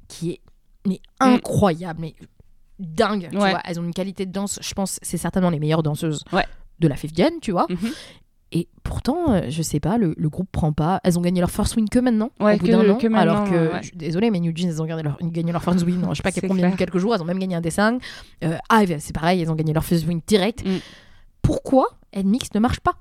qui 0.07 0.31
est 0.31 0.41
mais 0.87 0.99
incroyable, 1.19 1.99
mais 2.01 2.15
dingue. 2.79 3.29
Tu 3.31 3.37
Ouais. 3.37 3.51
vois, 3.51 3.61
elles 3.65 3.79
ont 3.79 3.83
une 3.83 3.93
qualité 3.93 4.25
de 4.25 4.31
danse, 4.31 4.59
je 4.61 4.73
pense, 4.73 4.99
c'est 5.01 5.17
certainement 5.17 5.49
les 5.49 5.59
meilleures 5.59 5.83
danseuses 5.83 6.23
Ouais. 6.33 6.45
de 6.79 6.87
la 6.87 6.95
fifth 6.95 7.15
gen, 7.17 7.33
tu 7.41 7.51
vois. 7.51 7.67
Mhm. 7.69 7.91
Et 8.55 8.67
pourtant, 8.83 9.31
euh, 9.33 9.41
je 9.49 9.63
sais 9.63 9.79
pas, 9.79 9.97
le, 9.97 10.13
le 10.15 10.29
groupe 10.29 10.47
prend 10.51 10.73
pas. 10.73 11.01
Elles 11.03 11.17
ont 11.17 11.21
gagné 11.21 11.39
leur 11.39 11.49
first 11.49 11.75
win 11.75 11.89
que 11.89 11.97
maintenant, 11.97 12.29
Ouais, 12.39 12.53
au 12.53 12.57
bout 12.59 12.67
d'un 12.67 12.87
an. 12.87 12.95
que 12.97 13.11
alors 13.15 13.49
que, 13.49 13.73
ouais. 13.73 13.81
je 13.81 13.91
désolée, 13.95 14.29
mais 14.29 14.39
New 14.39 14.51
Jeans, 14.55 14.69
elles 14.69 14.79
ont 14.81 14.85
gagné 14.85 15.01
leur, 15.01 15.17
gagné 15.21 15.51
leur 15.51 15.63
first 15.63 15.83
win, 15.83 16.05
je 16.11 16.13
sais 16.15 16.21
pas 16.23 16.31
combien, 16.47 16.67
clair. 16.67 16.77
quelques 16.77 16.99
jours, 16.99 17.15
elles 17.15 17.21
ont 17.21 17.25
même 17.25 17.39
gagné 17.39 17.55
un 17.55 17.61
dessin. 17.61 17.97
Euh, 18.43 18.55
Hive, 18.71 18.97
c'est 18.99 19.13
pareil, 19.13 19.41
elles 19.41 19.49
ont 19.51 19.55
gagné 19.55 19.73
leur 19.73 19.83
first 19.83 20.05
win 20.07 20.21
direct. 20.27 20.63
Mm. 20.65 20.77
Pourquoi 21.41 21.87
NMIX 22.15 22.49
ne 22.53 22.59
marche 22.59 22.79
pas? 22.79 22.93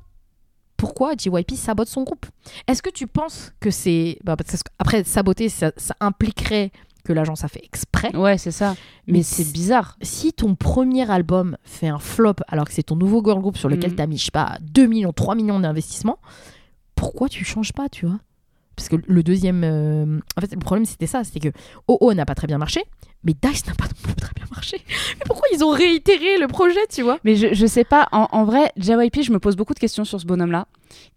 Pourquoi 0.79 1.13
JYP 1.17 1.53
sabote 1.55 1.89
son 1.89 2.03
groupe? 2.03 2.27
Est-ce 2.67 2.83
que 2.83 2.91
tu 2.91 3.07
penses 3.07 3.53
que 3.61 3.71
c'est. 3.71 4.19
bah, 4.25 4.37
parce 4.37 4.51
que 4.51 4.69
après, 4.79 5.05
saboter, 5.05 5.49
ça, 5.49 5.71
ça 5.77 5.95
impliquerait 6.01 6.73
que 7.05 7.13
l'agence 7.13 7.43
a 7.45 7.49
fait 7.49 7.65
exprès. 7.65 8.15
Ouais, 8.17 8.39
c'est 8.39 8.51
ça. 8.53 8.75
Mais, 9.07 9.15
Mais 9.19 9.23
c'est 9.23 9.51
bizarre. 9.53 9.97
Si 10.03 10.33
ton 10.33 10.55
premier 10.55 11.11
album 11.11 11.57
fait 11.65 11.89
un 11.89 11.99
flop 11.99 12.37
alors 12.49 12.67
que 12.67 12.73
c'est 12.73 12.85
ton 12.85 12.97
nouveau 12.97 13.23
girl 13.25 13.41
group 13.41 13.57
sur 13.57 13.69
lequel 13.69 13.91
Mhm. 13.91 13.97
tu 13.97 14.03
as 14.03 14.07
mis, 14.07 14.19
je 14.19 14.25
sais 14.27 14.31
pas, 14.31 14.59
2 14.61 14.87
millions, 14.87 15.13
3 15.13 15.35
millions 15.35 15.59
d'investissement, 15.61 16.19
pourquoi 16.95 17.29
tu 17.29 17.45
changes 17.45 17.73
pas, 17.73 17.89
tu 17.89 18.07
vois? 18.07 18.19
Parce 18.77 18.89
que 18.89 18.97
le 19.07 19.23
deuxième. 19.23 19.63
euh, 19.65 20.19
En 20.37 20.41
fait, 20.41 20.53
le 20.53 20.59
problème, 20.59 20.87
c'était 20.87 21.07
ça 21.07 21.25
c'était 21.25 21.51
que 21.51 21.59
OO 21.89 22.15
n'a 22.15 22.25
pas 22.25 22.35
très 22.35 22.47
bien 22.47 22.57
marché, 22.59 22.83
mais 23.23 23.35
Dice 23.35 23.67
n'a 23.67 23.75
pas 23.75 23.85
non 23.85 23.91
plus 24.03 24.15
très 24.15 24.33
bien 24.35 24.47
marché. 24.51 24.79
Mais 25.19 25.25
pourquoi 25.27 25.45
ils 25.53 25.63
ont 25.63 25.71
réitéré 25.71 26.39
le 26.39 26.47
projet, 26.47 26.81
tu 26.91 27.03
vois? 27.03 27.19
Mais 27.25 27.37
je, 27.37 27.53
je 27.53 27.67
sais 27.67 27.85
pas, 27.85 28.09
en, 28.13 28.29
en 28.33 28.45
vrai, 28.45 28.73
JYP, 28.79 29.23
je 29.23 29.33
me 29.33 29.39
pose 29.39 29.57
beaucoup 29.57 29.75
de 29.75 29.79
questions 29.79 30.05
sur 30.05 30.21
ce 30.21 30.27
bonhomme-là, 30.27 30.67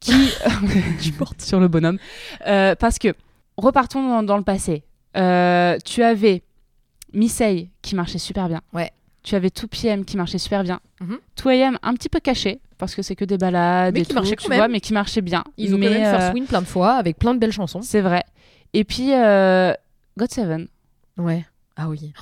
qui. 0.02 0.12
je 1.00 1.12
porte 1.12 1.42
sur 1.42 1.60
le 1.62 1.68
bonhomme. 1.70 1.98
Euh, 2.48 2.76
parce 2.76 3.00
que, 3.00 3.14
repartons 3.58 4.06
dans, 4.08 4.24
dans 4.24 4.38
le 4.38 4.44
passé. 4.44 4.84
Euh, 5.16 5.78
tu 5.84 6.04
avais 6.04 6.44
Missei 7.14 7.70
qui 7.82 7.96
marchait 7.96 8.18
super 8.18 8.48
bien. 8.48 8.62
Ouais. 8.74 8.92
Tu 9.24 9.36
avais 9.36 9.48
2PM 9.50 10.06
qui 10.06 10.18
marchait 10.18 10.38
super 10.38 10.64
bien. 10.64 10.80
Mhm. 11.02 11.20
2AM 11.38 11.78
un 11.82 11.94
petit 11.94 12.10
peu 12.10 12.20
caché, 12.20 12.60
parce 12.78 12.94
que 12.94 13.02
c'est 13.02 13.16
que 13.16 13.26
des 13.26 13.38
balades 13.38 13.94
Mais 13.94 14.02
et 14.02 14.04
qui 14.04 14.10
tout, 14.10 14.16
marchait 14.16 14.36
tu 14.36 14.54
vois, 14.54 14.68
mais 14.68 14.80
qui 14.80 14.94
marchait 14.94 15.22
bien. 15.22 15.44
Ils 15.58 15.74
ont 15.74 15.78
mais, 15.78 15.88
quand 15.88 15.94
même 15.94 16.04
euh, 16.04 16.20
first 16.20 16.34
win 16.34 16.46
plein 16.46 16.62
de 16.62 16.68
fois 16.68 16.94
avec 16.94 17.18
plein 17.18 17.34
de 17.34 17.40
belles 17.40 17.52
chansons. 17.52 17.82
C'est 17.82 18.02
vrai. 18.02 18.24
Et 18.74 18.84
puis, 18.84 19.14
euh, 19.14 19.74
God 20.18 20.32
Seven. 20.32 20.68
Ouais. 21.18 21.46
Ah 21.78 21.90
oui. 21.90 22.14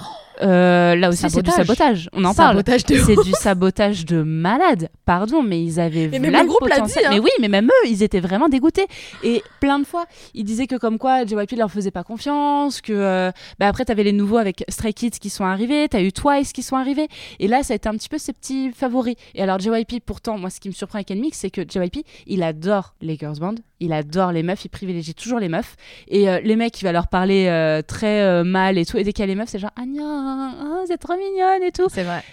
Euh, 0.41 0.95
là 0.95 1.09
aussi, 1.09 1.29
c'est 1.29 1.43
du 1.43 1.51
Sabotage. 1.51 2.09
On 2.11 2.25
en 2.25 2.33
parle. 2.33 2.57
Sabotage 2.57 2.81
C'est 2.87 3.21
du 3.23 3.31
sabotage 3.33 4.03
de 4.03 4.23
malade. 4.23 4.89
Pardon, 5.05 5.43
mais 5.43 5.63
ils 5.63 5.79
avaient 5.79 6.07
Mais 6.07 6.17
même 6.17 6.33
le 6.33 6.47
groupe 6.47 6.67
l'a 6.67 6.79
dit, 6.79 6.93
hein. 7.05 7.09
Mais 7.11 7.19
oui, 7.19 7.29
mais 7.39 7.49
même 7.49 7.67
eux, 7.67 7.87
ils 7.87 8.01
étaient 8.01 8.19
vraiment 8.19 8.49
dégoûtés. 8.49 8.87
Et 9.23 9.43
plein 9.59 9.77
de 9.77 9.85
fois, 9.85 10.05
ils 10.33 10.43
disaient 10.43 10.65
que 10.65 10.75
comme 10.75 10.97
quoi 10.97 11.23
JYP 11.23 11.51
leur 11.51 11.69
faisait 11.69 11.91
pas 11.91 12.03
confiance, 12.03 12.81
que 12.81 12.93
euh, 12.93 13.31
bah 13.59 13.67
après 13.67 13.85
t'avais 13.85 14.03
les 14.03 14.11
nouveaux 14.11 14.37
avec 14.37 14.65
Stray 14.69 14.93
Kids 14.93 15.19
qui 15.21 15.29
sont 15.29 15.45
arrivés, 15.45 15.87
t'as 15.87 16.01
eu 16.01 16.11
Twice 16.11 16.51
qui 16.51 16.63
sont 16.63 16.75
arrivés. 16.75 17.07
Et 17.39 17.47
là, 17.47 17.61
ça 17.61 17.73
a 17.73 17.75
été 17.75 17.87
un 17.87 17.93
petit 17.93 18.09
peu 18.09 18.17
ses 18.17 18.33
petits 18.33 18.71
favoris. 18.71 19.15
Et 19.35 19.43
alors 19.43 19.59
JYP, 19.59 20.03
pourtant, 20.03 20.39
moi, 20.39 20.49
ce 20.49 20.59
qui 20.59 20.67
me 20.69 20.73
surprend 20.73 20.97
avec 20.97 21.11
NMIX, 21.11 21.37
c'est 21.37 21.51
que 21.51 21.61
JYP, 21.61 22.03
il 22.25 22.41
adore 22.41 22.95
les 23.01 23.17
girls 23.17 23.37
band, 23.39 23.55
il 23.83 23.93
adore 23.93 24.31
les 24.31 24.43
meufs, 24.43 24.65
il 24.65 24.69
privilégie 24.69 25.13
toujours 25.13 25.39
les 25.39 25.49
meufs. 25.49 25.75
Et 26.07 26.29
euh, 26.29 26.39
les 26.41 26.55
mecs, 26.55 26.79
il 26.81 26.83
va 26.85 26.91
leur 26.91 27.07
parler 27.07 27.47
euh, 27.47 27.81
très 27.81 28.21
euh, 28.21 28.43
mal 28.43 28.77
et 28.77 28.85
tout. 28.85 28.97
Et 28.97 29.03
dès 29.03 29.13
qu'il 29.13 29.21
y 29.21 29.23
a 29.23 29.27
les 29.27 29.35
meufs, 29.35 29.49
c'est 29.49 29.59
genre, 29.59 29.71
ah 29.75 29.85
non, 29.85 30.53
oh, 30.63 30.83
c'est 30.87 30.97
trop 30.97 31.15
mignonne 31.17 31.63
et 31.63 31.71
tout. 31.71 31.87
C'est 31.89 32.03
vrai. 32.03 32.23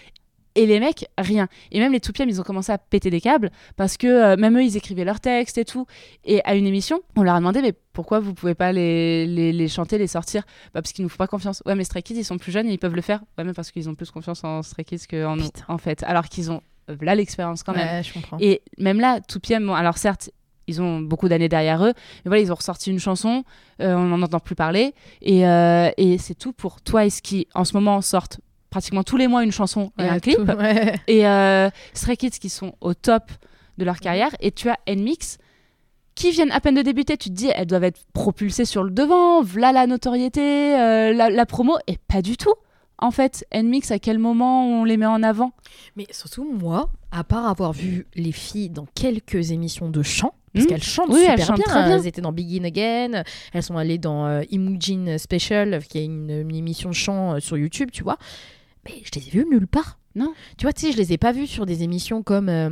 Et 0.56 0.66
les 0.66 0.80
mecs, 0.80 1.06
rien. 1.16 1.48
Et 1.70 1.78
même 1.78 1.92
les 1.92 2.00
2PM, 2.00 2.28
ils 2.28 2.40
ont 2.40 2.44
commencé 2.44 2.72
à 2.72 2.78
péter 2.78 3.08
des 3.10 3.20
câbles 3.20 3.50
parce 3.76 3.96
que 3.96 4.06
euh, 4.06 4.36
même 4.36 4.56
eux, 4.56 4.64
ils 4.64 4.76
écrivaient 4.76 5.04
leurs 5.04 5.20
textes 5.20 5.58
et 5.58 5.64
tout. 5.64 5.86
Et 6.24 6.42
à 6.44 6.54
une 6.54 6.66
émission, 6.66 7.00
on 7.16 7.22
leur 7.22 7.36
a 7.36 7.38
demandé, 7.38 7.62
mais 7.62 7.72
pourquoi 7.92 8.18
vous 8.18 8.34
pouvez 8.34 8.54
pas 8.54 8.72
les, 8.72 9.26
les, 9.26 9.52
les 9.52 9.68
chanter, 9.68 9.96
les 9.96 10.08
sortir? 10.08 10.42
Bah, 10.74 10.82
Parce 10.82 10.92
qu'ils 10.92 11.04
nous 11.04 11.08
font 11.08 11.18
pas 11.18 11.28
confiance. 11.28 11.62
Ouais, 11.66 11.76
mais 11.76 11.84
Stray 11.84 12.02
Kids, 12.02 12.16
ils 12.16 12.24
sont 12.24 12.38
plus 12.38 12.50
jeunes 12.50 12.68
et 12.68 12.72
ils 12.72 12.78
peuvent 12.78 12.96
le 12.96 13.02
faire. 13.02 13.20
Ouais, 13.38 13.44
mais 13.44 13.52
parce 13.52 13.70
qu'ils 13.70 13.88
ont 13.88 13.94
plus 13.94 14.10
confiance 14.10 14.42
en 14.42 14.62
Stray 14.62 14.84
Kids 14.84 15.06
qu'en 15.08 15.36
nous, 15.36 15.48
en 15.68 15.78
fait. 15.78 16.02
Alors 16.02 16.28
qu'ils 16.28 16.50
ont 16.50 16.62
là 17.00 17.14
l'expérience 17.14 17.62
quand 17.62 17.74
même. 17.74 17.86
Ouais, 17.86 18.02
je 18.02 18.12
comprends. 18.12 18.36
Et 18.40 18.62
même 18.78 18.98
là, 19.00 19.20
2PM, 19.20 19.66
bon, 19.66 19.74
alors 19.74 19.98
certes, 19.98 20.30
ils 20.70 20.80
ont 20.82 21.00
beaucoup 21.00 21.28
d'années 21.28 21.48
derrière 21.48 21.84
eux, 21.84 21.92
mais 22.24 22.28
voilà, 22.30 22.42
ils 22.42 22.50
ont 22.52 22.54
ressorti 22.56 22.90
une 22.90 22.98
chanson, 22.98 23.44
euh, 23.80 23.94
on 23.94 24.04
n'en 24.06 24.22
entend 24.22 24.40
plus 24.40 24.54
parler, 24.54 24.94
et, 25.22 25.46
euh, 25.46 25.90
et 25.96 26.16
c'est 26.18 26.34
tout 26.34 26.52
pour 26.52 26.80
Twice 26.80 27.20
qui, 27.20 27.46
en 27.54 27.64
ce 27.64 27.74
moment, 27.74 28.00
sortent 28.00 28.40
pratiquement 28.70 29.02
tous 29.02 29.16
les 29.16 29.26
mois 29.28 29.42
une 29.42 29.52
chanson 29.52 29.90
et 29.98 30.02
Ouais, 30.02 30.08
un 30.08 30.18
clip, 30.20 30.36
tout- 30.36 30.42
ouais. 30.44 30.94
et 31.08 31.26
euh, 31.26 31.68
Stray 31.92 32.16
Kids 32.16 32.38
qui 32.40 32.48
sont 32.48 32.74
au 32.80 32.94
top 32.94 33.30
de 33.78 33.84
leur 33.84 33.98
carrière, 33.98 34.30
et 34.40 34.52
tu 34.52 34.68
as 34.68 34.78
NMIX 34.88 35.38
qui 36.14 36.30
viennent 36.32 36.52
à 36.52 36.60
peine 36.60 36.74
de 36.74 36.82
débuter, 36.82 37.16
tu 37.16 37.30
te 37.30 37.34
dis, 37.34 37.50
elles 37.54 37.66
doivent 37.66 37.84
être 37.84 38.00
propulsées 38.12 38.64
sur 38.66 38.82
le 38.84 38.90
devant, 38.90 39.42
voilà 39.42 39.72
la 39.72 39.86
notoriété, 39.86 40.40
euh, 40.78 41.12
la, 41.14 41.30
la 41.30 41.46
promo, 41.46 41.78
et 41.86 41.96
pas 42.08 42.20
du 42.22 42.36
tout. 42.36 42.52
En 43.02 43.10
fait, 43.10 43.46
NMIX, 43.54 43.90
à 43.92 43.98
quel 43.98 44.18
moment 44.18 44.66
on 44.66 44.84
les 44.84 44.98
met 44.98 45.06
en 45.06 45.22
avant? 45.22 45.52
Mais 45.96 46.04
surtout, 46.10 46.44
moi, 46.52 46.90
à 47.10 47.24
part 47.24 47.46
avoir 47.48 47.72
vu 47.72 48.06
les 48.14 48.32
filles 48.32 48.68
dans 48.68 48.84
quelques 48.94 49.52
émissions 49.52 49.88
de 49.88 50.02
chant, 50.02 50.34
parce 50.52 50.64
Hmm. 50.64 50.68
qu'elles 50.68 50.82
chantent 50.82 51.10
Oui, 51.10 51.20
super 51.20 51.34
elles 51.34 51.44
chantent 51.44 51.56
bien. 51.56 51.64
très 51.66 51.84
bien. 51.84 51.96
Elles 51.98 52.06
étaient 52.06 52.20
dans 52.20 52.32
Begin 52.32 52.64
Again, 52.64 53.22
elles 53.52 53.62
sont 53.62 53.76
allées 53.76 53.98
dans 53.98 54.26
euh, 54.26 54.42
Imogen 54.50 55.18
Special, 55.18 55.80
qui 55.88 55.98
est 55.98 56.04
une, 56.04 56.30
une 56.48 56.56
émission 56.56 56.90
de 56.90 56.94
chant 56.94 57.34
euh, 57.34 57.40
sur 57.40 57.56
YouTube, 57.56 57.90
tu 57.92 58.02
vois. 58.02 58.16
Mais 58.86 59.02
je 59.04 59.18
les 59.20 59.26
ai 59.26 59.30
vues 59.30 59.46
nulle 59.50 59.66
part. 59.66 59.98
Non. 60.16 60.32
Tu 60.58 60.64
vois, 60.64 60.72
tu 60.72 60.86
sais, 60.86 60.92
je 60.92 60.96
les 60.96 61.12
ai 61.12 61.18
pas 61.18 61.30
vues 61.30 61.46
sur 61.46 61.66
des 61.66 61.84
émissions 61.84 62.24
comme 62.24 62.48
euh, 62.48 62.70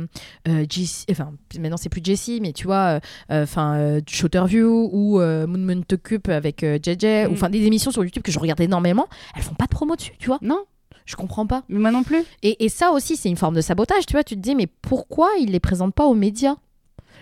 euh, 0.49 0.65
Jessie- 0.69 1.05
enfin 1.09 1.31
maintenant 1.57 1.77
c'est 1.77 1.87
plus 1.87 2.01
Jessie, 2.03 2.39
mais 2.41 2.51
tu 2.51 2.65
vois, 2.65 2.99
euh, 3.31 3.43
enfin 3.43 3.75
euh, 3.77 4.01
Shooterview 4.09 4.89
ou 4.91 5.19
Moon 5.19 5.47
Moon 5.47 5.81
avec 6.27 6.65
JJ, 6.65 7.27
ou 7.27 7.29
Mm. 7.29 7.33
enfin 7.33 7.49
des 7.49 7.63
émissions 7.65 7.91
sur 7.91 8.03
YouTube 8.03 8.23
que 8.23 8.31
je 8.33 8.39
regarde 8.39 8.59
énormément. 8.59 9.07
Elles 9.37 9.43
font 9.43 9.53
pas 9.55 9.65
de 9.65 9.69
promo 9.69 9.95
dessus, 9.95 10.11
tu 10.19 10.27
vois. 10.27 10.39
Non, 10.41 10.65
Je 11.05 11.15
comprends 11.15 11.47
pas. 11.47 11.63
mais 11.69 11.79
moi 11.79 11.91
non 11.91 12.03
plus. 12.03 12.23
Et, 12.43 12.65
et 12.65 12.67
ça 12.69 12.91
aussi, 12.91 13.15
c'est 13.15 13.29
une 13.29 13.37
forme 13.37 13.55
de 13.55 13.61
sabotage, 13.61 14.05
tu 14.05 14.13
vois. 14.13 14.23
Tu 14.25 14.35
te 14.35 14.41
dis, 14.41 14.53
mais 14.53 14.67
pourquoi 14.67 15.29
ils 15.39 15.51
les 15.51 15.61
présentent 15.61 15.95
pas 15.95 16.05
aux 16.07 16.15
médias? 16.15 16.55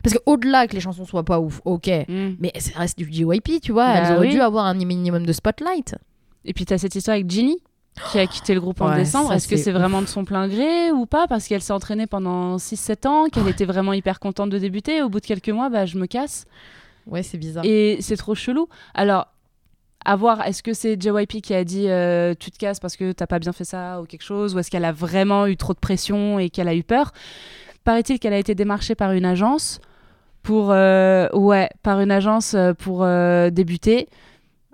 Parce 0.04 0.16
qu'au-delà 0.18 0.68
que 0.68 0.74
les 0.74 0.80
chansons 0.80 1.06
soient 1.06 1.24
pas 1.26 1.40
ouf, 1.40 1.62
ok, 1.66 1.88
Mm. 2.08 2.36
mais 2.40 2.52
ça 2.60 2.80
reste 2.80 2.98
du 2.98 3.08
JYP, 3.12 3.60
tu 3.62 3.72
vois. 3.72 3.86
Bah 3.88 3.94
elles 4.00 4.16
auraient 4.18 4.28
oui. 4.28 4.34
dû 4.34 4.42
avoir 4.42 4.66
un 4.66 4.74
minimum 4.74 5.26
de 5.26 5.34
spotlight. 5.34 5.96
Et 6.46 6.54
puis 6.54 6.66
t'as 6.66 6.78
cette 6.78 6.96
histoire 6.96 7.16
avec 7.16 7.30
Ginny 7.30 7.58
qui 8.12 8.20
a 8.20 8.28
quitté 8.28 8.54
le 8.54 8.62
groupe 8.62 8.80
en 8.82 8.90
Ouais, 8.90 8.98
décembre. 8.98 9.34
Est-ce 9.34 9.48
que 9.48 9.58
c'est 9.58 9.64
c'est 9.64 9.72
vraiment 9.72 10.02
de 10.04 10.06
son 10.08 10.24
plein 10.24 10.48
gré 10.48 10.92
ou 10.92 11.06
pas? 11.08 11.26
Parce 11.28 11.48
qu'elle 11.48 11.62
s'est 11.64 11.74
entraînée 11.74 12.06
pendant 12.06 12.58
6-7 12.58 13.08
ans, 13.08 13.26
qu'elle 13.28 13.48
était 13.48 13.66
vraiment 13.66 13.92
hyper 13.92 14.20
contente 14.20 14.52
de 14.52 14.60
débuter. 14.60 15.02
Au 15.02 15.10
bout 15.10 15.20
de 15.20 15.26
quelques 15.26 15.50
mois, 15.50 15.70
bah, 15.70 15.86
je 15.88 15.98
me 15.98 16.06
casse. 16.06 16.46
Ouais, 17.08 17.24
c'est 17.24 17.40
bizarre. 17.40 17.64
Et 17.66 17.98
c'est 18.02 18.16
trop 18.18 18.36
chelou. 18.36 18.68
Alors, 18.94 19.28
à 20.06 20.16
voir, 20.16 20.46
est-ce 20.46 20.62
que 20.62 20.74
c'est 20.74 21.02
JYP 21.02 21.42
qui 21.42 21.54
a 21.56 21.64
dit 21.64 21.90
euh, 21.90 22.34
tu 22.40 22.52
te 22.52 22.58
casses 22.60 22.80
parce 22.80 22.96
que 22.98 23.12
t'as 23.14 23.26
pas 23.28 23.40
bien 23.40 23.52
fait 23.52 23.66
ça 23.66 24.00
ou 24.00 24.06
quelque 24.06 24.22
chose? 24.24 24.54
Ou 24.56 24.60
est-ce 24.60 24.70
qu'elle 24.70 24.86
a 24.86 24.92
vraiment 24.92 25.48
eu 25.48 25.58
trop 25.58 25.74
de 25.74 25.80
pression 25.80 26.38
et 26.38 26.50
qu'elle 26.52 26.68
a 26.68 26.76
eu 26.76 26.84
peur? 26.84 27.12
Paraît-il 27.88 28.20
qu'elle 28.20 28.34
a 28.34 28.38
été 28.38 28.54
démarchée 28.54 28.96
par 28.96 29.14
une 29.14 29.24
agence 29.24 29.80
pour 30.44 30.72
euh, 30.72 31.30
ouais 31.32 31.70
par 31.84 32.02
une 32.02 32.12
agence 32.12 32.54
euh, 32.54 32.74
pour 32.74 33.04
euh, 33.04 33.50
débuter 33.50 34.10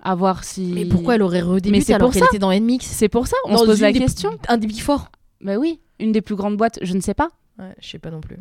à 0.02 0.16
voir 0.16 0.42
si 0.42 0.72
Mais 0.74 0.84
pourquoi 0.84 1.14
elle 1.14 1.22
aurait 1.22 1.40
redébuté 1.40 1.70
Mais 1.70 1.80
c'est 1.80 1.94
alors 1.94 2.10
qu'elle 2.10 2.24
était 2.24 2.40
dans 2.40 2.50
NMIX 2.52 2.84
c'est 2.84 3.08
pour 3.08 3.28
ça 3.28 3.36
on 3.46 3.52
Dans 3.52 3.58
se 3.60 3.66
pose 3.66 3.80
la 3.82 3.92
des- 3.92 4.00
question. 4.00 4.32
Un 4.48 4.56
des 4.56 4.66
big 4.66 4.80
four 4.80 5.12
bah 5.40 5.58
oui 5.58 5.78
une 6.00 6.10
des 6.10 6.22
plus 6.22 6.34
grandes 6.34 6.56
boîtes 6.56 6.80
je 6.82 6.92
ne 6.92 7.00
sais 7.00 7.14
pas 7.14 7.28
Ouais, 7.56 7.72
je 7.80 7.88
sais 7.88 8.00
pas 8.00 8.10
non 8.10 8.20
plus. 8.20 8.36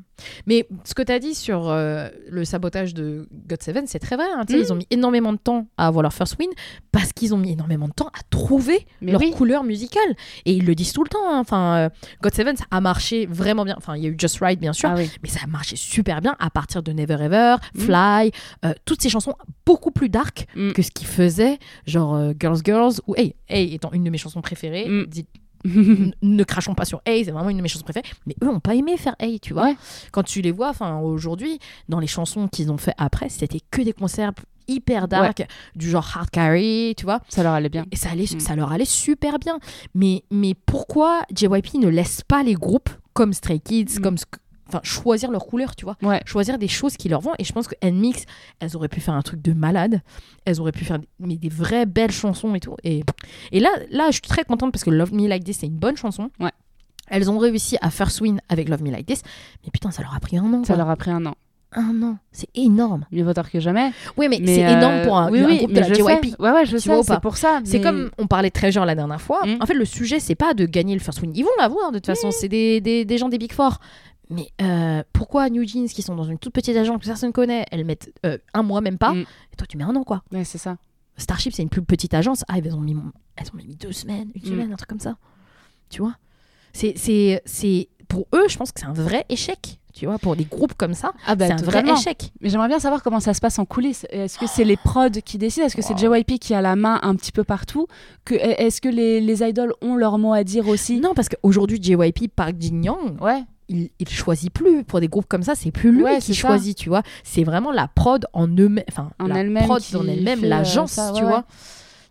Mais 0.48 0.68
ce 0.86 0.96
que 0.96 1.04
tu 1.04 1.12
as 1.12 1.20
dit 1.20 1.36
sur 1.36 1.70
euh, 1.70 2.10
le 2.30 2.46
sabotage 2.46 2.96
de 2.96 3.28
God7, 3.48 3.84
c'est 3.86 4.00
très 4.00 4.16
vrai. 4.16 4.26
hein. 4.36 4.44
Mhm. 4.50 4.56
Ils 4.58 4.74
ont 4.74 4.76
mis 4.76 4.88
énormément 4.90 5.32
de 5.34 5.38
temps 5.38 5.68
à 5.78 5.86
avoir 5.86 6.02
leur 6.02 6.14
first 6.14 6.36
win 6.40 6.50
parce 6.92 7.14
qu'ils 7.14 7.32
ont 7.34 7.38
mis 7.38 7.52
énormément 7.52 7.88
de 7.88 7.94
temps 7.94 8.08
à 8.08 8.22
trouver 8.32 8.88
Mais 9.02 9.12
leur 9.12 9.22
oui. 9.22 9.30
couleur 9.32 9.64
musicale. 9.64 10.16
Et 10.46 10.54
ils 10.54 10.66
le 10.66 10.74
disent 10.74 10.94
tout 10.94 11.04
le 11.04 11.10
temps. 11.10 11.30
hein. 11.32 11.40
Enfin, 11.40 11.76
euh, 11.78 11.90
God7, 12.24 12.56
ça 12.58 12.66
a 12.72 12.82
marché 12.82 13.28
vraiment 13.28 13.66
bien. 13.66 13.76
Enfin, 13.78 13.96
il 13.96 14.04
y 14.04 14.08
a 14.08 14.10
eu 14.10 14.16
Just 14.18 14.40
Right, 14.40 14.60
bien 14.60 14.74
sûr. 14.74 14.90
ah 14.90 14.96
oui 14.98 15.08
Mais 15.22 15.30
ça 15.30 15.42
a 15.44 15.48
marché 15.48 15.76
super 15.76 16.20
bien 16.20 16.36
à 16.40 16.50
partir 16.50 16.82
de 16.82 16.92
Never 16.92 17.18
Ever, 17.22 17.58
Mhm. 17.76 17.82
Fly, 17.82 18.32
euh, 18.66 18.74
toutes 18.86 19.04
ces 19.04 19.10
chansons 19.10 19.36
beaucoup 19.66 19.92
plus 19.92 20.10
dark 20.10 20.48
Mm. 20.56 20.72
que 20.72 20.82
ce 20.82 20.90
qu'ils 20.90 21.06
faisaient, 21.08 21.60
genre 21.86 22.16
euh, 22.16 22.34
Girls 22.40 22.62
Girls 22.66 22.94
ou 23.06 23.14
Hey, 23.16 23.36
Hey 23.48 23.76
étant 23.76 23.92
une 23.92 24.04
de 24.04 24.10
mes 24.10 24.18
chansons 24.18 24.42
préférées. 24.42 24.88
Mm. 24.90 25.06
Dites- 25.06 25.30
ne 25.66 26.44
crachons 26.44 26.76
pas 26.76 26.86
sur 26.86 27.02
Hey, 27.06 27.26
c'est 27.26 27.32
vraiment 27.32 27.50
une 27.50 27.58
de 27.58 27.62
mes 27.62 27.68
chansons 27.70 27.84
préférées. 27.84 28.06
Mais 28.26 28.36
eux 28.44 28.50
ont 28.50 28.60
pas 28.60 28.76
aimé 28.76 28.98
faire 28.98 29.16
Hey, 29.20 29.40
tu 29.40 29.54
vois. 29.54 29.64
Ouais. 29.66 29.76
Quand 30.12 30.24
tu 30.24 30.42
les 30.42 30.52
vois, 30.52 30.70
enfin 30.70 31.00
aujourd'hui, 31.00 31.60
dans 31.90 32.00
les 32.00 32.08
chansons 32.08 32.48
qu'ils 32.48 32.72
ont 32.72 32.78
fait 32.78 32.94
après, 32.98 33.30
c'était 33.30 33.60
que 33.72 33.82
des 33.82 33.94
concerts 33.94 34.32
hyper 34.68 35.08
dark, 35.10 35.46
du 35.76 35.90
genre 35.90 36.10
Hard 36.16 36.30
Carry, 36.30 36.94
tu 36.98 37.04
vois. 37.04 37.20
ça 37.28 37.44
leur 37.44 37.52
allait 37.54 37.68
bien 37.70 37.86
Et 37.92 37.98
ça, 37.98 38.10
allait, 38.12 38.24
Mm. 38.34 38.40
ça 38.40 38.56
leur 38.56 38.72
allait 38.72 38.86
super 38.86 39.38
bien. 39.40 39.60
Mais, 39.94 40.24
mais 40.32 40.54
pourquoi 40.66 41.22
JYP 41.36 41.76
ne 41.80 41.90
laisse 41.90 42.22
pas 42.26 42.44
les 42.44 42.54
groupes 42.54 42.90
comme 43.14 43.34
Stray 43.34 43.60
Kids, 43.60 43.98
Mm. 44.00 44.02
comme 44.02 44.16
enfin, 44.68 44.80
choisir 44.84 45.32
leur 45.32 45.46
couleur, 45.46 45.76
tu 45.76 45.86
vois 45.86 45.98
ouais 46.02 46.22
Choisir 46.26 46.58
des 46.58 46.68
choses 46.68 46.98
qui 46.98 47.10
leur 47.10 47.22
vont. 47.22 47.34
Et 47.40 47.44
je 47.44 47.54
pense 47.54 47.68
que 47.68 47.76
NMIX, 47.84 48.26
elles 48.60 48.76
auraient 48.76 48.88
pu 48.90 49.00
faire 49.00 49.14
un 49.14 49.22
truc 49.22 49.42
de 49.42 49.54
malade. 49.54 50.02
Elles 50.46 50.60
auraient 50.60 50.72
pu 50.72 50.86
faire 50.86 51.00
des, 51.00 51.08
mais 51.20 51.36
des 51.38 51.50
vraies 51.50 51.86
belles 51.86 52.12
chansons 52.12 52.54
et 52.56 52.60
tout. 52.60 52.76
Et, 52.84 53.04
et 53.52 53.60
là, 53.60 53.70
là, 53.92 54.08
je 54.08 54.14
suis 54.14 54.22
très 54.22 54.44
contente 54.44 54.72
parce 54.72 54.84
que 54.84 54.90
Love 54.90 55.14
Me 55.14 55.28
Like 55.28 55.44
This, 55.44 55.58
c'est 55.60 55.68
une 55.68 55.78
bonne 55.78 55.98
chanson. 55.98 56.30
Ouais. 56.40 56.52
Elles 57.10 57.30
ont 57.30 57.38
réussi 57.38 57.78
à 57.82 57.90
faire 57.90 58.10
win 58.22 58.40
avec 58.50 58.70
Love 58.70 58.82
Me 58.82 58.90
Like 58.92 59.06
This. 59.06 59.22
Mais 59.64 59.72
putain, 59.72 59.92
ça 59.92 60.02
leur 60.02 60.16
a 60.16 60.20
pris 60.20 60.38
un 60.38 60.54
an. 60.54 60.64
ça 60.64 60.74
quoi. 60.74 60.78
leur 60.78 60.90
a 60.90 60.96
pris 60.96 61.12
un 61.12 61.26
an 61.26 61.36
Un 61.74 62.02
an. 62.02 62.18
C'est 62.32 62.48
énorme. 62.56 63.06
mieux 63.12 63.24
vaut 63.24 63.34
tard 63.34 63.52
que 63.52 63.60
jamais 63.60 63.92
Oui, 64.16 64.28
mais, 64.30 64.40
Mais, 64.42 64.56
c'est 64.56 64.66
euh, 64.66 64.78
énorme 64.78 65.02
pour 65.04 65.18
un, 65.18 65.30
oui, 65.30 65.40
un 65.42 65.46
oui, 65.46 65.58
groupe 65.58 65.74
de 65.74 65.80
la 65.82 65.88
je 65.90 65.94
JYP. 65.96 66.06
sais. 66.26 66.42
Ouais, 66.42 66.52
ouais, 66.52 66.66
je 66.66 66.78
sais, 66.78 67.04
c'est 67.04 67.20
pour 67.20 67.36
ça. 67.38 67.60
C'est 67.66 67.82
comme 67.82 68.10
on 68.18 68.26
parlait 68.28 68.50
de 68.50 68.54
Treasure 68.54 68.86
la 68.86 68.96
dernière 68.96 69.22
fois. 69.22 69.42
Mm. 69.46 69.58
En 69.62 69.66
fait, 69.66 69.74
le 69.74 69.86
sujet, 69.86 70.20
c'est 70.22 70.36
pas 70.36 70.54
de 70.54 70.66
gagner 70.66 70.94
le 70.94 71.02
first 71.02 71.22
win. 71.22 71.34
Ils 71.36 71.44
vont 71.44 71.50
l'avoir 71.60 71.92
de 71.92 71.98
toute 71.98 72.06
façon. 72.08 72.32
C'est 72.32 72.48
des, 72.48 72.80
des, 72.80 73.04
des 73.06 73.18
gens 73.18 73.28
des 73.28 73.38
Big 73.38 73.52
Four. 73.52 73.80
Mais 74.30 74.48
euh, 74.62 75.04
pourquoi 75.14 75.50
New 75.50 75.68
Jeans, 75.68 75.88
qui 75.88 76.02
sont 76.02 76.16
dans 76.16 76.24
une 76.24 76.38
toute 76.40 76.54
petite 76.54 76.76
agence 76.78 77.00
que 77.02 77.06
personne 77.06 77.32
connaît, 77.34 77.66
elles 77.72 77.86
mettent 77.86 78.12
euh, 78.26 78.38
un 78.54 78.64
mois, 78.64 78.82
même 78.82 78.98
pas 78.98 79.14
Mm. 79.14 79.26
Et 79.54 79.56
toi, 79.58 79.68
tu 79.68 79.78
mets 79.78 79.84
un 79.84 79.96
an, 79.96 80.04
quoi. 80.04 80.24
Ouais, 80.32 80.44
c'est 80.44 80.58
ça. 80.58 80.78
Starship, 81.18 81.54
c'est 81.54 81.62
une 81.62 81.70
plus 81.70 81.84
petite 81.84 82.14
agence. 82.14 82.44
Ah, 82.48 82.58
elles 82.58 82.74
ont 82.76 82.80
mis, 82.82 82.96
elles 83.36 83.48
ont 83.54 83.58
mis 83.58 83.76
deux 83.76 83.92
semaines, 83.92 84.30
une 84.34 84.42
Mm. 84.42 84.46
semaine, 84.46 84.74
un 84.74 84.76
truc 84.78 84.90
comme 84.90 85.00
ça. 85.00 85.18
Tu 85.90 86.02
vois? 86.02 86.16
C'est, 86.74 86.94
c'est, 86.98 87.42
c'est 87.46 87.90
Pour 88.08 88.28
eux, 88.36 88.46
je 88.48 88.58
pense 88.58 88.72
que 88.72 88.80
c'est 88.80 88.86
un 88.88 88.94
vrai 88.94 89.26
échec. 89.30 89.80
Tu 89.94 90.06
vois, 90.08 90.18
pour 90.18 90.36
des 90.36 90.46
groupes 90.46 90.74
comme 90.74 90.94
ça, 90.96 91.14
Ah 91.28 91.36
bah, 91.36 91.46
c'est 91.48 91.54
un 91.54 91.56
vrai 91.58 91.84
échec. 91.88 92.32
Mais 92.42 92.50
j'aimerais 92.50 92.68
bien 92.68 92.80
savoir 92.80 93.04
comment 93.04 93.20
ça 93.20 93.34
se 93.36 93.40
passe 93.40 93.60
en 93.60 93.66
coulisses. 93.66 94.06
Est-ce 94.10 94.40
que 94.40 94.48
c'est 94.48 94.64
les 94.64 94.76
prods 94.78 95.10
qui 95.24 95.38
décident? 95.38 95.68
Est-ce 95.68 95.76
que 95.76 95.84
c'est 95.84 95.96
JYP 95.98 96.40
qui 96.40 96.54
a 96.56 96.62
la 96.62 96.76
main 96.76 97.00
un 97.04 97.16
petit 97.16 97.32
peu 97.32 97.44
partout? 97.44 97.88
Que, 98.26 98.34
Est-ce 98.34 98.82
que 98.82 98.90
les, 98.90 99.22
les 99.22 99.44
idoles 99.44 99.74
ont 99.84 99.96
leur 99.96 100.18
mot 100.18 100.34
à 100.34 100.44
dire 100.44 100.68
aussi? 100.68 101.00
Non, 101.00 101.14
parce 101.14 101.30
qu'aujourd'hui, 101.30 101.80
JYP, 101.82 102.28
Park 102.36 102.56
Jin-young, 102.60 103.22
Ouais. 103.22 103.44
Il, 103.74 103.90
il 104.00 104.10
choisit 104.10 104.52
plus 104.54 104.84
pour 104.84 105.00
des 105.00 105.08
groupes 105.08 105.28
comme 105.28 105.44
ça 105.44 105.56
c'est 105.56 105.72
plus 105.72 105.92
lui 105.92 106.04
Ouais, 106.04 106.20
qui 106.20 106.34
ça. 106.36 106.48
choisit 106.48 106.78
tu 106.78 106.90
vois 106.90 107.02
c'est 107.24 107.44
vraiment 107.44 107.72
la 107.72 107.88
prod 107.88 108.26
en 108.34 108.48
eux-mêmes 108.48 108.84
enfin 108.90 109.10
En 109.20 109.28
la 109.28 109.40
elle-même 109.40 109.64
prod 109.66 109.82
en 109.96 110.08
elle-même 110.08 110.44
euh, 110.44 110.48
l'agence 110.48 111.00
tu 111.16 111.22
ouais, 111.24 111.28
vois 111.30 111.46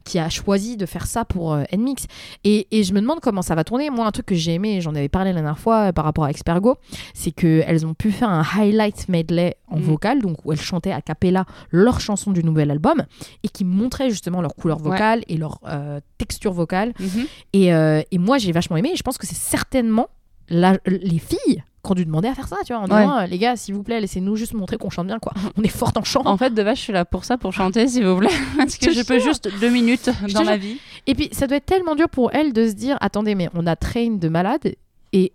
qui 0.04 0.18
a 0.18 0.28
choisi 0.28 0.76
de 0.76 0.84
faire 0.84 1.06
ça 1.06 1.24
pour 1.24 1.52
euh, 1.52 1.62
NMIX 1.72 2.06
et, 2.42 2.66
et 2.72 2.82
je 2.82 2.92
me 2.92 3.00
demande 3.00 3.20
comment 3.20 3.40
ça 3.40 3.54
va 3.54 3.62
tourner 3.62 3.88
moi 3.88 4.04
un 4.04 4.10
truc 4.10 4.26
que 4.26 4.34
j'ai 4.34 4.54
aimé 4.54 4.80
j'en 4.80 4.96
avais 4.96 5.08
parlé 5.08 5.30
la 5.32 5.36
dernière 5.42 5.60
fois 5.60 5.90
euh, 5.90 5.92
par 5.92 6.04
rapport 6.04 6.24
à 6.24 6.30
Expergo 6.30 6.74
c'est 7.14 7.30
que 7.30 7.62
elles 7.68 7.86
ont 7.86 7.94
pu 7.94 8.10
faire 8.10 8.28
un 8.28 8.42
highlight 8.58 9.08
medley 9.08 9.54
en 9.68 9.76
Mhm. 9.76 9.82
vocal 9.84 10.20
donc 10.20 10.38
où 10.44 10.50
elles 10.52 10.60
chantaient 10.60 10.90
a 10.90 11.00
cappella 11.00 11.44
leurs 11.70 12.00
chansons 12.00 12.32
du 12.32 12.42
nouvel 12.42 12.72
album 12.72 13.04
et 13.44 13.48
qui 13.48 13.64
montraient 13.64 14.10
justement 14.10 14.40
leur 14.40 14.56
couleur 14.56 14.78
Ouais. 14.78 14.90
vocale 14.90 15.22
et 15.28 15.36
leur 15.36 15.60
euh, 15.68 16.00
texture 16.18 16.52
vocale 16.52 16.92
Mhm. 16.98 17.26
et, 17.52 17.66
et 18.10 18.18
moi, 18.18 18.38
j'ai 18.38 18.50
vachement 18.52 18.76
aimé. 18.76 18.90
Et 18.92 18.96
je 18.96 19.02
pense 19.04 19.18
que 19.18 19.26
c'est 19.26 19.36
certainement 19.36 20.08
la- 20.48 20.78
les 20.86 21.18
filles 21.18 21.62
qui 21.84 21.90
ont 21.90 21.94
dû 21.94 22.04
demander 22.04 22.28
à 22.28 22.34
faire 22.34 22.46
ça, 22.46 22.56
tu 22.64 22.72
vois, 22.72 22.82
en 22.82 22.84
disant, 22.84 23.18
euh, 23.18 23.26
les 23.26 23.38
gars, 23.38 23.56
s'il 23.56 23.74
vous 23.74 23.82
plaît, 23.82 24.00
laissez-nous 24.00 24.36
juste 24.36 24.54
montrer 24.54 24.76
qu'on 24.78 24.90
chante 24.90 25.08
bien, 25.08 25.18
quoi. 25.18 25.32
On 25.56 25.62
est 25.62 25.68
forte 25.68 25.96
en 25.96 26.04
chant. 26.04 26.22
En 26.24 26.36
fait, 26.36 26.50
de 26.54 26.62
base, 26.62 26.76
je 26.78 26.82
suis 26.82 26.92
là 26.92 27.04
pour 27.04 27.24
ça, 27.24 27.38
pour 27.38 27.52
chanter, 27.52 27.88
s'il 27.88 28.06
vous 28.06 28.18
plaît. 28.18 28.28
Parce 28.56 28.76
que 28.76 28.92
je 28.92 29.02
peux 29.02 29.18
juste 29.18 29.48
deux 29.60 29.70
minutes 29.70 30.08
Je 30.26 30.32
dans 30.32 30.44
ma 30.44 30.56
vie. 30.56 30.78
Et 31.08 31.14
puis, 31.16 31.28
ça 31.32 31.46
doit 31.48 31.56
être 31.56 31.66
tellement 31.66 31.96
dur 31.96 32.08
pour 32.08 32.32
elles 32.34 32.52
de 32.52 32.68
se 32.68 32.74
dire, 32.74 32.96
attendez, 33.00 33.34
mais 33.34 33.48
on 33.54 33.66
a 33.66 33.74
train 33.74 34.10
de 34.10 34.28
malade 34.28 34.76
et 35.12 35.32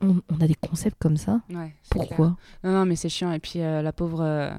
on, 0.00 0.14
on 0.32 0.40
a 0.40 0.46
des 0.46 0.54
concepts 0.54 0.96
comme 1.00 1.16
ça. 1.16 1.40
Ouais, 1.50 1.74
c'est 1.82 1.94
clair. 1.94 2.06
Pourquoi? 2.06 2.36
Non, 2.62 2.70
non, 2.70 2.86
mais 2.86 2.94
c'est 2.94 3.08
chiant. 3.08 3.32
Et 3.32 3.40
puis, 3.40 3.60
euh, 3.60 3.82
la 3.82 3.92
pauvre 3.92 4.20
euh, 4.22 4.50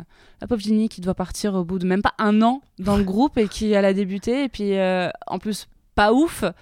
la 0.41 0.47
pauvre 0.47 0.59
Ginny 0.59 0.89
qui 0.89 0.99
doit 0.99 1.13
partir 1.15 1.55
au 1.55 1.63
bout 1.63 1.79
de 1.79 1.87
même 1.87 2.01
pas 2.01 2.13
un 2.17 2.41
an 2.41 2.61
dans 2.79 2.97
le 2.97 3.03
groupe 3.05 3.37
et 3.37 3.47
qui 3.47 3.71
elle 3.71 3.85
a 3.85 3.93
débuté. 3.93 4.43
Et 4.43 4.49
puis, 4.49 4.77
euh, 4.77 5.09
en 5.27 5.39
plus, 5.39 5.69
pas 5.95 6.11
ouf. 6.11 6.43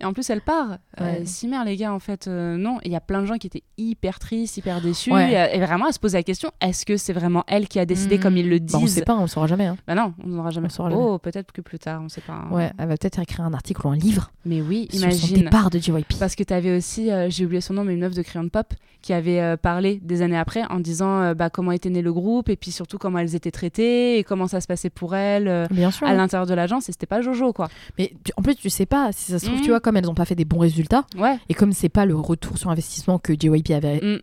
Et 0.00 0.04
en 0.04 0.12
plus, 0.12 0.28
elle 0.30 0.40
part. 0.40 0.70
Ouais. 1.00 1.20
Euh, 1.20 1.24
Cimer, 1.24 1.62
les 1.64 1.76
gars, 1.76 1.92
en 1.92 1.98
fait, 1.98 2.26
euh, 2.26 2.56
non. 2.56 2.78
Il 2.84 2.90
y 2.92 2.96
a 2.96 3.00
plein 3.00 3.20
de 3.20 3.26
gens 3.26 3.36
qui 3.36 3.46
étaient 3.46 3.62
hyper 3.78 4.18
tristes, 4.18 4.56
hyper 4.56 4.80
déçus. 4.80 5.12
Ouais. 5.12 5.32
Et, 5.32 5.38
euh, 5.38 5.46
et 5.52 5.60
vraiment 5.60 5.86
à 5.86 5.92
se 5.92 5.98
poser 5.98 6.16
la 6.18 6.22
question 6.22 6.50
est-ce 6.60 6.86
que 6.86 6.96
c'est 6.96 7.12
vraiment 7.12 7.44
elle 7.46 7.68
qui 7.68 7.78
a 7.78 7.84
décidé 7.86 8.18
comme 8.18 8.36
ils 8.36 8.48
le 8.48 8.58
Bah, 8.58 8.72
on 8.74 8.78
disent 8.78 8.94
sait 8.94 9.02
pas, 9.02 9.14
on 9.16 9.22
le 9.22 9.26
saura 9.28 9.46
jamais. 9.46 9.66
hein. 9.66 9.76
Bah 9.86 9.94
non, 9.94 10.14
on 10.24 10.50
jamais. 10.50 10.66
On 10.66 10.70
saura 10.70 10.90
jamais. 10.90 11.02
oh, 11.02 11.18
peut-être 11.18 11.52
que 11.52 11.60
plus 11.60 11.78
tard, 11.78 12.00
on 12.04 12.08
sait 12.08 12.20
pas. 12.22 12.32
hein. 12.32 12.48
Ouais, 12.50 12.70
elle 12.78 12.88
va 12.88 12.96
peut-être 12.96 13.18
écrire 13.18 13.44
un 13.44 13.52
article 13.54 13.86
ou 13.86 13.90
un 13.90 13.96
livre 13.96 14.30
Mais 14.44 14.60
oui, 14.60 14.88
sur 14.90 15.00
son 15.00 15.06
imagine. 15.06 15.36
départ 15.44 15.70
de 15.70 15.78
JYP. 15.78 16.18
Parce 16.18 16.34
que 16.34 16.42
tu 16.44 16.52
avais 16.54 16.76
aussi, 16.76 17.10
euh, 17.10 17.28
j'ai 17.30 17.44
oublié 17.44 17.60
son 17.60 17.74
nom, 17.74 17.84
mais 17.84 17.94
une 17.94 18.00
meuf 18.00 18.14
de 18.14 18.22
Crayon 18.22 18.44
de 18.44 18.48
Pop 18.50 18.72
qui 19.02 19.14
avait 19.14 19.40
euh, 19.40 19.56
parlé 19.56 19.98
des 20.02 20.20
années 20.20 20.36
après 20.36 20.62
en 20.68 20.78
disant 20.78 21.20
euh, 21.22 21.34
bah, 21.34 21.48
comment 21.48 21.72
était 21.72 21.88
né 21.88 22.02
le 22.02 22.12
groupe 22.12 22.50
et 22.50 22.56
puis 22.56 22.70
surtout 22.70 22.98
comment 22.98 23.18
elles 23.18 23.34
étaient 23.34 23.50
traitées 23.50 24.18
et 24.18 24.24
comment 24.24 24.46
ça 24.46 24.60
se 24.60 24.66
passait 24.66 24.90
pour 24.90 25.14
elles 25.16 25.48
euh, 25.48 25.66
Bien 25.70 25.90
sûr. 25.90 26.06
à 26.06 26.12
l'intérieur 26.12 26.46
de 26.46 26.52
l'agence 26.52 26.88
et 26.90 26.92
c'était 26.92 27.06
pas 27.06 27.22
Jojo 27.22 27.54
quoi. 27.54 27.68
Mais 27.98 28.12
tu- 28.24 28.32
en 28.36 28.42
plus, 28.42 28.56
tu 28.56 28.68
sais 28.68 28.84
pas 28.84 29.10
si 29.12 29.32
ça 29.32 29.38
se 29.38 29.46
trouve, 29.46 29.62
tu 29.62 29.70
vois, 29.70 29.80
comme 29.90 29.96
elles 29.96 30.08
ont 30.10 30.14
pas 30.14 30.24
fait 30.24 30.36
des 30.36 30.44
bons 30.44 30.60
résultats 30.60 31.04
Ouais. 31.16 31.36
et 31.48 31.54
comme 31.54 31.72
c'est 31.72 31.88
pas 31.88 32.04
le 32.06 32.14
retour 32.14 32.56
sur 32.58 32.70
investissement 32.70 33.18
que 33.18 33.32
JYP 33.32 33.70
avait 33.72 34.00
Mm. 34.00 34.18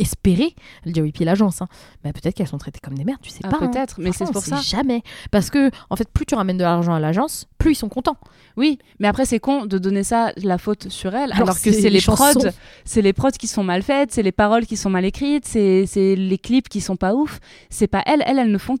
espéré, 0.00 0.54
le 0.84 0.92
JYP 0.94 1.20
l'agence, 1.24 1.60
hein, 1.60 1.66
bah, 2.04 2.12
peut-être 2.12 2.34
qu'elles 2.36 2.46
sont 2.46 2.58
traitées 2.58 2.78
comme 2.80 2.94
des 2.94 3.04
merdes, 3.04 3.20
tu 3.20 3.30
sais 3.30 3.40
Ah, 3.42 3.48
pas. 3.48 3.56
hein. 3.60 3.68
peut-être, 3.68 3.96
mais 4.00 4.12
c'est 4.12 4.30
pour 4.30 4.42
ça. 4.42 4.56
Jamais. 4.60 5.02
Parce 5.32 5.50
que, 5.50 5.70
en 5.90 5.96
fait, 5.96 6.08
plus 6.08 6.24
tu 6.24 6.34
ramènes 6.36 6.56
de 6.58 6.62
l'argent 6.62 6.94
à 6.94 7.00
l'agence, 7.00 7.46
plus 7.58 7.72
ils 7.72 7.74
sont 7.74 7.88
contents. 7.88 8.16
Oui, 8.56 8.78
mais 9.00 9.08
après 9.08 9.24
c'est 9.24 9.40
con 9.40 9.66
de 9.66 9.76
donner 9.78 10.04
ça 10.04 10.32
la 10.36 10.58
faute 10.58 10.88
sur 10.88 11.14
elle 11.14 11.32
alors, 11.32 11.48
Alors 11.48 11.60
que 11.60 11.72
c'est 11.72 11.90
les 11.90 12.00
chansons. 12.00 12.38
prods, 12.38 12.48
c'est 12.84 13.02
les 13.02 13.12
prods 13.12 13.30
qui 13.32 13.46
sont 13.48 13.64
mal 13.64 13.82
faites, 13.82 14.12
c'est 14.12 14.22
les 14.22 14.32
paroles 14.32 14.66
qui 14.66 14.76
sont 14.76 14.90
mal 14.90 15.04
écrites, 15.04 15.46
c'est 15.46 15.86
c'est 15.86 16.14
les 16.16 16.38
clips 16.38 16.68
qui 16.68 16.80
sont 16.80 16.96
pas 16.96 17.14
ouf. 17.14 17.38
C'est 17.70 17.86
pas 17.88 18.02
elles, 18.06 18.22
elles 18.26 18.38
elles 18.38 18.52
ne 18.52 18.58
font 18.58 18.76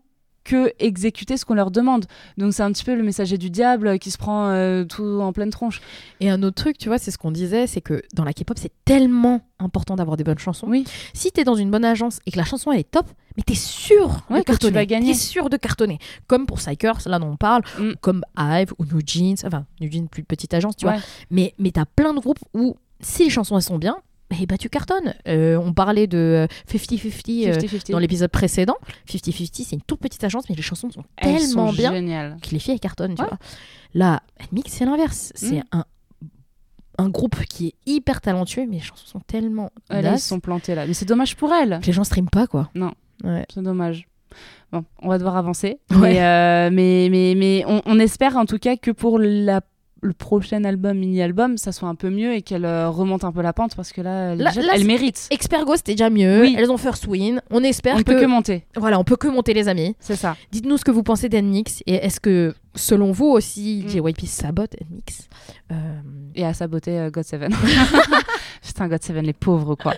que 0.48 0.72
exécuter 0.78 1.36
ce 1.36 1.44
qu'on 1.44 1.52
leur 1.54 1.70
demande. 1.70 2.06
Donc 2.38 2.54
c'est 2.54 2.62
un 2.62 2.72
petit 2.72 2.84
peu 2.84 2.94
le 2.94 3.02
messager 3.02 3.36
du 3.36 3.50
diable 3.50 3.98
qui 3.98 4.10
se 4.10 4.16
prend 4.16 4.48
euh, 4.48 4.84
tout 4.84 5.20
en 5.20 5.32
pleine 5.34 5.50
tronche. 5.50 5.80
Et 6.20 6.30
un 6.30 6.42
autre 6.42 6.54
truc, 6.62 6.78
tu 6.78 6.88
vois, 6.88 6.96
c'est 6.98 7.10
ce 7.10 7.18
qu'on 7.18 7.30
disait, 7.30 7.66
c'est 7.66 7.82
que 7.82 8.02
dans 8.14 8.24
la 8.24 8.32
K-pop, 8.32 8.56
c'est 8.58 8.72
tellement 8.86 9.42
important 9.58 9.94
d'avoir 9.96 10.16
des 10.16 10.24
bonnes 10.24 10.38
chansons. 10.38 10.66
Oui. 10.68 10.84
Si 11.12 11.30
t'es 11.32 11.44
dans 11.44 11.54
une 11.56 11.70
bonne 11.70 11.84
agence 11.84 12.20
et 12.24 12.30
que 12.30 12.38
la 12.38 12.44
chanson 12.44 12.72
elle 12.72 12.80
est 12.80 12.90
top, 12.90 13.06
mais 13.36 13.42
t'es 13.42 13.54
sûr 13.54 14.22
Ouais, 14.30 14.38
de 14.38 14.44
que 14.44 14.52
tu 14.52 14.52
cartonner. 14.52 14.72
vas 14.72 14.86
gagner. 14.86 15.12
T'es 15.12 15.18
sûr 15.18 15.50
de 15.50 15.56
cartonner. 15.58 15.98
Comme 16.28 16.46
pour 16.46 16.58
Psychers, 16.58 17.06
là 17.06 17.18
dont 17.18 17.28
on 17.32 17.36
parle, 17.36 17.62
Mm. 17.78 17.92
comme 18.00 18.22
Hive 18.38 18.72
ou 18.78 18.84
New 18.86 19.00
Jeans, 19.04 19.36
enfin 19.44 19.66
New 19.80 19.90
Jeans 19.92 20.08
plus 20.08 20.24
petite 20.24 20.54
agence, 20.54 20.76
tu 20.76 20.86
Ouais. 20.86 20.92
vois. 20.94 21.02
Mais 21.30 21.54
mais 21.58 21.70
t'as 21.72 21.84
plein 21.84 22.14
de 22.14 22.20
groupes 22.20 22.38
où 22.54 22.76
si 23.00 23.24
les 23.24 23.30
chansons 23.30 23.56
elles 23.56 23.62
sont 23.62 23.78
bien, 23.78 23.96
eh 24.40 24.46
bah 24.46 24.58
tu 24.58 24.68
cartonnes. 24.68 25.14
Euh, 25.26 25.56
on 25.56 25.72
parlait 25.72 26.06
de 26.06 26.46
euh, 26.48 26.72
50-50 26.72 27.48
euh, 27.48 27.52
50-50. 27.58 27.90
dans 27.92 27.98
l'épisode 27.98 28.30
précédent. 28.30 28.76
50-50 29.08 29.64
c'est 29.64 29.72
une 29.76 29.82
toute 29.82 30.00
petite 30.00 30.22
agence, 30.24 30.48
mais 30.48 30.54
les 30.56 30.62
chansons 30.62 30.90
sont 30.90 31.04
Elles 31.16 31.36
tellement 31.38 31.68
sont 31.68 31.72
bien 31.72 31.92
géniales. 31.92 32.36
que 32.42 32.50
les 32.50 32.58
filles 32.58 32.74
elles 32.74 32.80
cartonnent, 32.80 33.14
tu 33.14 33.22
Ouais. 33.22 33.28
vois. 33.28 33.38
Là, 33.94 34.22
Mix 34.52 34.72
c'est 34.72 34.84
l'inverse. 34.84 35.32
C'est 35.34 35.58
Mm. 35.60 35.64
un 35.72 35.84
un 37.00 37.10
groupe 37.10 37.36
qui 37.44 37.68
est 37.68 37.74
hyper 37.86 38.20
talentueux, 38.20 38.66
mais 38.68 38.76
les 38.78 38.82
chansons 38.82 39.06
sont 39.06 39.20
tellement 39.20 39.70
se 39.88 40.16
sont 40.18 40.40
plantés 40.40 40.74
là. 40.74 40.84
Mais 40.84 40.94
c'est 40.94 41.04
dommage 41.06 41.36
pour 41.36 41.52
elles. 41.52 41.78
que 41.80 41.86
les 41.86 41.92
gens 41.92 42.02
streament 42.02 42.28
pas 42.28 42.46
quoi. 42.48 42.70
Non. 42.74 42.92
Ouais. 43.22 43.46
C'est 43.54 43.62
dommage. 43.62 44.08
Bon, 44.72 44.84
on 45.00 45.08
va 45.08 45.16
devoir 45.18 45.36
avancer. 45.36 45.78
Ouais. 45.92 45.96
Mais, 45.98 46.22
euh, 46.22 46.70
mais, 46.72 47.08
mais, 47.10 47.34
mais 47.36 47.64
on, 47.68 47.82
on 47.86 47.98
espère 48.00 48.36
en 48.36 48.46
tout 48.46 48.58
cas 48.58 48.76
que 48.76 48.90
pour 48.90 49.18
la, 49.20 49.60
le 50.00 50.12
prochain 50.12 50.62
album, 50.64 50.98
mini-album, 50.98 51.56
ça 51.58 51.72
soit 51.72 51.88
un 51.88 51.94
peu 51.96 52.08
mieux 52.08 52.32
et 52.34 52.42
qu'elle 52.42 52.64
euh, 52.64 52.88
remonte 52.88 53.24
un 53.24 53.32
peu 53.32 53.42
la 53.42 53.52
pente 53.52 53.74
parce 53.74 53.92
que 53.92 54.00
là, 54.00 54.32
elle, 54.32 54.38
Là- 54.38 54.50
déjà, 54.50 54.62
là, 54.62 54.72
elle 54.74 54.80
c'est- 54.82 54.86
mérite. 54.86 55.26
Expergo 55.30 55.74
c'était 55.76 55.92
déjà 55.94 56.08
mieux. 56.08 56.40
Oui. 56.42 56.54
Elles 56.56 56.70
ont 56.70 56.76
first 56.76 57.06
win. 57.08 57.40
On 57.50 57.64
espère 57.64 57.96
On 57.96 57.98
que, 57.98 58.04
peut 58.04 58.20
que 58.20 58.26
monter. 58.26 58.64
voilà, 58.76 58.98
on 59.00 59.04
peut 59.04 59.16
que 59.16 59.26
monter 59.28 59.54
les 59.54 59.66
amis. 59.68 59.96
C'est 59.98 60.14
ça. 60.16 60.36
Dites-nous 60.52 60.76
ce 60.76 60.84
que 60.84 60.90
vous 60.92 61.02
pensez 61.02 61.28
d'Nmix 61.28 61.82
et 61.86 61.94
est-ce 61.94 62.20
que 62.20 62.54
selon 62.76 63.10
vous 63.10 63.26
aussi 63.26 63.82
Mm. 63.84 63.88
JYP 63.88 64.26
sabote 64.26 64.76
Nmix 64.88 65.28
euh... 65.72 65.74
Et 66.36 66.44
à 66.46 66.54
saboter 66.54 66.96
euh, 67.00 67.10
God 67.10 67.24
Seven. 67.24 67.52
Putain, 68.64 68.88
God 68.88 69.02
Seven, 69.02 69.24
les 69.24 69.32
pauvres, 69.32 69.74
quoi. 69.74 69.94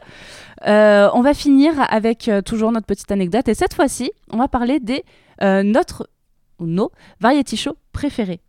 Euh, 0.67 1.09
on 1.15 1.21
va 1.23 1.35
finir 1.35 1.73
avec 1.91 2.31
toujours 2.47 2.73
notre 2.73 2.87
petite 2.87 3.11
anecdote. 3.13 3.49
Et 3.49 3.55
cette 3.55 3.75
fois-ci, 3.75 4.13
on 4.31 4.39
va 4.39 4.49
parler 4.49 4.81
des 4.81 5.05
notre 5.43 6.09
ou 6.59 6.67
nos 6.67 6.91
variety 7.21 7.57
shows 7.57 7.77
préférés. 7.93 8.41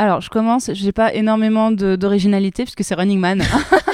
Alors, 0.00 0.22
je 0.22 0.30
commence. 0.30 0.70
J'ai 0.72 0.92
pas 0.92 1.12
énormément 1.12 1.70
d'originalité 1.70 2.64
puisque 2.64 2.82
c'est 2.84 2.94
Running 2.94 3.20
Man. 3.20 3.42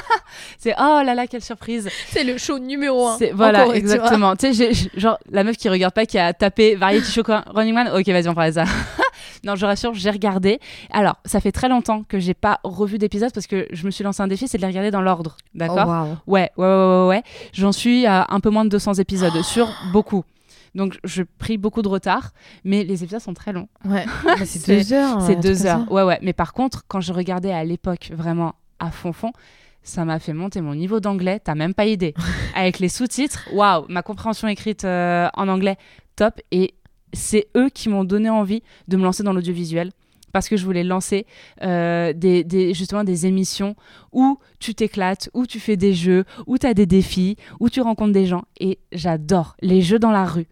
c'est 0.59 0.73
oh 0.79 1.01
là 1.05 1.15
là, 1.15 1.27
quelle 1.27 1.43
surprise. 1.43 1.89
C'est 2.09 2.23
le 2.23 2.39
show 2.39 2.61
numéro 2.61 3.11
C'est- 3.19 3.33
Voilà, 3.33 3.67
exactement. 3.75 4.37
Tu 4.37 4.55
sais, 4.55 4.71
genre 4.97 5.19
la 5.31 5.43
meuf 5.43 5.57
qui 5.57 5.69
regarde 5.69 5.93
pas, 5.93 6.07
qui 6.07 6.17
a 6.17 6.33
tapé 6.33 6.77
Variety 6.77 7.11
Show 7.11 7.23
Running 7.27 7.75
Man. 7.75 7.89
Ok, 7.93 8.07
vas-y, 8.07 8.29
on 8.29 8.35
parle 8.35 8.51
de 8.51 8.55
ça. 8.55 8.65
non, 9.45 9.57
je 9.57 9.67
rassure, 9.67 9.95
j'ai 9.95 10.11
regardé. 10.11 10.61
Alors, 10.93 11.17
ça 11.25 11.41
fait 11.41 11.51
très 11.51 11.69
longtemps 11.69 12.05
que 12.09 12.21
j'ai 12.21 12.35
pas 12.35 12.61
revu 12.63 12.99
d'épisode 12.99 13.33
parce 13.35 13.49
que 13.49 13.67
je 13.73 13.85
me 13.85 13.91
suis 13.91 14.05
lancé 14.05 14.23
un 14.23 14.29
défi, 14.29 14.47
c'est 14.47 14.59
de 14.59 14.63
les 14.63 14.69
regarder 14.69 14.93
dans 14.93 15.03
l'ordre. 15.03 15.37
D'accord? 15.55 16.15
Ouais, 16.29 16.51
ouais, 16.57 16.65
ouais, 16.65 16.67
ouais. 16.67 17.07
ouais. 17.09 17.23
J'en 17.53 17.73
suis 17.73 18.07
à 18.07 18.27
un 18.29 18.39
peu 18.39 18.51
moins 18.51 18.65
de 18.65 18.71
200 18.71 18.95
épisodes 18.95 19.43
sur 19.43 19.69
beaucoup. 19.93 20.25
Donc, 20.77 20.99
je 21.03 21.23
pris 21.25 21.59
beaucoup 21.59 21.83
de 21.83 21.89
retard, 21.89 22.33
mais 22.63 22.85
les 22.85 23.03
épisodes 23.03 23.21
sont 23.21 23.35
très 23.35 23.53
longs. 23.53 23.69
Ouais. 23.85 24.05
C'est 24.45 24.67
deux 24.67 24.93
heures. 24.93 25.21
C'est 25.23 25.37
deux 25.37 25.67
heures. 25.67 25.91
Ouais, 25.91 26.03
ouais. 26.05 26.19
Mais 26.23 26.33
par 26.33 26.53
contre, 26.53 26.85
quand 26.87 27.01
je 27.01 27.13
regardais 27.13 27.51
à 27.53 27.65
l'époque 27.65 28.11
vraiment 28.15 28.55
à 28.79 28.91
fond 28.93 29.13
fond, 29.13 29.33
ça 29.83 30.05
m'a 30.05 30.19
fait 30.19 30.33
monter 30.35 30.61
mon 30.61 30.75
niveau 30.75 31.01
d'anglais. 31.01 31.41
T'as 31.43 31.55
même 31.55 31.75
pas 31.75 31.87
idée. 31.87 32.13
Avec 32.55 32.79
les 32.79 32.89
sous-titres, 32.89 33.49
waouh, 33.53 33.87
ma 33.89 34.03
compréhension 34.03 34.47
écrite 34.49 34.85
euh, 34.85 35.29
en 35.35 35.49
anglais, 35.49 35.77
top. 36.15 36.41
Et 36.53 36.75
c'est 37.13 37.49
eux 37.57 37.71
qui 37.71 37.89
m'ont 37.89 38.05
donné 38.05 38.29
envie 38.31 38.63
de 38.89 38.97
me 38.97 39.03
lancer 39.03 39.23
dans 39.23 39.33
l'audiovisuel. 39.33 39.91
Parce 40.33 40.49
que 40.51 40.59
je 40.59 40.65
voulais 40.67 40.85
lancer 40.85 41.25
euh, 41.63 42.13
des, 42.13 42.45
des- 42.45 42.75
justement 42.75 43.05
des 43.05 43.25
émissions 43.25 43.75
où 44.13 44.39
tu 44.59 44.75
t'éclates, 44.75 45.31
où 45.33 45.47
tu 45.47 45.59
fais 45.61 45.79
des 45.79 45.95
jeux, 45.95 46.25
où 46.47 46.59
tu 46.59 46.67
as 46.67 46.75
des 46.75 46.85
défis, 46.85 47.37
où 47.61 47.71
tu 47.71 47.81
rencontres 47.81 48.13
des 48.13 48.27
gens. 48.27 48.43
Et 48.61 48.79
j'adore 48.93 49.57
les 49.63 49.81
jeux 49.81 49.99
dans 49.99 50.11
la 50.11 50.27
rue 50.27 50.47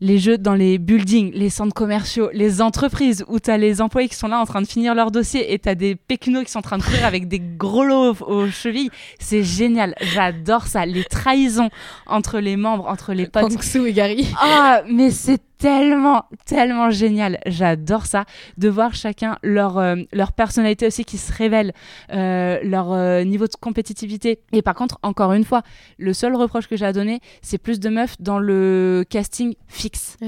les 0.00 0.18
jeux 0.18 0.38
dans 0.38 0.54
les 0.54 0.78
buildings, 0.78 1.32
les 1.34 1.50
centres 1.50 1.74
commerciaux, 1.74 2.30
les 2.32 2.60
entreprises 2.60 3.24
où 3.28 3.38
tu 3.40 3.50
as 3.50 3.58
les 3.58 3.80
employés 3.80 4.08
qui 4.08 4.16
sont 4.16 4.28
là 4.28 4.38
en 4.38 4.46
train 4.46 4.60
de 4.60 4.66
finir 4.66 4.94
leur 4.94 5.10
dossier 5.10 5.52
et 5.52 5.58
tu 5.58 5.68
as 5.68 5.74
des 5.74 5.94
pécunos 5.94 6.44
qui 6.44 6.50
sont 6.50 6.58
en 6.58 6.62
train 6.62 6.78
de 6.78 6.82
courir 6.82 7.04
avec 7.04 7.28
des 7.28 7.40
gros 7.40 7.84
lots 7.84 8.14
aux, 8.20 8.48
chevilles. 8.48 8.90
C'est 9.18 9.42
génial. 9.42 9.94
J'adore 10.00 10.66
ça. 10.66 10.86
Les 10.86 11.04
trahisons 11.04 11.70
entre 12.06 12.40
les 12.40 12.56
membres, 12.56 12.86
entre 12.88 13.12
les 13.12 13.26
potes. 13.26 13.54
Kang-soo 13.54 13.86
et 13.86 13.92
Gary. 13.92 14.26
Ah, 14.40 14.82
mais 14.88 15.10
c'est 15.10 15.40
tellement, 15.64 16.26
tellement 16.44 16.90
génial. 16.90 17.38
J'adore 17.46 18.04
ça. 18.04 18.26
De 18.58 18.68
voir 18.68 18.94
chacun 18.94 19.38
leur, 19.42 19.78
euh, 19.78 19.96
leur 20.12 20.32
personnalité 20.32 20.86
aussi 20.86 21.06
qui 21.06 21.16
se 21.16 21.32
révèle, 21.32 21.72
euh, 22.12 22.58
leur 22.62 22.92
euh, 22.92 23.24
niveau 23.24 23.46
de 23.46 23.54
compétitivité. 23.58 24.40
Et 24.52 24.60
par 24.60 24.74
contre, 24.74 24.98
encore 25.02 25.32
une 25.32 25.44
fois, 25.44 25.62
le 25.96 26.12
seul 26.12 26.36
reproche 26.36 26.66
que 26.68 26.76
j'ai 26.76 26.84
à 26.84 26.92
donner, 26.92 27.20
c'est 27.40 27.56
plus 27.56 27.80
de 27.80 27.88
meufs 27.88 28.20
dans 28.20 28.38
le 28.38 29.06
casting 29.08 29.54
fixe. 29.66 30.18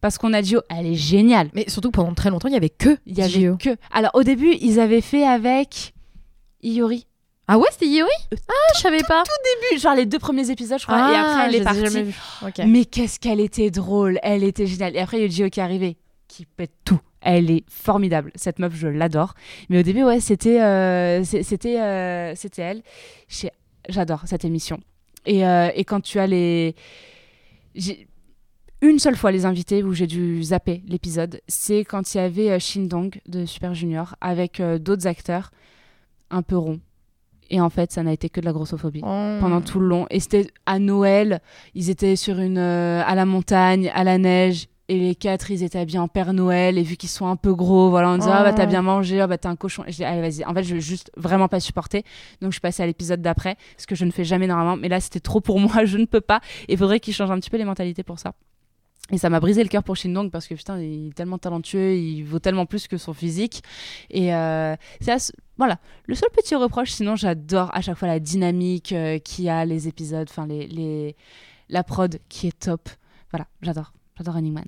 Parce 0.00 0.16
qu'on 0.16 0.32
a 0.32 0.40
dit, 0.40 0.56
oh, 0.56 0.62
elle 0.70 0.86
est 0.86 0.94
géniale. 0.94 1.50
Mais 1.52 1.66
surtout 1.68 1.90
pendant 1.90 2.14
très 2.14 2.30
longtemps, 2.30 2.48
il 2.48 2.54
y 2.54 2.56
avait 2.56 2.70
que 2.70 2.96
Il 3.04 3.18
y 3.18 3.22
avait 3.22 3.54
que. 3.58 3.76
Alors, 3.92 4.12
au 4.14 4.22
début, 4.22 4.54
ils 4.62 4.80
avaient 4.80 5.02
fait 5.02 5.26
avec 5.26 5.92
Iori. 6.62 7.06
Ah 7.52 7.58
ouais, 7.58 7.66
c'était 7.72 7.88
Yuri 7.88 8.08
Ah, 8.48 8.52
je 8.76 8.80
savais 8.80 9.02
pas. 9.02 9.24
Début, 9.70 9.80
genre 9.80 9.94
les 9.96 10.06
deux 10.06 10.20
premiers 10.20 10.50
épisodes, 10.50 10.78
je 10.78 10.86
crois. 10.86 11.12
et 11.12 11.16
après, 11.16 11.46
elle 11.48 11.54
est 11.56 11.64
partie. 11.64 12.14
Ok. 12.46 12.64
Mais 12.66 12.84
qu'est-ce 12.84 13.18
qu'elle 13.18 13.40
était 13.40 13.70
drôle, 13.72 14.20
elle 14.22 14.44
était 14.44 14.66
géniale. 14.66 14.94
Et 14.94 15.00
après, 15.00 15.16
il 15.16 15.20
y 15.20 15.24
a 15.24 15.26
eu 15.26 15.30
Gio 15.30 15.48
qui 15.50 15.58
est 15.58 15.62
arrivé, 15.62 15.96
qui 16.28 16.46
pète 16.46 16.70
tout. 16.84 17.00
Elle 17.22 17.50
est 17.50 17.64
formidable, 17.68 18.30
cette 18.36 18.60
meuf, 18.60 18.74
je 18.76 18.86
l'adore. 18.86 19.34
Mais 19.68 19.80
au 19.80 19.82
début, 19.82 20.04
ouais, 20.04 20.20
c'était 20.20 20.60
euh, 20.60 21.24
c'était 21.24 21.80
euh, 21.80 22.34
c'était 22.36 22.62
elle. 22.62 22.82
J'adore 23.88 24.22
cette 24.26 24.44
émission. 24.44 24.78
Et, 25.26 25.44
euh, 25.44 25.70
et 25.74 25.84
quand 25.84 26.00
tu 26.00 26.18
as 26.20 26.26
les. 26.28 26.74
Une 28.82 28.98
seule 28.98 29.16
fois 29.16 29.30
les 29.32 29.44
invités 29.44 29.82
où 29.82 29.92
j'ai 29.92 30.06
dû 30.06 30.42
zapper 30.42 30.82
l'épisode, 30.86 31.42
c'est 31.48 31.84
quand 31.84 32.14
il 32.14 32.18
y 32.18 32.20
avait 32.20 32.50
euh, 32.50 32.58
Shin 32.58 32.82
Dong 32.84 33.20
de 33.26 33.44
Super 33.44 33.74
Junior 33.74 34.14
avec 34.22 34.60
euh, 34.60 34.78
d'autres 34.78 35.06
acteurs 35.06 35.50
un 36.30 36.40
peu 36.42 36.56
ronds. 36.56 36.80
Et 37.50 37.60
en 37.60 37.68
fait, 37.70 37.90
ça 37.92 38.02
n'a 38.02 38.12
été 38.12 38.28
que 38.28 38.40
de 38.40 38.46
la 38.46 38.52
grossophobie 38.52 39.00
Oh. 39.04 39.36
pendant 39.40 39.60
tout 39.60 39.80
le 39.80 39.86
long. 39.88 40.06
Et 40.10 40.20
c'était 40.20 40.46
à 40.66 40.78
Noël, 40.78 41.40
ils 41.74 41.90
étaient 41.90 42.16
sur 42.16 42.38
une 42.38 42.58
euh, 42.58 43.02
à 43.04 43.14
la 43.14 43.26
montagne, 43.26 43.90
à 43.94 44.04
la 44.04 44.18
neige. 44.18 44.68
Et 44.88 44.98
les 44.98 45.14
quatre, 45.14 45.52
ils 45.52 45.62
étaient 45.62 45.78
habillés 45.78 46.00
en 46.00 46.08
Père 46.08 46.32
Noël. 46.32 46.76
Et 46.76 46.82
vu 46.82 46.96
qu'ils 46.96 47.08
sont 47.08 47.26
un 47.28 47.36
peu 47.36 47.54
gros, 47.54 47.90
voilà, 47.90 48.10
on 48.10 48.18
disait, 48.18 48.30
ah 48.32 48.42
bah 48.42 48.52
t'as 48.52 48.64
Oh. 48.64 48.68
bien 48.68 48.82
mangé, 48.82 49.20
ah 49.20 49.26
bah 49.28 49.38
t'es 49.38 49.46
un 49.46 49.54
cochon. 49.54 49.84
Et 49.86 49.92
je 49.92 49.96
dis, 49.98 50.04
allez, 50.04 50.20
vas-y. 50.20 50.44
En 50.44 50.52
fait, 50.54 50.64
je 50.64 50.74
vais 50.74 50.80
juste 50.80 51.12
vraiment 51.16 51.46
pas 51.46 51.60
supporter. 51.60 52.02
Donc, 52.40 52.50
je 52.50 52.54
suis 52.54 52.60
passée 52.60 52.82
à 52.82 52.86
l'épisode 52.86 53.22
d'après, 53.22 53.56
ce 53.78 53.86
que 53.86 53.94
je 53.94 54.04
ne 54.04 54.10
fais 54.10 54.24
jamais 54.24 54.48
normalement. 54.48 54.76
Mais 54.76 54.88
là, 54.88 54.98
c'était 55.00 55.20
trop 55.20 55.40
pour 55.40 55.60
moi, 55.60 55.84
je 55.84 55.96
ne 55.98 56.06
peux 56.06 56.20
pas. 56.20 56.40
Et 56.68 56.72
il 56.72 56.78
faudrait 56.78 56.98
qu'ils 56.98 57.14
changent 57.14 57.30
un 57.30 57.38
petit 57.38 57.50
peu 57.50 57.56
les 57.56 57.64
mentalités 57.64 58.02
pour 58.02 58.18
ça. 58.18 58.32
Et 59.12 59.18
ça 59.18 59.28
m'a 59.28 59.40
brisé 59.40 59.62
le 59.62 59.68
cœur 59.68 59.82
pour 59.82 59.96
Shindong 59.96 60.30
parce 60.30 60.46
que 60.46 60.54
putain, 60.54 60.78
il 60.80 61.08
est 61.08 61.14
tellement 61.14 61.38
talentueux, 61.38 61.96
il 61.96 62.22
vaut 62.22 62.38
tellement 62.38 62.66
plus 62.66 62.86
que 62.88 62.96
son 62.96 63.12
physique. 63.12 63.62
Et 64.10 64.34
euh, 64.34 64.76
c'est 65.00 65.32
voilà, 65.56 65.78
le 66.06 66.14
seul 66.14 66.28
petit 66.34 66.54
reproche, 66.54 66.90
sinon 66.90 67.16
j'adore 67.16 67.70
à 67.74 67.80
chaque 67.80 67.96
fois 67.98 68.08
la 68.08 68.20
dynamique 68.20 68.92
euh, 68.92 69.18
qu'il 69.18 69.44
y 69.44 69.48
a, 69.48 69.64
les 69.64 69.88
épisodes, 69.88 70.26
enfin 70.30 70.46
les, 70.46 70.66
les, 70.68 71.16
la 71.68 71.82
prod 71.82 72.18
qui 72.28 72.46
est 72.46 72.58
top. 72.58 72.88
Voilà, 73.30 73.46
j'adore, 73.62 73.92
j'adore 74.16 74.34
Running 74.34 74.54
Man. 74.54 74.64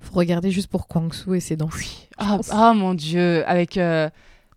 Faut 0.00 0.14
regarder 0.14 0.50
juste 0.50 0.68
pour 0.68 0.86
Kwang 0.86 1.12
Soo 1.12 1.34
et 1.34 1.40
ses 1.40 1.56
dents. 1.56 1.70
Ah 2.18 2.36
pense. 2.36 2.50
oh 2.52 2.74
mon 2.74 2.94
dieu, 2.94 3.42
avec 3.48 3.78
euh, 3.78 4.10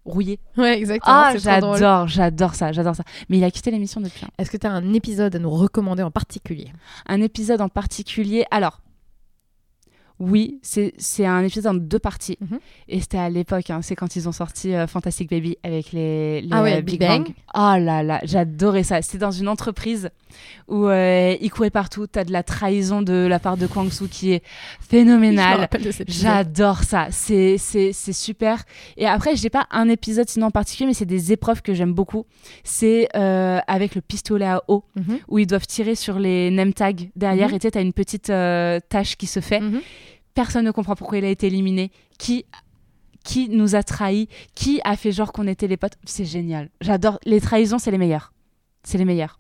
Rouillé. 0.04 0.40
Ouais, 0.58 0.78
exactement. 0.80 1.16
Ah, 1.16 1.34
j'adore, 1.38 2.08
j'adore 2.08 2.56
ça, 2.56 2.72
j'adore 2.72 2.96
ça. 2.96 3.04
Mais 3.30 3.38
il 3.38 3.44
a 3.44 3.52
quitté 3.52 3.70
l'émission 3.72 4.02
depuis. 4.02 4.26
hein. 4.26 4.30
Est-ce 4.40 4.50
que 4.50 4.58
tu 4.58 4.66
as 4.68 4.72
un 4.72 4.94
épisode 4.94 5.36
à 5.36 5.40
nous 5.40 5.52
recommander 5.52 6.02
en 6.04 6.12
particulier? 6.12 6.72
Un 7.06 7.22
épisode 7.22 7.62
en 7.62 7.70
particulier? 7.70 8.46
Alors, 8.52 8.82
oui, 10.24 10.60
c'est 10.62 11.26
un 11.26 11.44
épisode 11.44 11.66
en 11.68 11.74
deux 11.74 11.98
parties. 11.98 12.38
Mhm. 12.42 12.60
Et 12.90 13.00
c'était 13.02 13.18
à 13.18 13.28
l'époque, 13.30 13.72
hein, 13.72 13.80
c'est 13.82 13.96
quand 13.96 14.16
ils 14.16 14.30
ont 14.30 14.32
sorti 14.32 14.76
euh, 14.76 14.86
Fantastic 14.86 15.30
Baby 15.32 15.58
avec 15.64 15.92
les, 15.94 16.42
les, 16.42 16.48
Ah 16.52 16.62
ouais, 16.62 16.78
euh, 16.78 16.82
Big 16.82 17.00
Bang. 17.00 17.28
Oh 17.56 17.74
là 17.80 18.04
là, 18.04 18.20
j'adorais 18.24 18.84
ça. 18.84 19.02
C'était 19.02 19.18
dans 19.18 19.32
une 19.32 19.48
entreprise 19.48 20.10
où 20.68 20.86
euh, 20.86 21.36
ils 21.42 21.50
couraient 21.50 21.72
partout. 21.72 22.06
T'as 22.06 22.24
de 22.24 22.32
la 22.32 22.44
trahison 22.44 23.02
de 23.02 23.26
la 23.28 23.40
part 23.40 23.58
de 23.58 23.66
Kwang 23.66 23.90
Soo 23.92 24.08
qui 24.08 24.32
est 24.34 24.44
phénoménale. 24.80 25.68
J'adore 26.08 26.84
ça, 26.84 27.08
c'est 27.10 27.58
super. 28.14 28.64
Et 28.98 29.08
après, 29.08 29.36
je 29.36 29.42
n'ai 29.44 29.50
pas 29.50 29.66
un 29.72 29.90
épisode 29.90 30.30
sinon 30.30 30.48
en 30.48 30.52
particulier, 30.52 30.86
mais 30.88 30.94
c'est 30.94 31.06
des 31.06 31.32
épreuves 31.32 31.62
que 31.64 31.74
j'aime 31.74 31.94
beaucoup. 31.94 32.26
C'est 32.64 33.08
euh, 33.16 33.60
avec 33.68 33.96
le 33.96 34.02
pistolet 34.02 34.46
à 34.46 34.62
eau, 34.68 34.84
Mhm. 34.96 35.18
où 35.30 35.40
ils 35.40 35.48
doivent 35.48 35.66
tirer 35.66 35.96
sur 35.96 36.20
les 36.20 36.52
name 36.52 36.74
tags 36.74 36.92
derrière, 37.16 37.50
Mhm. 37.50 37.56
et 37.56 37.60
tu 37.60 37.68
sais, 37.68 37.72
t'as 37.72 37.82
une 37.82 37.94
petite 37.94 38.28
tâche 38.28 39.16
qui 39.18 39.26
se 39.26 39.40
fait. 39.40 39.62
Personne 40.34 40.66
ne 40.66 40.72
comprend 40.72 40.96
pourquoi 40.96 41.18
il 41.18 41.26
a 41.26 41.30
été 41.30 41.48
éliminé. 41.48 41.92
Qui, 42.18 42.46
qui 43.24 43.50
nous 43.50 43.76
a 43.76 43.84
trahis? 43.84 44.28
Qui 44.56 44.80
a 44.84 44.96
fait 44.96 45.12
genre 45.12 45.32
qu'on 45.34 45.48
était 45.48 45.68
les 45.68 45.78
potes? 45.78 45.98
C'est 46.06 46.26
génial. 46.26 46.70
J'adore. 46.82 47.20
Les 47.26 47.42
trahisons, 47.42 47.80
c'est 47.80 47.92
les 47.92 47.98
meilleurs. 47.98 48.34
C'est 48.84 48.98
les 48.98 49.06
meilleurs. 49.06 49.38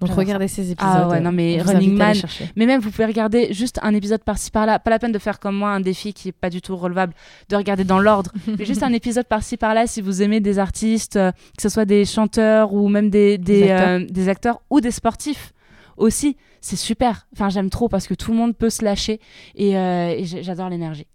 Donc 0.00 0.12
regardez 0.12 0.48
ces 0.48 0.70
épisodes. 0.70 0.90
Ah 0.94 1.08
ouais, 1.08 1.20
non, 1.20 1.30
mais 1.30 1.60
Running 1.60 1.94
Man. 1.94 2.16
Mais 2.56 2.64
même, 2.64 2.80
vous 2.80 2.90
pouvez 2.90 3.04
regarder 3.04 3.52
juste 3.52 3.78
un 3.82 3.92
épisode 3.92 4.24
par-ci 4.24 4.50
par-là. 4.50 4.78
Pas 4.78 4.88
la 4.88 4.98
peine 4.98 5.12
de 5.12 5.18
faire 5.18 5.38
comme 5.38 5.56
moi 5.56 5.70
un 5.72 5.80
défi 5.80 6.14
qui 6.14 6.28
est 6.28 6.32
pas 6.32 6.48
du 6.48 6.62
tout 6.62 6.74
relevable, 6.74 7.12
de 7.50 7.56
regarder 7.56 7.84
dans 7.84 7.98
l'ordre. 7.98 8.32
mais 8.58 8.64
juste 8.64 8.82
un 8.82 8.94
épisode 8.94 9.26
par-ci 9.26 9.58
par-là 9.58 9.86
si 9.86 10.00
vous 10.00 10.22
aimez 10.22 10.40
des 10.40 10.58
artistes, 10.58 11.16
euh, 11.16 11.32
que 11.32 11.60
ce 11.60 11.68
soit 11.68 11.84
des 11.84 12.06
chanteurs 12.06 12.72
ou 12.72 12.88
même 12.88 13.10
des, 13.10 13.36
des, 13.36 13.60
Des 13.64 13.70
acteurs. 13.70 13.88
euh, 13.88 14.06
des 14.08 14.28
acteurs 14.30 14.62
ou 14.70 14.80
des 14.80 14.90
sportifs 14.90 15.52
aussi. 16.00 16.36
C'est 16.60 16.76
super. 16.76 17.26
Enfin, 17.32 17.48
j'aime 17.48 17.70
trop 17.70 17.88
parce 17.88 18.06
que 18.06 18.14
tout 18.14 18.32
le 18.32 18.36
monde 18.36 18.56
peut 18.56 18.70
se 18.70 18.84
lâcher 18.84 19.20
et, 19.54 19.78
euh, 19.78 20.08
et 20.10 20.24
j'adore 20.24 20.68
l'énergie. 20.68 21.06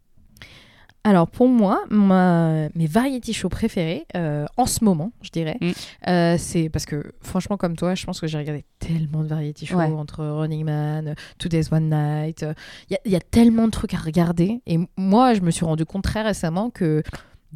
Alors 1.03 1.27
pour 1.27 1.47
moi, 1.47 1.83
ma- 1.91 2.67
mes 2.73 2.87
variety 2.87 3.31
shows 3.31 3.49
préférés 3.49 4.07
euh, 4.15 4.47
en 4.57 4.65
ce 4.65 4.83
moment, 4.83 5.11
je 5.21 5.29
dirais, 5.29 5.57
Mm. 5.61 5.71
euh, 6.07 6.35
c'est 6.39 6.67
parce 6.69 6.87
que 6.87 7.03
franchement 7.21 7.57
comme 7.57 7.75
toi, 7.75 7.93
je 7.93 8.03
pense 8.07 8.19
que 8.19 8.25
j'ai 8.25 8.39
regardé 8.39 8.65
tellement 8.79 9.21
de 9.21 9.27
variety 9.27 9.67
shows 9.67 9.77
Ouais. 9.77 9.85
entre 9.85 10.25
Running 10.25 10.63
Man, 10.65 11.13
Today's 11.37 11.71
One 11.71 11.89
Night. 11.91 12.43
Il 12.89 12.93
y, 12.93 12.95
a- 12.95 12.99
il 13.05 13.11
y 13.11 13.15
a 13.15 13.19
tellement 13.19 13.65
de 13.65 13.71
trucs 13.71 13.93
à 13.93 13.97
regarder. 13.97 14.61
Et 14.65 14.79
moi, 14.97 15.35
je 15.35 15.41
me 15.41 15.51
suis 15.51 15.63
rendu 15.65 15.85
compte 15.85 16.03
très 16.03 16.23
récemment 16.23 16.71
que 16.71 17.03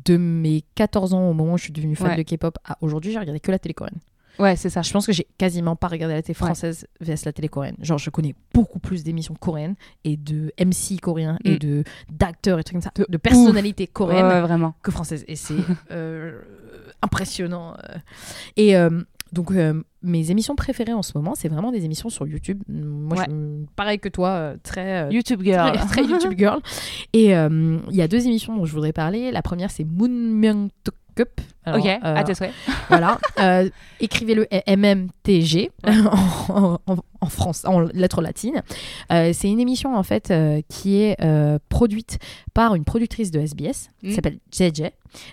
de 0.06 0.15
mes 0.15 0.63
14 0.76 1.15
ans 1.15 1.28
au 1.28 1.34
moment 1.34 1.54
où 1.54 1.58
je 1.58 1.63
suis 1.63 1.74
devenue 1.74 1.96
fan 1.96 2.10
Ouais. 2.10 2.18
de 2.18 2.22
K-pop 2.22 2.56
à 2.63 2.78
aujourd'hui, 2.82 3.12
j'ai 3.13 3.18
regardé 3.20 3.39
que 3.39 3.50
la 3.52 3.58
télé 3.58 3.74
coréenne. 3.74 3.98
Ouais, 4.39 4.56
c'est 4.56 4.69
ça. 4.69 4.82
Je 4.82 4.91
pense 4.93 5.06
que 5.06 5.12
j'ai 5.12 5.28
quasiment 5.38 5.75
pas 5.75 5.88
regardé 5.88 6.15
la 6.15 6.21
télé 6.21 6.34
française 6.34 6.88
vs 7.02 7.25
la 7.25 7.34
télé 7.34 7.49
coréenne. 7.49 7.75
Genre, 7.82 7.97
je 7.97 8.10
connais 8.10 8.34
beaucoup 8.54 8.80
plus 8.80 9.04
d'émissions 9.04 9.36
coréennes 9.36 9.75
et 10.06 10.15
de 10.17 10.52
MC 10.60 10.99
coréens 11.02 11.38
et 11.43 11.56
Mm. 11.56 11.60
de 11.60 11.84
d'acteurs 12.12 12.58
et 12.60 12.63
trucs 12.63 12.75
comme 12.75 12.82
ça, 12.82 12.91
De 12.95 13.06
de, 13.10 13.17
personnalités 13.17 13.88
coréennes 13.88 14.25
Ouais, 14.25 14.34
ouais, 14.36 14.41
vraiment. 14.41 14.73
que 14.82 14.91
françaises. 14.91 15.25
Et 15.28 15.36
c'est 15.36 15.56
euh, 15.91 16.39
impressionnant. 17.02 17.73
euh. 17.73 17.98
Et 18.58 18.75
euh, 18.77 19.02
donc, 19.33 19.52
euh, 19.52 19.83
mes 20.02 20.31
émissions 20.31 20.56
préférées 20.56 20.94
en 20.94 21.04
ce 21.04 21.12
moment, 21.15 21.35
c'est 21.35 21.50
vraiment 21.50 21.71
des 21.71 21.85
émissions 21.85 22.10
sur 22.10 22.25
YouTube. 22.25 22.63
Moi, 22.67 23.17
je 23.27 23.65
pareil 23.75 24.00
que 24.00 24.10
toi, 24.10 24.54
très. 24.63 25.12
YouTube 25.13 25.42
Girl. 25.44 25.73
Très, 25.73 25.85
très 25.87 26.04
YouTube 26.12 26.33
girl. 26.37 26.60
Et 27.13 27.35
euh, 27.35 27.77
il 27.92 27.96
y 27.96 28.02
a 28.02 28.08
deux 28.08 28.25
émissions 28.25 28.56
dont 28.56 28.65
je 28.65 28.71
voudrais 28.73 28.94
parler. 28.94 29.31
La 29.31 29.42
première, 29.42 29.69
c'est 29.69 29.83
Moon 29.83 30.08
Myung 30.10 30.69
Cup. 31.24 31.42
Alors, 31.65 31.80
ok, 31.80 31.86
euh, 31.86 31.98
à 32.15 32.24
tes 32.24 32.34
souhaits. 32.34 32.54
voilà. 32.90 33.20
Euh, 33.40 33.70
Écrivez-le 34.00 34.48
MMTG 34.67 35.72
en, 36.50 36.80
en, 36.88 36.96
en 37.22 37.26
France, 37.28 37.65
en 37.65 37.82
lettres 37.82 38.22
latines. 38.22 38.63
Euh, 39.12 39.32
c'est 39.34 39.50
une 39.50 39.60
émission 39.60 39.96
en 39.96 40.04
fait 40.04 40.32
euh, 40.32 40.62
qui 40.70 41.02
est 41.02 41.17
euh, 41.22 41.60
produite 41.70 42.17
par 42.54 42.76
une 42.76 42.86
productrice 42.86 43.32
de 43.32 43.40
SBS 43.42 43.90
qui 44.00 44.08
Mm. 44.08 44.12
s'appelle 44.13 44.40
JJ. 44.52 44.84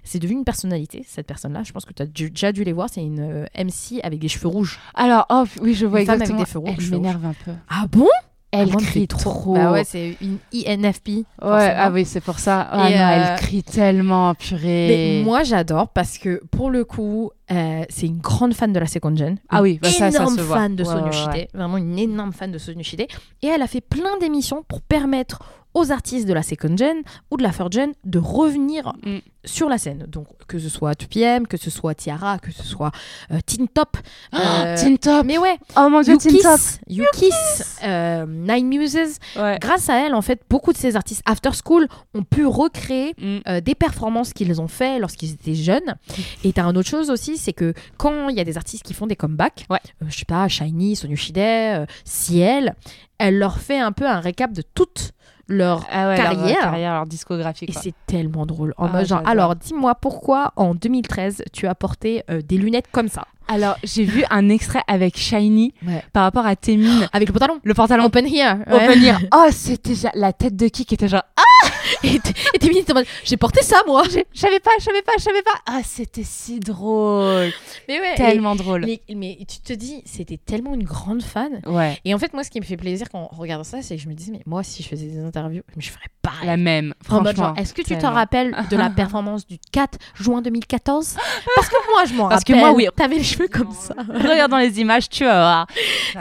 C'est 0.03 0.19
devenu 0.19 0.39
une 0.39 0.45
personnalité 0.45 1.05
cette 1.07 1.27
personne-là. 1.27 1.63
Je 1.65 1.73
pense 1.73 1.85
que 1.85 1.93
tu 1.93 2.03
as 2.03 2.07
déjà 2.07 2.51
dû 2.53 2.65
les 2.65 2.73
voir. 2.73 2.89
C'est 2.91 3.03
une 3.03 3.21
euh, 3.21 3.47
MC 3.57 4.01
avec 4.03 4.19
des 4.19 4.29
cheveux 4.29 4.49
rouges. 4.49 4.79
Alors, 4.95 5.27
oh, 5.31 5.45
oui, 5.61 5.75
je 5.75 5.87
vois 5.87 6.01
Une 6.01 6.07
femme 6.07 6.17
avec 6.17 6.31
exactement. 6.31 6.41
des 6.41 6.51
feux 6.51 6.59
rouges, 6.59 6.75
Elle 6.79 6.85
cheveux 6.85 6.97
m'énerve 6.97 7.25
un 7.25 7.35
peu. 7.45 7.53
Ah 7.69 7.87
bon? 7.91 8.09
Elle 8.53 8.71
crie 8.71 8.85
fait 8.85 9.07
trop. 9.07 9.55
Bah 9.55 9.73
ouais, 9.73 9.85
c'est 9.85 10.17
une 10.21 10.39
INFP. 10.55 11.09
Ouais, 11.09 11.25
ah 11.43 11.91
oui, 11.93 12.05
c'est 12.05 12.21
pour 12.21 12.39
ça. 12.39 12.61
Ah 12.71 12.89
non, 12.89 12.97
euh, 12.97 13.33
elle 13.33 13.39
crie 13.39 13.63
tellement, 13.63 14.35
purée. 14.35 14.87
Mais 14.89 15.23
moi 15.25 15.43
j'adore 15.43 15.89
parce 15.89 16.17
que 16.19 16.41
pour 16.51 16.71
le 16.71 16.85
coup, 16.85 17.31
euh, 17.51 17.85
c'est 17.89 18.07
une 18.07 18.19
grande 18.19 18.55
fan 18.55 18.73
de 18.73 18.79
la 18.79 18.87
second 18.87 19.15
gen. 19.15 19.37
Ah 19.49 19.63
oui, 19.63 19.79
bah 19.83 19.91
ça, 19.91 20.11
ça 20.11 20.19
énorme 20.21 20.37
se 20.37 20.41
voit. 20.43 20.57
fan 20.57 20.77
de 20.77 20.85
Ouais, 20.85 20.91
Sonoshide, 20.91 21.27
ouais, 21.29 21.35
ouais. 21.35 21.49
vraiment 21.55 21.77
une 21.77 21.99
énorme 21.99 22.33
fan 22.33 22.51
de 22.51 22.59
Sonoshide. 22.59 23.01
Et 23.43 23.47
elle 23.47 23.63
a 23.63 23.67
fait 23.67 23.81
plein 23.81 24.17
d'émissions 24.21 24.65
pour 24.67 24.81
permettre 24.81 25.43
aux 25.77 25.93
artistes 25.93 26.27
de 26.27 26.33
la 26.33 26.43
second 26.43 26.75
gen 26.77 27.03
ou 27.31 27.37
de 27.37 27.43
la 27.43 27.51
third 27.51 27.73
gen 27.73 27.93
de 28.05 28.19
revenir 28.19 28.95
Mm. 29.05 29.19
sur 29.45 29.69
la 29.69 29.77
scène. 29.79 30.07
Donc 30.09 30.27
que 30.49 30.59
ce 30.59 30.69
soit 30.71 30.95
2PM, 30.95 31.47
que 31.47 31.57
ce 31.59 31.69
soit 31.71 31.95
Tiara, 31.95 32.39
que 32.39 32.51
ce 32.51 32.63
soit 32.63 32.91
euh, 33.31 33.39
Teen 33.45 33.69
Top. 33.69 33.97
Oh, 34.33 34.37
euh, 34.39 34.77
Teen 34.77 34.97
Top. 34.99 35.25
Mais 35.27 35.37
ouais, 35.39 35.59
Oh 35.77 35.89
mon 35.91 36.01
dieu, 36.01 36.17
Teen 36.17 36.39
Top. 36.39 36.57
Kiss, 36.57 36.81
You 36.89 37.05
Kiss, 37.13 37.79
euh, 37.85 38.25
Nine 38.27 38.67
Muses. 38.69 39.19
Ouais. 39.37 39.59
Grâce 39.61 39.89
à 39.91 39.99
elle, 40.07 40.15
en 40.15 40.23
fait, 40.23 40.41
beaucoup 40.49 40.73
de 40.73 40.79
ces 40.79 40.97
artistes 40.97 41.23
after 41.27 41.51
school 41.53 41.87
ont 42.15 42.23
pu 42.23 42.47
recréer 42.47 43.15
Mm. 43.19 43.39
euh, 43.49 43.61
des 43.61 43.75
performances 43.75 44.33
qu'ils 44.33 44.61
ont 44.63 44.69
fait 44.69 44.99
lorsqu'ils 44.99 45.33
étaient 45.33 45.55
jeunes. 45.55 45.95
Et 46.43 46.53
t'as 46.55 46.65
une 46.65 46.79
autre 46.79 46.89
chose 46.89 47.11
aussi, 47.11 47.37
c'est 47.37 47.53
que 47.53 47.75
quand 47.99 48.29
il 48.31 48.37
y 48.37 48.41
a 48.41 48.45
des 48.45 48.57
artistes 48.57 48.83
qui 48.83 48.95
font 48.95 49.07
des 49.07 49.17
comebacks, 49.17 49.67
Ouais. 49.69 49.81
je 50.09 50.17
sais 50.19 50.25
pas, 50.25 50.49
Shiny, 50.49 50.97
Sonushide, 50.97 51.87
Ciel, 52.05 52.75
elle 53.19 53.39
leur 53.39 53.59
fait 53.59 53.79
un 53.79 53.93
peu 53.93 54.07
un 54.07 54.21
récap 54.21 54.53
de 54.53 54.63
toute 54.63 55.13
leur 55.49 55.87
Ah 55.91 56.09
ouais, 56.09 56.17
leur, 56.17 56.25
carrière. 56.31 56.57
euh, 56.59 56.65
carrière, 56.65 56.95
leur 56.95 57.07
discographie. 57.07 57.67
Et 57.67 57.73
quoi. 57.73 57.81
c'est 57.83 57.95
tellement 58.07 58.47
drôle. 58.47 58.75
En 58.77 58.87
Ah, 58.87 58.93
mode 58.93 59.07
genre, 59.07 59.23
alors 59.27 59.55
dis-moi 59.57 59.95
pourquoi 59.95 60.53
en 60.57 60.75
2013 60.75 61.43
tu 61.53 61.67
as 61.67 61.75
porté 61.75 62.23
euh, 62.31 62.43
des 62.43 62.59
lunettes 62.59 62.89
comme 62.93 63.09
ça? 63.09 63.25
Alors, 63.49 63.77
j'ai 63.85 64.05
vu 64.05 64.25
un 64.31 64.49
extrait 64.49 64.83
avec 64.89 65.17
Shiny 65.17 65.73
Ouais. 65.87 66.03
par 66.13 66.25
rapport 66.25 66.47
à 66.47 66.57
Témine. 66.57 67.09
Avec 67.13 67.29
le 67.29 67.33
pantalon 67.33 67.61
Le 67.63 67.75
pantalon 67.75 68.05
Open 68.05 68.27
here. 68.27 68.57
ouais. 68.67 68.85
open 68.85 69.03
ear. 69.05 69.21
Oh, 69.35 69.47
c'était 69.53 69.95
la 70.15 70.33
tête 70.33 70.57
de 70.57 70.69
qui 70.69 70.85
qui 70.85 70.95
était 70.95 71.09
genre. 71.09 71.23
Ah, 71.37 71.43
Et 72.03 72.19
t'es 72.21 72.69
minute 72.69 72.91
en 72.91 72.95
mode, 72.95 73.07
j'ai 73.25 73.37
porté 73.37 73.63
ça 73.63 73.81
moi. 73.87 74.03
je 74.05 74.19
savais 74.41 74.59
pas, 74.61 74.71
je 74.79 74.85
savais 74.85 75.03
pas, 75.03 75.13
je 75.19 75.23
savais 75.23 75.43
pas. 75.43 75.53
Ah, 75.67 75.81
c'était 75.85 76.25
si 76.25 76.59
drôle. 76.61 77.53
Mais 77.89 78.01
ouais. 78.01 78.13
et- 78.15 78.17
Tellement 78.17 78.57
drôle. 78.57 78.85
Mais, 78.85 79.01
mais 79.15 79.39
tu 79.49 79.59
te 79.61 79.73
dis, 79.73 80.03
c'était 80.05 80.37
tellement 80.39 80.75
une 80.75 80.83
grande 80.85 81.23
fan. 81.23 81.61
Ouais, 81.67 81.99
Et 82.05 82.13
en 82.15 82.19
fait, 82.19 82.33
moi, 82.35 82.43
ce 82.45 82.51
qui 82.51 82.61
me 82.61 82.65
fait 82.65 82.77
plaisir 82.77 83.09
quand 83.11 83.29
on 83.33 83.37
regarde 83.37 83.65
ça, 83.65 83.81
c'est 83.83 83.97
que 83.97 84.03
je 84.03 84.09
me 84.09 84.15
disais, 84.15 84.33
mais 84.33 84.43
moi, 84.47 84.63
si 84.65 84.83
je 84.83 84.89
faisais 84.89 85.07
des 85.07 85.21
interviews, 85.25 85.63
je 85.77 85.89
ferais 85.91 86.01
pareil. 86.23 86.47
la 86.47 86.57
même. 86.57 86.95
Franchement. 87.05 87.55
est-ce 87.55 87.73
que 87.73 87.83
tu 87.83 87.95
te 87.95 88.01
tellement. 88.01 88.15
rappelles 88.15 88.57
de 88.71 88.77
la 88.77 88.91
performance 88.91 89.47
du 89.47 89.59
4 89.73 89.99
juin 90.17 90.43
2014 90.43 91.17
Parce 91.55 91.69
que 91.69 91.77
moi, 91.93 92.05
je 92.05 92.15
m'en 92.15 92.25
rappelle. 92.25 92.29
Parce 92.35 92.45
que 92.45 92.53
moi, 92.55 92.73
oui. 92.73 92.89
T'avais 92.97 93.17
les 93.17 93.23
cheveux 93.37 93.49
comme 93.49 93.73
ça. 93.73 93.95
Regarde 94.09 94.51
dans 94.51 94.59
les 94.59 94.81
images, 94.81 95.09
tu 95.09 95.25
vas 95.25 95.35
voir. 95.35 95.67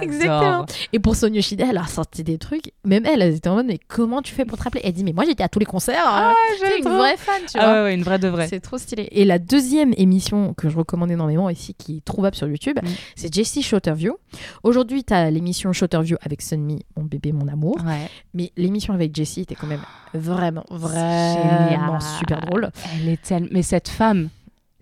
Exactement. 0.01 0.65
Et 0.93 0.99
pour 0.99 1.15
Sonia 1.15 1.37
Yoshida, 1.37 1.65
elle 1.69 1.77
a 1.77 1.87
sorti 1.87 2.23
des 2.23 2.37
trucs. 2.37 2.71
Même 2.83 3.05
elle, 3.05 3.21
elle 3.21 3.35
était 3.35 3.49
en 3.49 3.55
mode, 3.55 3.65
mais 3.67 3.79
comment 3.87 4.21
tu 4.21 4.33
fais 4.33 4.45
pour 4.45 4.57
te 4.57 4.63
rappeler? 4.63 4.81
Elle 4.83 4.93
dit, 4.93 5.03
mais 5.03 5.13
moi, 5.13 5.25
j'étais 5.25 5.43
à 5.43 5.49
tous 5.49 5.59
les 5.59 5.65
concerts. 5.65 6.03
Ah, 6.05 6.33
C'est 6.59 6.65
j'aime 6.67 6.77
une 6.79 6.83
trop. 6.85 6.97
vraie 6.97 7.17
fan, 7.17 7.41
tu 7.49 7.57
Ah 7.57 7.65
vois. 7.65 7.73
ouais, 7.73 7.83
ouais, 7.83 7.95
une 7.95 8.03
vraie 8.03 8.19
de 8.19 8.27
vraie. 8.27 8.47
C'est 8.47 8.59
trop 8.59 8.77
stylé. 8.77 9.07
Et 9.11 9.25
la 9.25 9.39
deuxième 9.39 9.93
émission 9.97 10.53
que 10.53 10.69
je 10.69 10.77
recommande 10.77 11.11
énormément 11.11 11.49
ici, 11.49 11.73
qui 11.73 11.97
est 11.97 12.05
trouvable 12.05 12.35
sur 12.35 12.47
YouTube, 12.47 12.77
Mm. 12.81 12.87
c'est 13.15 13.33
Jessie 13.33 13.61
Shorterview. 13.63 14.17
Aujourd'hui, 14.63 15.03
tu 15.03 15.13
as 15.13 15.29
l'émission 15.31 15.71
Shorterview 15.73 16.17
avec 16.21 16.41
Sunmi, 16.41 16.83
mon 16.97 17.03
bébé, 17.03 17.31
mon 17.31 17.47
amour. 17.47 17.77
Ouais. 17.85 18.09
Mais 18.33 18.51
l'émission 18.57 18.93
avec 18.93 19.15
Jessie 19.15 19.41
était 19.41 19.55
quand 19.55 19.67
même 19.67 19.81
vraiment, 20.13 20.63
Génial. 20.71 21.67
vraiment 21.79 21.99
super 21.99 22.41
drôle. 22.41 22.69
Elle 23.01 23.09
est. 23.09 23.33
Mais 23.51 23.63
cette 23.63 23.87
femme, 23.87 24.29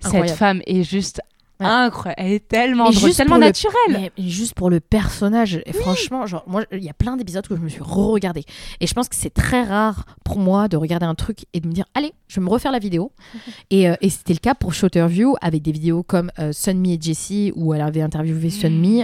Incroyable. 0.04 0.30
cette 0.30 0.38
femme 0.38 0.62
est 0.66 0.84
juste 0.84 1.22
Ouais. 1.64 1.70
incroyable. 1.70 2.22
Elle 2.22 2.32
est 2.34 2.48
tellement 2.48 2.90
drôle, 2.92 3.06
juste 3.08 3.18
tellement 3.18 3.36
le- 3.38 3.46
naturelle. 3.46 3.74
Mais 3.90 4.12
juste 4.18 4.54
pour 4.54 4.70
le 4.70 4.80
personnage, 4.80 5.62
et 5.66 5.74
franchement, 5.74 6.26
genre, 6.26 6.44
moi, 6.48 6.64
il 6.72 6.84
y 6.84 6.90
a 6.90 6.94
plein 6.94 7.18
d'épisodes 7.18 7.48
que 7.48 7.56
je 7.56 7.62
me 7.62 7.70
suis 7.70 7.82
re-regardé. 7.82 8.44
Et 8.80 8.88
je 8.88 8.94
pense 8.94 9.10
que 9.10 9.16
c'est 9.16 9.34
très 9.34 9.64
rare 9.64 10.06
pour 10.24 10.40
moi 10.40 10.68
de 10.68 10.78
regarder 10.78 11.06
un 11.06 11.16
truc 11.16 11.46
et 11.54 11.60
de 11.60 11.68
me 11.68 11.74
dire, 11.74 11.86
allez, 11.94 12.14
je 12.28 12.40
vais 12.40 12.46
me 12.46 12.50
refaire 12.50 12.72
la 12.72 12.80
vidéo. 12.80 13.12
et 13.70 13.90
euh, 13.90 13.96
et 14.02 14.10
c'était 14.10 14.34
le 14.34 14.40
cas 14.40 14.56
pour 14.56 14.74
Shorterview 14.74 15.36
avec 15.42 15.62
des 15.62 15.72
vidéos 15.72 16.04
comme 16.04 16.32
euh, 16.40 16.52
Sunmi 16.52 16.94
et 16.94 17.00
Jessie, 17.02 17.52
où 17.56 17.74
elle 17.74 17.82
avait 17.82 18.02
interviewé 18.02 18.50
Sunmi, 18.50 19.04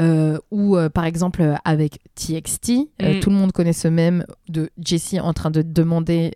euh, 0.00 0.38
ou 0.50 0.76
euh, 0.76 0.88
par 0.88 1.04
exemple 1.04 1.56
avec 1.64 1.98
TXT. 2.14 2.72
Mm. 3.00 3.20
tout 3.20 3.30
le 3.30 3.36
monde 3.36 3.52
connaît 3.52 3.72
ce 3.72 3.88
même 3.88 4.24
de 4.48 4.70
Jessie 4.82 5.20
en 5.20 5.32
train 5.32 5.50
de 5.50 5.62
demander 5.62 6.32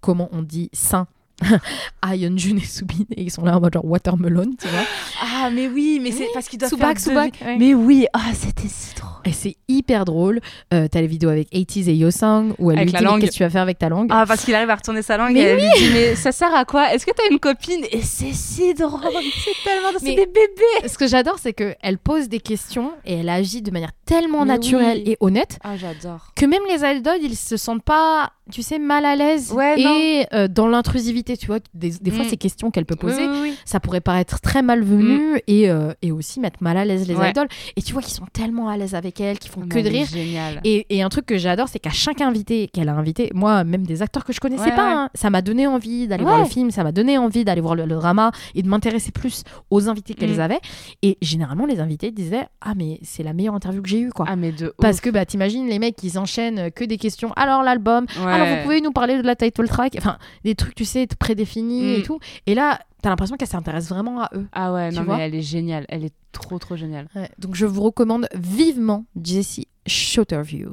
comment 0.00 0.28
on 0.32 0.42
dit 0.42 0.70
saint. 0.72 1.06
à 2.02 2.16
Yeonjun 2.16 2.56
et 2.56 2.60
Subin 2.64 3.04
et 3.16 3.22
ils 3.22 3.30
sont 3.30 3.44
là 3.44 3.56
en 3.56 3.60
mode 3.60 3.74
genre 3.74 3.84
watermelon 3.84 4.50
tu 4.60 4.68
vois 4.68 4.84
Ah, 5.22 5.50
mais 5.50 5.68
oui, 5.68 5.98
mais 6.02 6.12
c'est 6.12 6.28
parce 6.34 6.48
qu'ils 6.48 6.58
doivent 6.58 6.70
Soubak, 6.70 6.98
faire 6.98 7.28
vi- 7.28 7.44
ouais. 7.44 7.56
Mais 7.58 7.74
oui, 7.74 8.06
ah, 8.12 8.20
c'était 8.34 8.68
si 8.68 8.94
drôle. 8.94 9.19
Et 9.24 9.32
c'est 9.32 9.56
hyper 9.68 10.04
drôle. 10.04 10.40
Euh, 10.74 10.88
T'as 10.90 11.00
les 11.00 11.06
vidéos 11.06 11.30
avec 11.30 11.50
80s 11.52 11.88
et 11.88 11.94
Yosang 11.94 12.52
où 12.58 12.70
elle 12.70 12.78
Avec 12.78 12.92
lui 12.92 12.98
dit 12.98 13.04
qu'est-ce 13.20 13.30
que 13.32 13.36
tu 13.36 13.42
vas 13.42 13.50
faire 13.50 13.62
avec 13.62 13.78
ta 13.78 13.88
langue? 13.88 14.08
Ah, 14.10 14.24
parce 14.26 14.44
qu'il 14.44 14.54
arrive 14.54 14.70
à 14.70 14.76
retourner 14.76 15.02
sa 15.02 15.16
langue 15.16 15.32
Mais 15.32 15.40
et 15.40 15.42
elle 15.44 15.56
lui 15.58 15.68
dit 15.78 15.90
Mais 15.92 16.14
ça 16.14 16.32
sert 16.32 16.54
à 16.54 16.64
quoi? 16.64 16.92
Est-ce 16.94 17.04
que 17.06 17.10
t'as 17.12 17.30
une 17.30 17.38
copine? 17.38 17.84
Et 17.92 18.02
c'est 18.02 18.32
si 18.32 18.74
drôle, 18.74 19.00
c'est 19.44 19.64
tellement. 19.64 19.88
C'est 19.98 20.14
des 20.14 20.26
bébés 20.26 20.88
Ce 20.88 20.96
que 20.98 21.06
j'adore, 21.06 21.36
c'est 21.38 21.52
qu'elle 21.52 21.98
pose 21.98 22.28
des 22.28 22.40
questions 22.40 22.92
et 23.04 23.14
elle 23.14 23.28
agit 23.28 23.62
de 23.62 23.70
manière 23.70 23.92
tellement 24.06 24.40
Mais 24.44 24.52
naturelle 24.54 25.02
oui. 25.04 25.12
et 25.12 25.16
honnête 25.20 25.58
Ah, 25.62 25.76
j'adore. 25.76 26.32
que 26.34 26.46
même 26.46 26.62
les 26.68 26.82
idols, 26.96 27.18
ils 27.22 27.36
se 27.36 27.56
sentent 27.56 27.82
pas, 27.84 28.32
tu 28.50 28.62
sais, 28.62 28.78
mal 28.78 29.04
à 29.04 29.16
l'aise 29.16 29.52
Ouais, 29.52 29.80
et 29.80 30.26
euh, 30.34 30.48
dans 30.48 30.66
l'intrusivité, 30.66 31.36
tu 31.36 31.46
vois. 31.46 31.58
Des, 31.74 31.90
des 32.00 32.10
fois, 32.10 32.24
Mm. 32.24 32.28
ces 32.28 32.36
questions 32.36 32.70
qu'elle 32.70 32.86
peut 32.86 32.96
poser, 32.96 33.26
Oui, 33.28 33.54
ça 33.64 33.80
pourrait 33.80 34.00
paraître 34.00 34.40
très 34.40 34.62
malvenu 34.62 35.40
et, 35.46 35.70
euh, 35.70 35.92
et 36.02 36.10
aussi 36.12 36.40
mettre 36.40 36.62
mal 36.62 36.76
à 36.76 36.84
l'aise 36.84 37.06
les 37.08 37.14
Ouais. 37.14 37.30
idoles. 37.30 37.48
Et 37.76 37.82
tu 37.82 37.92
vois 37.92 38.02
qu'ils 38.02 38.14
sont 38.14 38.26
tellement 38.32 38.68
à 38.68 38.76
l'aise 38.76 38.94
avec 38.94 39.09
elle, 39.18 39.38
qu'ils 39.38 39.50
font 39.50 39.62
Oh, 39.64 39.68
que 39.68 39.78
de 39.80 39.88
rire. 39.88 40.06
Génial. 40.06 40.60
Et, 40.62 40.86
et 40.90 41.02
un 41.02 41.08
truc 41.08 41.26
que 41.26 41.38
j'adore, 41.38 41.66
c'est 41.68 41.80
qu'à 41.80 41.90
chaque 41.90 42.20
invité 42.20 42.68
qu'elle 42.68 42.88
a 42.88 42.92
invité, 42.94 43.30
moi, 43.34 43.64
même 43.64 43.84
des 43.86 44.02
acteurs 44.02 44.24
que 44.24 44.32
je 44.32 44.38
connaissais 44.40 44.64
Ouais, 44.70 44.76
pas, 44.76 44.86
ouais. 44.88 44.94
hein, 44.94 45.10
ça 45.14 45.30
m'a 45.30 45.42
donné 45.42 45.66
envie 45.66 46.06
d'aller 46.06 46.22
voir 46.24 46.38
le 46.38 46.44
film, 46.44 46.70
ça 46.70 46.84
m'a 46.84 46.92
donné 46.92 47.18
envie 47.18 47.44
d'aller 47.44 47.60
voir 47.60 47.74
le, 47.74 47.86
le 47.86 47.94
drama 47.96 48.30
et 48.54 48.62
de 48.62 48.68
m'intéresser 48.68 49.10
plus 49.10 49.42
aux 49.70 49.88
invités 49.88 50.14
qu'elles 50.14 50.36
Mm. 50.36 50.40
avaient. 50.40 50.60
Et 51.02 51.16
généralement, 51.22 51.64
les 51.66 51.80
invités 51.80 52.10
disaient 52.10 52.46
Ah, 52.60 52.74
mais 52.76 52.98
c'est 53.02 53.22
la 53.22 53.32
meilleure 53.32 53.54
interview 53.54 53.80
que 53.82 53.88
j'ai 53.88 54.00
eue, 54.00 54.10
quoi. 54.10 54.26
Ah, 54.28 54.36
mais 54.36 54.52
de 54.52 54.66
ouf. 54.66 54.72
Parce 54.78 55.00
que 55.00 55.08
bah, 55.10 55.24
t'imagines 55.24 55.66
les 55.66 55.78
mecs, 55.78 55.96
ils 56.02 56.18
enchaînent 56.18 56.70
que 56.70 56.84
des 56.84 56.98
questions. 56.98 57.32
Alors 57.36 57.62
l'album, 57.62 58.04
alors 58.22 58.46
vous 58.46 58.62
pouvez 58.64 58.80
nous 58.82 58.92
parler 58.92 59.16
de 59.16 59.22
la 59.22 59.34
title 59.36 59.66
track, 59.66 59.94
enfin 59.98 60.18
des 60.44 60.54
trucs, 60.54 60.74
tu 60.74 60.84
sais, 60.84 61.06
prédéfinis 61.18 61.80
Mm. 61.82 62.00
et 62.00 62.02
tout. 62.02 62.18
Et 62.46 62.54
là, 62.54 62.78
t'as 63.02 63.08
l'impression 63.10 63.36
qu'elle 63.36 63.48
s'intéresse 63.48 63.88
vraiment 63.88 64.22
à 64.22 64.30
eux. 64.34 64.46
Ah 64.52 64.72
ouais, 64.72 64.90
non, 64.90 65.04
mais 65.06 65.18
elle 65.22 65.34
est 65.34 65.42
géniale. 65.42 65.86
Elle 65.88 66.04
est 66.04 66.14
trop, 66.32 66.58
trop 66.58 66.76
géniale. 66.76 67.08
Donc 67.38 67.54
je 67.54 67.66
vous 67.66 67.82
recommande 67.82 68.28
vivement 68.34 69.04
Jessie 69.22 69.68
Shotterview. 69.86 70.72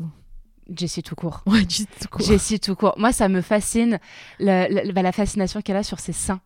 Jessie 0.76 1.02
tout 1.04 1.16
court. 1.16 1.44
Ouais, 1.46 1.62
Jessie 1.62 1.88
tout 2.02 2.08
court. 2.10 2.26
Jessie 2.26 2.60
tout 2.60 2.76
court. 2.76 2.94
Moi, 2.98 3.14
ça 3.14 3.30
me 3.30 3.42
fascine 3.42 4.00
la, 4.40 4.68
la- 4.68 4.92
bah, 4.92 5.02
la 5.02 5.12
fascination 5.12 5.62
qu'elle 5.62 5.78
a 5.78 5.84
sur 5.84 6.00
ses 6.00 6.12
seins. 6.12 6.42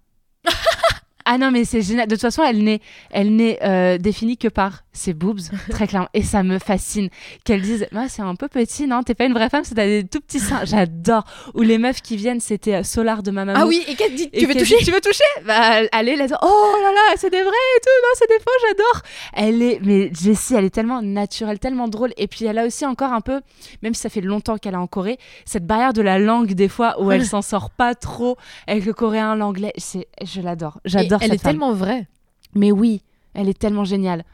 ah 1.26 1.38
non, 1.38 1.50
mais 1.52 1.66
c'est 1.66 1.82
génial. 1.82 2.08
De 2.08 2.14
toute 2.16 2.22
façon, 2.22 2.44
elle 2.44 2.64
n'est, 2.64 2.82
elle 3.10 3.36
n'est 3.36 3.58
euh, 3.64 3.98
définie 3.98 4.38
que 4.38 4.48
par 4.48 4.84
ses 4.94 5.14
boobs, 5.14 5.40
très 5.70 5.88
clairement. 5.88 6.10
Et 6.14 6.22
ça 6.24 6.44
me 6.44 6.60
fascine 6.60 7.10
qu'elle 7.46 7.62
dise 7.62 7.88
Moi, 7.92 8.10
c'est 8.10 8.22
un 8.22 8.36
peu 8.36 8.48
petit, 8.48 8.88
non? 8.88 9.04
T'es 9.04 9.14
pas 9.16 9.26
une 9.26 9.34
vraie 9.34 9.50
femme, 9.50 9.64
c'est 9.64 9.76
t'as 9.76 9.86
des 9.86 10.04
tout 10.06 10.20
petits 10.20 10.40
seins. 10.40 10.66
J'adore. 10.66 11.24
Ou 11.54 11.62
les 11.62 11.78
meufs 11.78 12.02
qui 12.02 12.18
viennent, 12.18 12.40
c'était 12.42 12.76
euh, 12.76 12.84
Solar 12.84 13.24
de 13.24 13.32
Mamamoo. 13.32 13.60
Ah 13.62 13.68
oui, 13.68 13.84
et 13.88 13.96
qu'elle 13.96 14.14
dit 14.16 14.30
Tu 14.32 14.46
veux 14.46 14.54
toucher? 14.54 14.78
dit, 14.80 14.86
Tu 14.86 14.92
veux 14.92 15.00
toucher 15.02 15.24
Bah, 15.46 15.82
allez, 15.92 16.16
là, 16.16 16.26
oh 16.42 16.76
là 16.82 16.92
là, 16.92 17.16
c'est 17.18 17.30
des 17.30 17.42
vrais 17.42 17.48
et 17.48 17.80
tout, 17.82 17.90
non, 18.04 18.10
c'est 18.16 18.28
des 18.28 18.40
faux, 18.40 18.68
j'adore. 18.68 19.02
Elle 19.34 19.62
est, 19.62 19.80
mais 19.82 20.12
Jessie, 20.14 20.56
elle 20.56 20.66
est 20.66 20.70
tellement 20.70 21.02
naturelle, 21.02 21.60
tellement 21.60 21.88
drôle. 21.88 22.12
Et 22.18 22.28
puis, 22.28 22.46
elle 22.46 22.58
a 22.58 22.66
aussi 22.66 22.86
encore 22.86 23.14
un 23.14 23.22
peu, 23.22 23.42
même 23.84 23.94
si 23.94 24.02
ça 24.02 24.10
fait 24.10 24.22
longtemps 24.22 24.58
qu'elle 24.58 24.74
est 24.74 24.78
en 24.78 24.88
Corée, 24.88 25.18
cette 25.46 25.66
barrière 25.66 25.94
de 25.94 26.02
la 26.02 26.20
langue, 26.20 26.54
des 26.54 26.68
fois, 26.68 27.02
où 27.02 27.12
elle 27.12 27.26
s'en 27.26 27.42
sort 27.42 27.70
pas 27.70 27.96
trop 27.96 28.38
avec 28.68 28.86
le 28.86 28.94
coréen, 28.94 29.36
l'anglais. 29.36 29.72
C'est, 29.78 30.08
je 30.24 30.42
l'adore. 30.42 30.80
J'adore 30.86 31.20
Elle 31.22 31.30
cette 31.32 31.40
est 31.40 31.44
femme. 31.44 31.52
tellement 31.54 31.74
vraie. 31.74 32.08
Mais 32.56 32.72
oui, 32.72 33.02
elle 33.34 33.48
est 33.48 33.58
tellement 33.58 33.86
géniale. 33.86 34.26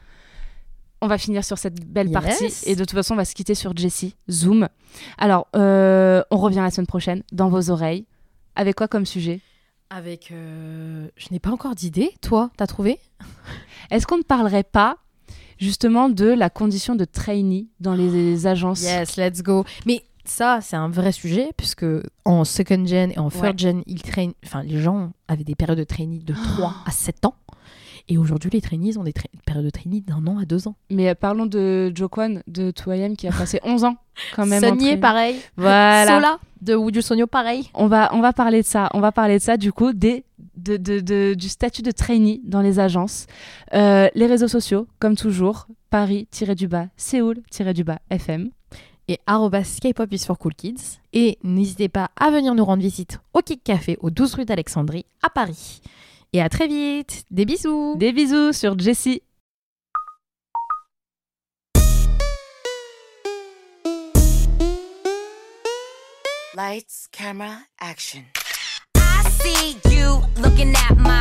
On 1.00 1.06
va 1.06 1.16
finir 1.18 1.44
sur 1.44 1.58
cette 1.58 1.84
belle 1.86 2.08
Yes. 2.08 2.12
partie 2.12 2.52
et 2.66 2.74
de 2.74 2.80
toute 2.80 2.92
façon, 2.92 3.14
on 3.14 3.16
va 3.16 3.24
se 3.24 3.34
quitter 3.34 3.54
sur 3.54 3.76
Jessie. 3.76 4.16
Zoom. 4.30 4.68
Alors, 5.16 5.46
euh, 5.54 6.22
on 6.30 6.38
revient 6.38 6.56
la 6.62 6.70
semaine 6.70 6.86
prochaine 6.88 7.22
dans 7.32 7.48
vos 7.48 7.70
oreilles. 7.70 8.04
Avec 8.56 8.74
quoi 8.76 8.88
comme 8.88 9.06
sujet? 9.06 9.40
Avec. 9.90 10.30
euh, 10.32 11.08
Je 11.16 11.28
n'ai 11.30 11.38
pas 11.38 11.50
encore 11.50 11.74
d'idée. 11.76 12.10
Toi, 12.20 12.50
t'as 12.56 12.66
trouvé? 12.66 12.98
Est-ce 13.90 14.06
qu'on 14.06 14.18
ne 14.18 14.22
parlerait 14.22 14.64
pas 14.64 14.96
justement 15.58 16.08
de 16.08 16.26
la 16.26 16.50
condition 16.50 16.94
de 16.96 17.04
trainee 17.04 17.68
dans 17.80 17.94
les 17.94 18.46
agences? 18.46 18.82
Yes, 18.82 19.16
let's 19.16 19.42
go. 19.42 19.64
Mais 19.86 20.02
ça, 20.24 20.58
c'est 20.60 20.76
un 20.76 20.88
vrai 20.90 21.12
sujet, 21.12 21.50
puisque 21.56 21.86
en 22.24 22.44
second 22.44 22.84
gen 22.86 23.12
et 23.12 23.18
en 23.18 23.30
third 23.30 23.44
Ouais. 23.44 23.52
gen, 23.56 23.82
ils 23.86 24.02
traînent. 24.02 24.34
Enfin, 24.44 24.62
les 24.64 24.80
gens 24.80 25.12
avaient 25.28 25.44
des 25.44 25.54
périodes 25.54 25.78
de 25.78 25.84
trainee 25.84 26.18
de 26.18 26.34
3 26.56 26.74
à 26.84 26.90
7 26.90 27.24
ans. 27.24 27.34
Et 28.08 28.16
aujourd'hui, 28.18 28.48
les 28.50 28.60
trainees 28.62 28.96
ont 28.96 29.04
des 29.04 29.12
tra- 29.12 29.26
périodes 29.46 29.66
de 29.66 29.70
trainee 29.70 30.00
d'un 30.00 30.26
an 30.26 30.38
à 30.38 30.44
deux 30.46 30.66
ans. 30.66 30.74
Mais 30.90 31.14
parlons 31.14 31.44
de 31.46 31.92
Jo 31.94 32.08
Kwon 32.08 32.40
de 32.46 32.70
2AM 32.70 33.16
qui 33.16 33.28
a 33.28 33.32
passé 33.32 33.60
11 33.64 33.84
ans 33.84 33.96
quand 34.34 34.46
même. 34.46 34.60
trainee. 34.62 34.96
pareil. 34.96 35.36
Voilà. 35.56 36.06
Sola 36.06 36.38
de 36.62 37.00
Sonyo, 37.00 37.26
pareil. 37.26 37.70
On 37.74 37.86
va, 37.86 38.08
on 38.14 38.20
va 38.20 38.32
parler 38.32 38.62
de 38.62 38.66
ça. 38.66 38.88
On 38.94 39.00
va 39.00 39.12
parler 39.12 39.38
de 39.38 39.42
ça, 39.42 39.56
du 39.56 39.72
coup, 39.72 39.92
des, 39.92 40.24
de, 40.56 40.76
de- 40.76 41.00
de- 41.00 41.34
du 41.34 41.48
statut 41.48 41.82
de 41.82 41.90
trainee 41.90 42.40
dans 42.44 42.62
les 42.62 42.80
agences. 42.80 43.26
Euh, 43.74 44.08
les 44.14 44.26
réseaux 44.26 44.48
sociaux, 44.48 44.86
comme 44.98 45.14
toujours, 45.14 45.66
Paris-du-bas, 45.90 46.86
Séoul-du-bas, 46.96 47.98
FM. 48.10 48.50
Et 49.10 49.18
K-pop 49.26 50.12
is 50.12 50.24
for 50.26 50.36
cool 50.38 50.54
kids. 50.54 50.98
Et 51.12 51.38
n'hésitez 51.42 51.88
pas 51.88 52.10
à 52.16 52.30
venir 52.30 52.54
nous 52.54 52.64
rendre 52.64 52.82
visite 52.82 53.20
au 53.34 53.40
Kick 53.40 53.62
Café, 53.64 53.96
au 54.00 54.10
12 54.10 54.34
rue 54.34 54.44
d'Alexandrie, 54.44 55.06
à 55.22 55.30
Paris. 55.30 55.80
Et 56.32 56.42
à 56.42 56.48
très 56.48 56.68
vite. 56.68 57.24
Des 57.30 57.44
bisous. 57.44 57.96
Des 57.96 58.12
bisous 58.12 58.52
sur 58.52 58.78
Jessie. 58.78 59.22
Lights, 66.54 67.08
camera, 67.12 67.58
action. 67.80 68.24
I 68.96 69.22
see 69.30 69.76
you 69.90 70.20
looking 70.42 70.74
at 70.74 70.96
my. 70.98 71.18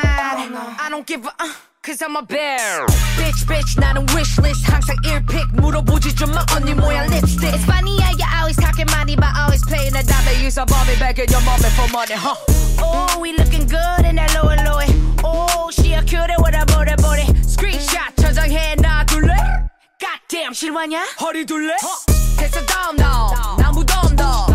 mad? 0.00 0.76
I 0.80 0.88
don't 0.90 1.06
give 1.06 1.24
a 1.24 1.32
uh, 1.38 1.52
cause 1.82 2.02
I'm 2.02 2.16
a 2.16 2.22
bear. 2.22 2.86
Bitch, 3.16 3.44
bitch, 3.46 3.78
나는 3.78 4.06
wishlist. 4.14 4.64
항상 4.66 4.96
earpick 5.04 5.46
물어보지 5.54 6.14
좀 6.14 6.30
마, 6.32 6.44
언니 6.54 6.74
모양 6.74 7.08
lipstick. 7.10 7.54
It's 7.54 7.64
funny 7.64 8.00
how 8.00 8.12
you 8.16 8.26
always 8.38 8.56
talking 8.56 8.86
money, 8.90 9.16
but 9.16 9.30
always 9.36 9.64
playing 9.66 9.92
the 9.92 10.02
dummy. 10.02 10.44
Use 10.44 10.58
a 10.58 10.66
bomb 10.66 10.86
back 10.98 11.18
in 11.18 11.28
your 11.30 11.40
mommy 11.42 11.70
for 11.76 11.88
money, 11.92 12.14
huh? 12.14 12.36
Oh, 12.78 13.18
we 13.20 13.36
looking 13.36 13.66
good 13.66 14.04
in 14.04 14.16
that 14.16 14.32
lower 14.34 14.56
lower. 14.64 14.86
Oh, 15.24 15.70
she 15.70 15.94
a 15.94 16.02
cutie 16.02 16.36
with 16.38 16.54
a 16.54 16.64
booty 16.66 16.96
booty. 17.02 17.26
Screenshot 17.42 18.14
저장해 18.16 18.76
놔둘래? 18.76 19.34
Goddamn, 19.98 20.52
실화냐? 20.52 21.04
허리 21.20 21.46
둘래? 21.46 21.74
됐어, 22.36 22.64
다음 22.66 22.96
너. 22.96 23.56
난 23.58 23.72
무덤 23.72 24.06
Eat 24.16 24.49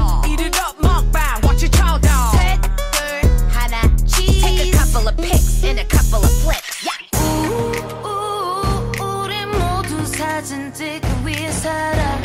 and 5.66 5.80
a 5.80 5.84
couple 5.84 6.22
of 6.22 6.30
flips. 6.42 6.84
Yeah. 6.84 6.92
사진 10.16 10.72
찍기 10.72 11.08
위해 11.26 11.50
살아 11.50 12.18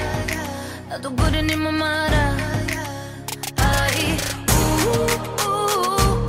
나도 0.87 1.13
그린 1.15 1.49
힘만 1.49 1.73
말아 1.75 2.37
아이 3.57 4.17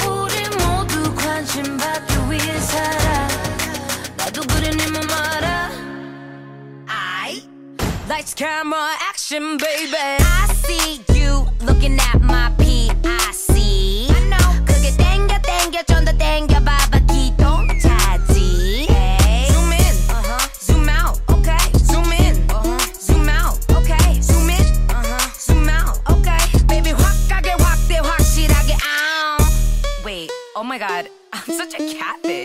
우리 0.00 0.48
모두 0.56 1.14
관심 1.14 1.76
받기 1.76 2.14
위해 2.30 2.58
살아 2.58 3.28
나도 4.16 4.42
그린 4.42 4.80
힘만 4.80 5.06
말아 5.06 5.70
I. 6.88 7.42
Lights, 8.08 8.34
camera, 8.34 8.96
action, 9.08 9.58
baby 9.58 9.96
I 9.96 10.54
see 10.54 11.04
you 11.14 11.46
looking 11.60 11.98
at 12.00 12.20
my 12.22 12.50
oh 30.62 30.64
my 30.64 30.78
god, 30.78 31.08
I'm 31.32 31.42
such 31.42 31.74
a 31.74 31.92
catfish. 31.92 32.41